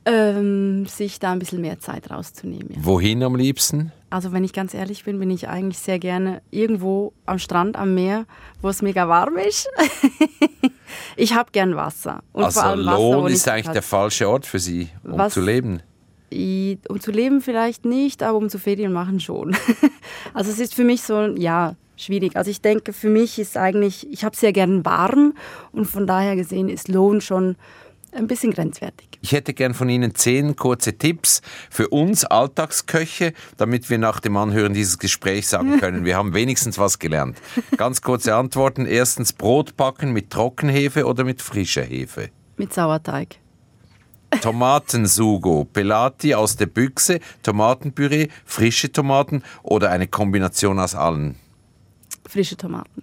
ähm, 0.04 0.86
sich 0.86 1.18
da 1.18 1.32
ein 1.32 1.38
bisschen 1.38 1.60
mehr 1.60 1.78
Zeit 1.78 2.10
rauszunehmen. 2.10 2.70
Ja. 2.70 2.84
Wohin 2.84 3.22
am 3.22 3.36
liebsten? 3.36 3.92
Also 4.10 4.32
wenn 4.32 4.44
ich 4.44 4.52
ganz 4.52 4.74
ehrlich 4.74 5.04
bin, 5.04 5.18
bin 5.18 5.30
ich 5.30 5.48
eigentlich 5.48 5.78
sehr 5.78 5.98
gerne 5.98 6.42
irgendwo 6.50 7.12
am 7.24 7.38
Strand, 7.38 7.76
am 7.76 7.94
Meer, 7.94 8.26
wo 8.60 8.68
es 8.68 8.82
mega 8.82 9.08
warm 9.08 9.36
ist. 9.36 9.68
ich 11.16 11.34
habe 11.34 11.50
gern 11.52 11.76
Wasser. 11.76 12.22
Und 12.32 12.44
also 12.44 12.60
vor 12.60 12.68
allem 12.68 12.86
Wasser, 12.86 12.98
Lohn 12.98 13.26
ist 13.32 13.48
eigentlich 13.48 13.66
halt- 13.66 13.76
der 13.76 13.82
falsche 13.82 14.28
Ort 14.28 14.44
für 14.46 14.58
Sie, 14.58 14.88
um 15.04 15.18
Was- 15.18 15.34
zu 15.34 15.40
leben. 15.40 15.82
Um 16.34 16.98
zu 17.00 17.10
leben 17.10 17.42
vielleicht 17.42 17.84
nicht, 17.84 18.22
aber 18.22 18.38
um 18.38 18.48
zu 18.48 18.58
Ferien 18.58 18.92
machen 18.92 19.20
schon. 19.20 19.54
also 20.34 20.50
es 20.50 20.58
ist 20.58 20.74
für 20.74 20.84
mich 20.84 21.02
so, 21.02 21.26
ja, 21.36 21.76
schwierig. 21.96 22.36
Also 22.36 22.50
ich 22.50 22.62
denke, 22.62 22.94
für 22.94 23.10
mich 23.10 23.38
ist 23.38 23.56
eigentlich, 23.58 24.10
ich 24.10 24.24
habe 24.24 24.34
sehr 24.34 24.52
gern 24.54 24.82
warm 24.84 25.34
und 25.72 25.84
von 25.84 26.06
daher 26.06 26.34
gesehen 26.36 26.70
ist 26.70 26.88
Lohn 26.88 27.20
schon 27.20 27.56
ein 28.12 28.26
bisschen 28.26 28.52
grenzwertig. 28.52 29.08
Ich 29.22 29.32
hätte 29.32 29.54
gern 29.54 29.74
von 29.74 29.88
Ihnen 29.88 30.14
zehn 30.14 30.56
kurze 30.56 30.96
Tipps 30.98 31.42
für 31.70 31.88
uns 31.88 32.24
Alltagsköche, 32.24 33.32
damit 33.56 33.90
wir 33.90 33.98
nach 33.98 34.20
dem 34.20 34.36
Anhören 34.36 34.74
dieses 34.74 34.98
Gesprächs 34.98 35.50
sagen 35.50 35.78
können, 35.80 36.04
wir 36.04 36.16
haben 36.16 36.34
wenigstens 36.34 36.78
was 36.78 36.98
gelernt. 36.98 37.38
Ganz 37.76 38.02
kurze 38.02 38.34
Antworten. 38.34 38.86
Erstens 38.86 39.32
Brot 39.32 39.76
backen 39.76 40.12
mit 40.12 40.30
Trockenhefe 40.30 41.06
oder 41.06 41.24
mit 41.24 41.42
frischer 41.42 41.82
Hefe. 41.82 42.30
Mit 42.56 42.72
Sauerteig. 42.72 43.38
Tomatensugo, 44.40 45.66
Pelati 45.66 46.34
aus 46.34 46.56
der 46.56 46.66
Büchse, 46.66 47.20
Tomatenpüree, 47.42 48.28
frische 48.44 48.90
Tomaten 48.90 49.42
oder 49.62 49.90
eine 49.90 50.08
Kombination 50.08 50.78
aus 50.78 50.94
allen. 50.94 51.36
Frische 52.26 52.56
Tomaten. 52.56 53.02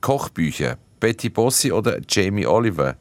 Kochbücher, 0.00 0.78
Betty 0.98 1.28
Bossi 1.28 1.72
oder 1.72 2.00
Jamie 2.08 2.46
Oliver. 2.46 2.96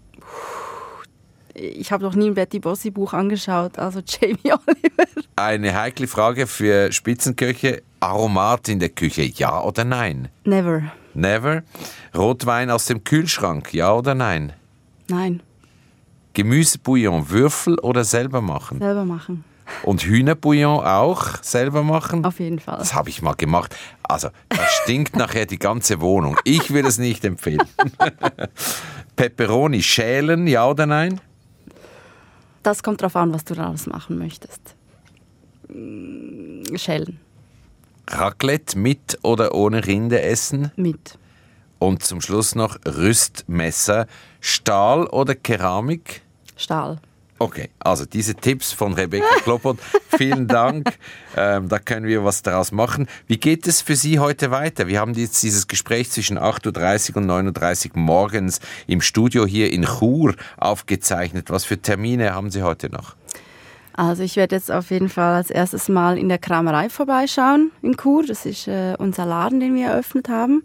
Ich 1.60 1.92
habe 1.92 2.04
noch 2.04 2.16
nie 2.16 2.28
ein 2.28 2.34
Betty 2.36 2.60
Bossi 2.60 2.90
Buch 2.90 3.14
angeschaut, 3.14 3.78
also 3.78 4.02
Jamie 4.06 4.38
Oliver. 4.46 5.10
Eine 5.36 5.74
heikle 5.76 6.08
Frage 6.08 6.48
für 6.48 6.92
Spitzenköche, 6.92 7.82
Aromat 8.00 8.70
in 8.70 8.80
der 8.80 8.90
Küche, 8.90 9.24
ja 9.24 9.62
oder 9.62 9.84
nein? 9.84 10.30
Never. 10.46 10.84
Never. 11.14 11.64
Rotwein 12.16 12.70
aus 12.72 12.86
dem 12.86 13.04
Kühlschrank, 13.04 13.74
ja 13.74 13.94
oder 13.94 14.16
nein? 14.16 14.54
Nein, 15.10 15.42
Gemüsebouillon, 16.34 17.30
Würfel 17.30 17.78
oder 17.80 18.04
selber 18.04 18.42
machen? 18.42 18.80
selber 18.80 19.04
machen. 19.04 19.44
Und 19.84 20.04
Hühnerbouillon 20.04 20.84
auch 20.84 21.44
selber 21.44 21.84
machen? 21.84 22.26
Auf 22.26 22.40
jeden 22.40 22.60
Fall. 22.60 22.78
Das 22.80 22.94
habe 22.94 23.10
ich 23.10 23.22
mal 23.22 23.34
gemacht. 23.36 23.76
Also, 24.04 24.30
das 24.50 24.72
stinkt 24.84 25.16
nachher 25.16 25.46
die 25.46 25.60
ganze 25.60 26.02
Wohnung. 26.02 26.38
Ich 26.44 26.72
würde 26.72 26.88
es 26.88 26.98
nicht 26.98 27.24
empfehlen. 27.26 27.68
Peperoni 29.16 29.84
schälen, 29.84 30.48
ja 30.48 30.68
oder 30.68 30.86
nein? 30.86 31.22
Das 32.64 32.84
kommt 32.84 33.02
drauf 33.02 33.16
an, 33.16 33.34
was 33.34 33.46
du 33.46 33.54
daraus 33.54 33.88
machen 33.88 34.18
möchtest. 34.18 34.76
Mm, 35.70 36.76
Schellen. 36.76 37.20
Raclette 38.08 38.78
mit 38.78 39.20
oder 39.22 39.54
ohne 39.54 39.86
Rinde 39.86 40.22
essen? 40.22 40.72
Mit. 40.76 41.18
Und 41.78 42.04
zum 42.04 42.22
Schluss 42.22 42.56
noch 42.56 42.78
Rüstmesser, 42.86 44.08
Stahl 44.42 45.06
oder 45.08 45.36
Keramik? 45.36 46.22
Stahl. 46.58 47.00
Okay, 47.42 47.70
also 47.80 48.06
diese 48.06 48.36
Tipps 48.36 48.74
von 48.74 48.94
Rebecca 48.94 49.34
Kloppert, 49.44 49.80
vielen 50.18 50.50
Dank. 50.50 50.98
Ähm, 51.38 51.70
da 51.70 51.80
können 51.80 52.06
wir 52.06 52.26
was 52.26 52.42
daraus 52.42 52.74
machen. 52.74 53.08
Wie 53.28 53.38
geht 53.38 53.66
es 53.66 53.82
für 53.82 53.96
Sie 53.96 54.20
heute 54.20 54.52
weiter? 54.52 54.88
Wir 54.88 55.00
haben 55.00 55.14
jetzt 55.14 55.42
dieses 55.42 55.68
Gespräch 55.68 56.12
zwischen 56.12 56.38
8.30 56.38 57.12
Uhr 57.12 57.18
und 57.22 57.32
9.30 57.56 57.92
Uhr 57.92 58.00
morgens 58.00 58.60
im 58.88 59.00
Studio 59.00 59.46
hier 59.46 59.72
in 59.72 59.86
Chur 59.86 60.36
aufgezeichnet. 60.58 61.50
Was 61.50 61.64
für 61.64 61.82
Termine 61.82 62.34
haben 62.34 62.52
Sie 62.52 62.62
heute 62.62 62.90
noch? 62.90 63.16
Also 63.94 64.24
ich 64.24 64.36
werde 64.36 64.56
jetzt 64.56 64.70
auf 64.70 64.92
jeden 64.92 65.08
Fall 65.10 65.36
als 65.36 65.50
erstes 65.50 65.88
mal 65.88 66.18
in 66.18 66.28
der 66.28 66.40
Kramerei 66.40 66.90
vorbeischauen 66.90 67.72
in 67.82 67.96
Chur. 67.96 68.26
Das 68.26 68.46
ist 68.46 68.68
äh, 68.68 68.96
unser 68.98 69.26
Laden, 69.26 69.62
den 69.62 69.76
wir 69.76 69.88
eröffnet 69.88 70.28
haben, 70.28 70.64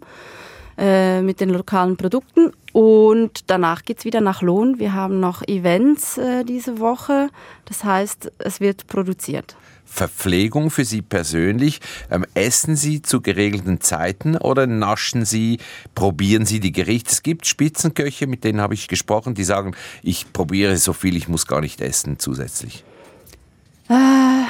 äh, 0.77 1.21
mit 1.21 1.39
den 1.39 1.49
lokalen 1.49 1.97
Produkten. 1.97 2.51
Und 2.73 3.49
danach 3.49 3.83
geht's 3.83 4.05
wieder 4.05 4.21
nach 4.21 4.41
Lohn. 4.41 4.79
Wir 4.79 4.93
haben 4.93 5.19
noch 5.19 5.41
Events 5.47 6.17
äh, 6.17 6.43
diese 6.43 6.79
Woche. 6.79 7.29
Das 7.65 7.83
heißt, 7.83 8.31
es 8.39 8.59
wird 8.59 8.87
produziert. 8.87 9.55
Verpflegung 9.85 10.71
für 10.71 10.83
Sie 10.83 11.01
persönlich. 11.01 11.79
Ähm, 12.11 12.25
essen 12.33 12.75
Sie 12.75 13.01
zu 13.01 13.21
geregelten 13.21 13.79
Zeiten 13.79 14.35
oder 14.35 14.67
naschen 14.67 15.23
Sie, 15.23 15.59
probieren 15.93 16.45
Sie 16.45 16.59
die 16.59 16.73
Gerichte? 16.73 17.11
Es 17.11 17.23
gibt 17.23 17.45
Spitzenköche, 17.47 18.27
mit 18.27 18.43
denen 18.43 18.59
habe 18.59 18.73
ich 18.73 18.87
gesprochen, 18.89 19.35
die 19.35 19.45
sagen, 19.45 19.75
ich 20.03 20.33
probiere 20.33 20.75
so 20.77 20.91
viel, 20.91 21.15
ich 21.15 21.29
muss 21.29 21.47
gar 21.47 21.61
nicht 21.61 21.79
essen 21.79 22.19
zusätzlich. 22.19 22.83
Äh, 23.89 24.45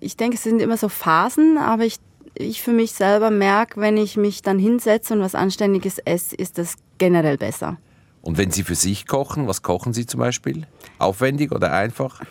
ich 0.00 0.16
denke, 0.16 0.36
es 0.36 0.42
sind 0.42 0.60
immer 0.60 0.76
so 0.76 0.88
Phasen, 0.88 1.56
aber 1.56 1.84
ich, 1.84 1.96
ich 2.34 2.62
für 2.62 2.72
mich 2.72 2.92
selber 2.92 3.30
merke, 3.30 3.80
wenn 3.80 3.96
ich 3.96 4.16
mich 4.16 4.42
dann 4.42 4.58
hinsetze 4.58 5.14
und 5.14 5.20
was 5.20 5.34
Anständiges 5.34 5.98
esse, 5.98 6.34
ist 6.36 6.58
das 6.58 6.76
generell 6.98 7.38
besser. 7.38 7.78
Und 8.22 8.38
wenn 8.38 8.50
Sie 8.50 8.62
für 8.62 8.74
sich 8.74 9.06
kochen, 9.06 9.46
was 9.46 9.62
kochen 9.62 9.92
Sie 9.92 10.06
zum 10.06 10.20
Beispiel? 10.20 10.66
Aufwendig 10.98 11.52
oder 11.52 11.72
einfach? 11.72 12.22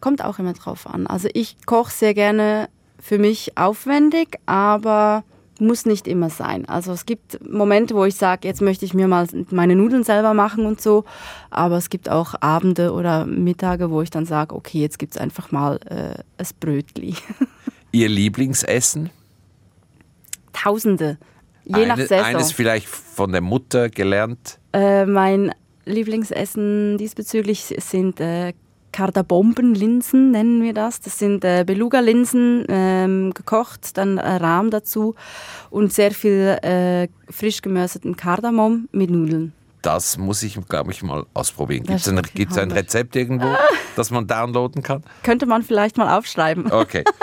Kommt 0.00 0.22
auch 0.22 0.38
immer 0.38 0.52
drauf 0.52 0.86
an. 0.86 1.06
Also 1.06 1.28
ich 1.32 1.56
koche 1.66 1.92
sehr 1.92 2.14
gerne 2.14 2.68
für 2.98 3.18
mich 3.18 3.56
aufwendig, 3.56 4.38
aber 4.46 5.24
muss 5.58 5.86
nicht 5.86 6.08
immer 6.08 6.30
sein. 6.30 6.66
Also 6.68 6.92
es 6.92 7.06
gibt 7.06 7.38
Momente, 7.50 7.94
wo 7.94 8.04
ich 8.04 8.16
sage, 8.16 8.48
jetzt 8.48 8.62
möchte 8.62 8.84
ich 8.84 8.94
mir 8.94 9.08
mal 9.08 9.26
meine 9.50 9.76
Nudeln 9.76 10.04
selber 10.04 10.34
machen 10.34 10.66
und 10.66 10.80
so, 10.80 11.04
aber 11.50 11.76
es 11.76 11.90
gibt 11.90 12.08
auch 12.08 12.34
Abende 12.40 12.92
oder 12.92 13.26
Mittage, 13.26 13.90
wo 13.90 14.02
ich 14.02 14.10
dann 14.10 14.26
sage, 14.26 14.54
okay, 14.54 14.80
jetzt 14.80 14.98
gibt's 14.98 15.16
einfach 15.16 15.52
mal 15.52 15.78
äh, 15.86 16.22
ein 16.38 16.48
Brötli. 16.60 17.14
Ihr 17.92 18.08
Lieblingsessen? 18.08 19.10
Tausende, 20.62 21.18
je 21.64 21.86
nach 21.86 21.96
Eine- 21.96 22.06
Saison. 22.06 22.24
Eines 22.26 22.52
vielleicht 22.52 22.86
von 22.88 23.32
der 23.32 23.40
Mutter 23.40 23.88
gelernt? 23.88 24.58
Äh, 24.72 25.06
mein 25.06 25.52
Lieblingsessen 25.86 26.98
diesbezüglich 26.98 27.74
sind 27.78 28.20
äh, 28.20 28.52
Kardabombenlinsen, 28.92 30.32
nennen 30.32 30.62
wir 30.62 30.74
das. 30.74 31.00
Das 31.00 31.18
sind 31.18 31.44
äh, 31.44 31.64
Beluga-Linsen, 31.66 32.64
ähm, 32.68 33.32
gekocht, 33.34 33.96
dann 33.96 34.18
äh, 34.18 34.36
Rahm 34.36 34.70
dazu 34.70 35.14
und 35.70 35.92
sehr 35.92 36.10
viel 36.10 36.58
äh, 36.62 37.08
frisch 37.30 37.62
gemörserten 37.62 38.16
Kardamom 38.16 38.88
mit 38.92 39.10
Nudeln. 39.10 39.52
Das 39.82 40.18
muss 40.18 40.42
ich, 40.42 40.58
glaube 40.68 40.90
ich, 40.90 41.02
mal 41.02 41.24
ausprobieren. 41.32 41.84
Gibt 41.84 42.00
es 42.00 42.08
ein, 42.08 42.20
gibt's 42.34 42.58
ein. 42.58 42.70
Rezept 42.70 43.16
irgendwo, 43.16 43.46
das 43.96 44.10
man 44.10 44.26
downloaden 44.26 44.82
kann? 44.82 45.02
Könnte 45.22 45.46
man 45.46 45.62
vielleicht 45.62 45.96
mal 45.96 46.18
aufschreiben. 46.18 46.70
Okay. 46.70 47.04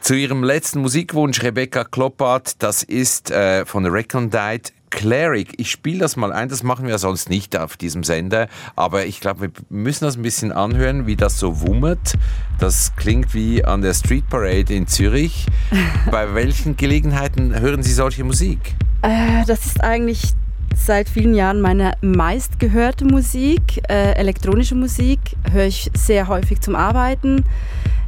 Zu 0.00 0.14
Ihrem 0.14 0.42
letzten 0.42 0.80
Musikwunsch, 0.80 1.42
Rebecca 1.42 1.84
Kloppart, 1.84 2.62
das 2.62 2.82
ist 2.82 3.30
äh, 3.30 3.66
von 3.66 3.84
Recondite 3.84 4.72
Cleric. 4.90 5.54
Ich 5.58 5.70
spiele 5.70 5.98
das 5.98 6.16
mal 6.16 6.32
ein, 6.32 6.48
das 6.48 6.62
machen 6.62 6.86
wir 6.86 6.98
sonst 6.98 7.28
nicht 7.28 7.58
auf 7.58 7.76
diesem 7.76 8.04
Sender, 8.04 8.48
aber 8.74 9.06
ich 9.06 9.20
glaube, 9.20 9.40
wir 9.42 9.50
müssen 9.68 10.04
das 10.04 10.16
ein 10.16 10.22
bisschen 10.22 10.52
anhören, 10.52 11.06
wie 11.06 11.16
das 11.16 11.38
so 11.38 11.60
wummert. 11.60 12.14
Das 12.58 12.94
klingt 12.96 13.34
wie 13.34 13.64
an 13.64 13.82
der 13.82 13.92
Street 13.92 14.28
Parade 14.28 14.72
in 14.72 14.86
Zürich. 14.86 15.46
Bei 16.10 16.34
welchen 16.34 16.76
Gelegenheiten 16.76 17.58
hören 17.58 17.82
Sie 17.82 17.92
solche 17.92 18.24
Musik? 18.24 18.76
Äh, 19.02 19.44
das 19.46 19.66
ist 19.66 19.82
eigentlich 19.82 20.32
seit 20.74 21.08
vielen 21.08 21.34
Jahren 21.34 21.60
meine 21.60 21.92
meistgehörte 22.00 23.04
Musik. 23.04 23.82
Äh, 23.88 24.12
elektronische 24.12 24.74
Musik 24.74 25.18
höre 25.52 25.66
ich 25.66 25.90
sehr 25.94 26.28
häufig 26.28 26.60
zum 26.60 26.76
Arbeiten. 26.76 27.44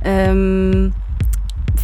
Ähm, 0.02 0.92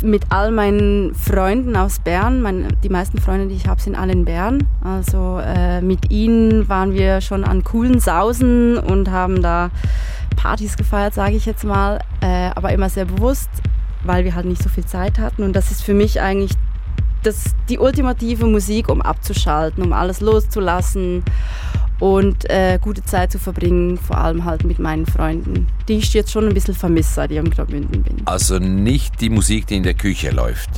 mit 0.02 0.24
all 0.30 0.50
meinen 0.50 1.14
Freunden 1.14 1.76
aus 1.76 1.98
Bern, 1.98 2.42
mein, 2.42 2.68
die 2.82 2.88
meisten 2.88 3.18
Freunde, 3.18 3.46
die 3.48 3.54
ich 3.54 3.66
habe, 3.66 3.80
sind 3.80 3.94
alle 3.94 4.12
in 4.12 4.24
Bern. 4.24 4.66
Also 4.82 5.40
äh, 5.42 5.80
mit 5.80 6.10
ihnen 6.10 6.68
waren 6.68 6.94
wir 6.94 7.20
schon 7.20 7.44
an 7.44 7.64
coolen 7.64 8.00
Sausen 8.00 8.78
und 8.78 9.10
haben 9.10 9.42
da 9.42 9.70
Partys 10.36 10.76
gefeiert, 10.76 11.14
sage 11.14 11.36
ich 11.36 11.46
jetzt 11.46 11.64
mal, 11.64 12.00
äh, 12.20 12.50
aber 12.54 12.72
immer 12.72 12.88
sehr 12.88 13.06
bewusst, 13.06 13.50
weil 14.04 14.24
wir 14.24 14.34
halt 14.34 14.46
nicht 14.46 14.62
so 14.62 14.68
viel 14.68 14.84
Zeit 14.84 15.18
hatten. 15.18 15.42
Und 15.42 15.54
das 15.54 15.70
ist 15.70 15.82
für 15.82 15.94
mich 15.94 16.20
eigentlich 16.20 16.52
das, 17.22 17.54
die 17.68 17.78
ultimative 17.78 18.46
Musik, 18.46 18.88
um 18.88 19.02
abzuschalten, 19.02 19.82
um 19.82 19.92
alles 19.92 20.20
loszulassen 20.20 21.24
und 21.98 22.48
äh, 22.50 22.78
gute 22.80 23.04
Zeit 23.04 23.32
zu 23.32 23.38
verbringen, 23.38 23.96
vor 23.96 24.18
allem 24.18 24.44
halt 24.44 24.64
mit 24.64 24.78
meinen 24.78 25.06
Freunden, 25.06 25.68
die 25.88 25.94
ich 25.94 26.12
jetzt 26.14 26.30
schon 26.30 26.46
ein 26.46 26.54
bisschen 26.54 26.74
vermisse, 26.74 27.14
seit 27.14 27.30
ich 27.30 27.38
am 27.38 27.50
Graubünden 27.50 28.02
bin. 28.02 28.22
Also 28.26 28.58
nicht 28.58 29.20
die 29.20 29.30
Musik, 29.30 29.66
die 29.66 29.76
in 29.76 29.82
der 29.82 29.94
Küche 29.94 30.30
läuft. 30.30 30.70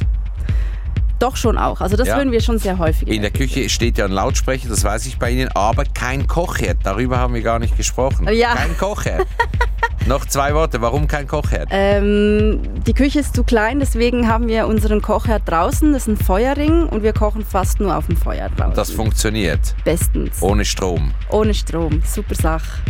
Doch 1.18 1.36
schon 1.36 1.58
auch. 1.58 1.80
Also 1.80 1.96
das 1.96 2.08
Ja. 2.08 2.16
hören 2.16 2.30
wir 2.32 2.40
schon 2.40 2.58
sehr 2.58 2.78
häufig. 2.78 3.08
In 3.08 3.22
der 3.22 3.30
Küche 3.30 3.68
steht 3.68 3.98
ja 3.98 4.04
ein 4.04 4.12
Lautsprecher, 4.12 4.68
das 4.68 4.84
weiß 4.84 5.06
ich 5.06 5.18
bei 5.18 5.30
Ihnen, 5.30 5.48
aber 5.54 5.84
kein 5.84 6.26
Kochherd. 6.26 6.78
Darüber 6.84 7.18
haben 7.18 7.34
wir 7.34 7.42
gar 7.42 7.58
nicht 7.58 7.76
gesprochen. 7.76 8.28
Ja. 8.32 8.54
Kein 8.54 8.76
Kochherd. 8.78 9.26
Noch 10.06 10.24
zwei 10.24 10.54
Worte, 10.54 10.80
warum 10.80 11.06
kein 11.06 11.26
Kochherd? 11.26 11.68
Ähm, 11.70 12.60
die 12.86 12.94
Küche 12.94 13.18
ist 13.20 13.34
zu 13.34 13.44
klein, 13.44 13.78
deswegen 13.80 14.26
haben 14.28 14.48
wir 14.48 14.66
unseren 14.66 15.02
Kochherd 15.02 15.42
draußen. 15.46 15.92
Das 15.92 16.02
ist 16.02 16.08
ein 16.08 16.16
Feuerring 16.16 16.84
und 16.84 17.02
wir 17.02 17.12
kochen 17.12 17.44
fast 17.44 17.80
nur 17.80 17.94
auf 17.96 18.06
dem 18.06 18.16
Feuer 18.16 18.48
draußen. 18.56 18.74
Das 18.74 18.90
funktioniert. 18.90 19.74
Bestens. 19.84 20.40
Ohne 20.40 20.64
Strom. 20.64 21.12
Ohne 21.30 21.52
Strom. 21.52 22.00
Super 22.06 22.34
Sache. 22.36 22.80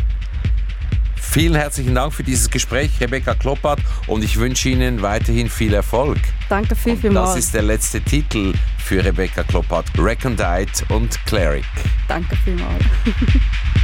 Vielen 1.31 1.55
herzlichen 1.57 1.95
Dank 1.95 2.15
für 2.15 2.23
dieses 2.23 2.49
Gespräch, 2.49 2.91
Rebecca 3.01 3.35
Kloppert, 3.35 3.81
und 4.07 4.25
ich 4.25 4.39
wünsche 4.39 4.71
Ihnen 4.71 5.03
weiterhin 5.03 5.49
viel 5.51 5.75
Erfolg. 5.75 6.19
Danke 6.49 6.75
viel, 6.75 6.95
Das 6.95 7.01
vielmals. 7.03 7.37
ist 7.39 7.55
der 7.55 7.63
letzte 7.63 8.01
Titel 8.01 8.55
für 8.79 9.05
Rebecca 9.05 9.43
Kloppert, 9.43 9.87
Recondite 9.99 10.85
und 10.89 11.25
Cleric. 11.27 11.65
Danke 12.09 12.35
vielmals. 12.45 12.83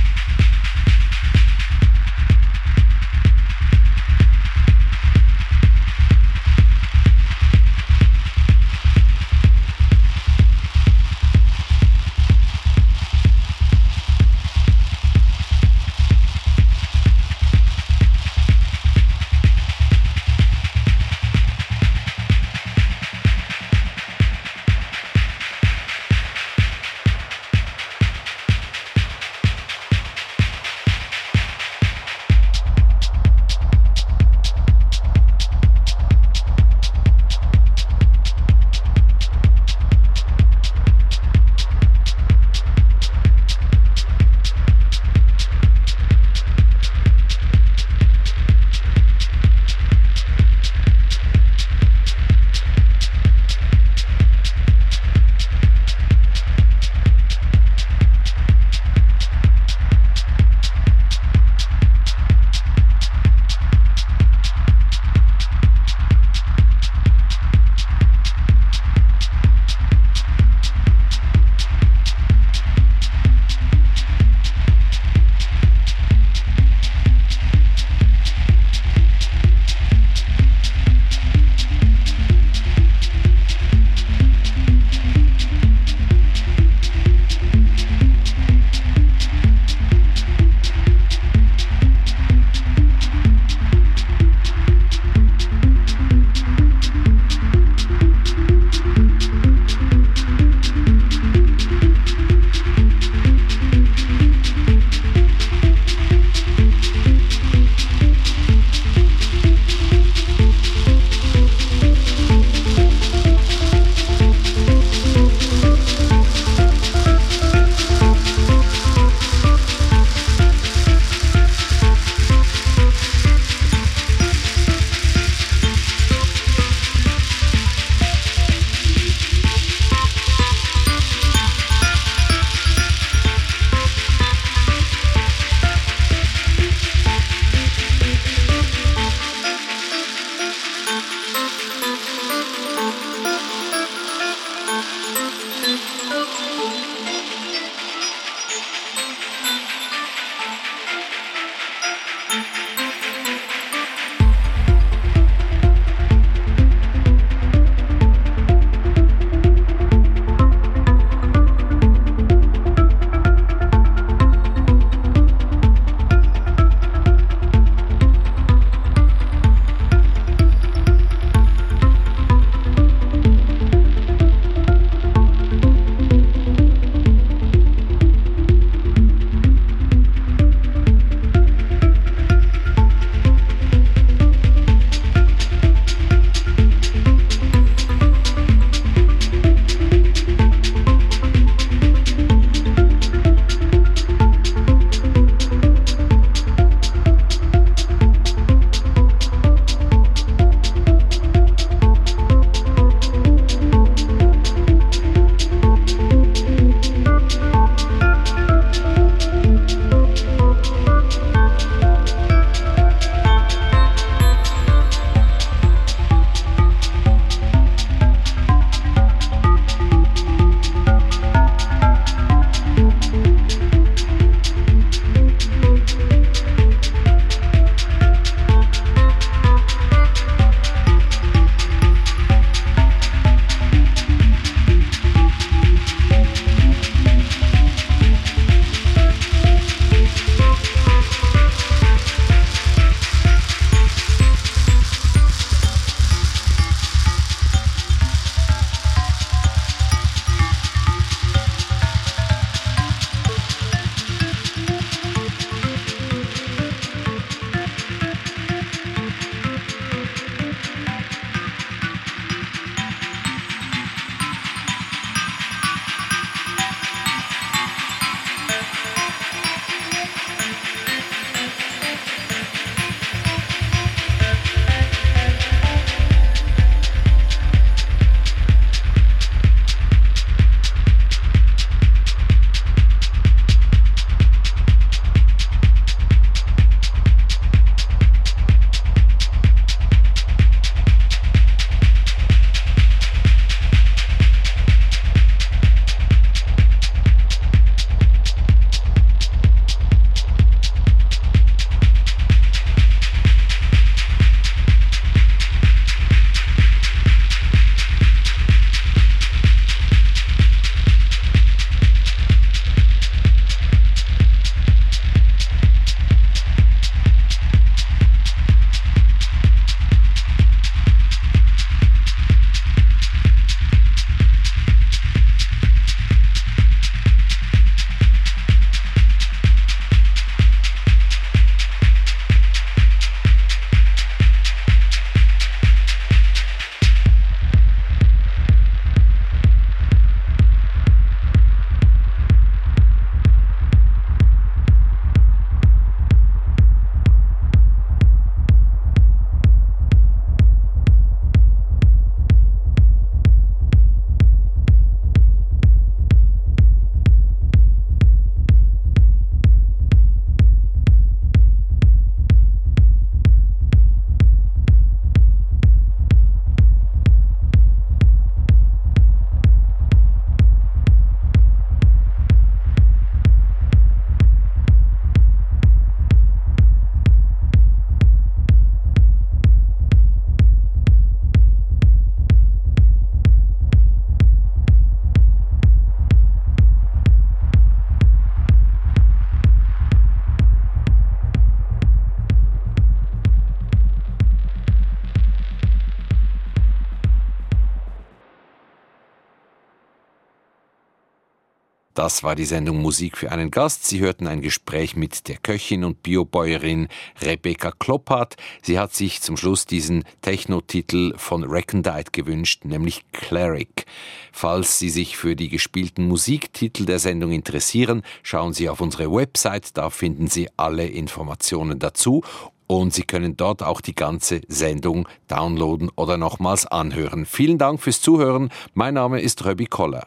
Das 402.15 402.23
war 402.23 402.37
die 402.37 402.45
Sendung 402.45 402.81
Musik 402.81 403.19
für 403.19 403.33
einen 403.33 403.51
Gast. 403.51 403.87
Sie 403.87 403.99
hörten 403.99 404.29
ein 404.29 404.41
Gespräch 404.41 404.95
mit 404.95 405.27
der 405.27 405.37
Köchin 405.37 405.83
und 405.83 406.05
Biobäuerin 406.05 406.87
Rebecca 407.21 407.73
Kloppart. 407.73 408.37
Sie 408.63 408.79
hat 408.79 408.95
sich 408.95 409.21
zum 409.21 409.37
Schluss 409.37 409.67
diesen 409.67 410.05
Techno-Titel 410.23 411.15
von 411.17 411.43
Recondite 411.43 412.13
gewünscht, 412.13 412.67
nämlich 412.67 413.05
Cleric. 413.11 413.87
Falls 414.31 414.79
Sie 414.79 414.91
sich 414.91 415.17
für 415.17 415.35
die 415.35 415.49
gespielten 415.49 416.07
Musiktitel 416.07 416.85
der 416.85 417.01
Sendung 417.01 417.33
interessieren, 417.33 418.05
schauen 418.23 418.53
Sie 418.53 418.69
auf 418.69 418.81
unsere 418.81 419.13
Website, 419.13 419.77
da 419.77 419.91
finden 419.91 420.29
Sie 420.29 420.49
alle 420.57 420.87
Informationen 420.87 421.81
dazu 421.81 422.23
und 422.69 422.95
Sie 422.95 423.03
können 423.03 423.37
dort 423.37 423.65
auch 423.65 423.81
die 423.81 423.97
ganze 423.97 424.41
Sendung 424.47 425.09
downloaden 425.27 425.91
oder 425.97 426.17
nochmals 426.17 426.65
anhören. 426.65 427.27
Vielen 427.27 427.59
Dank 427.59 427.83
fürs 427.83 428.01
Zuhören. 428.01 428.51
Mein 428.73 428.95
Name 428.95 429.21
ist 429.21 429.45
Röbi 429.45 429.67
Koller. 429.67 430.07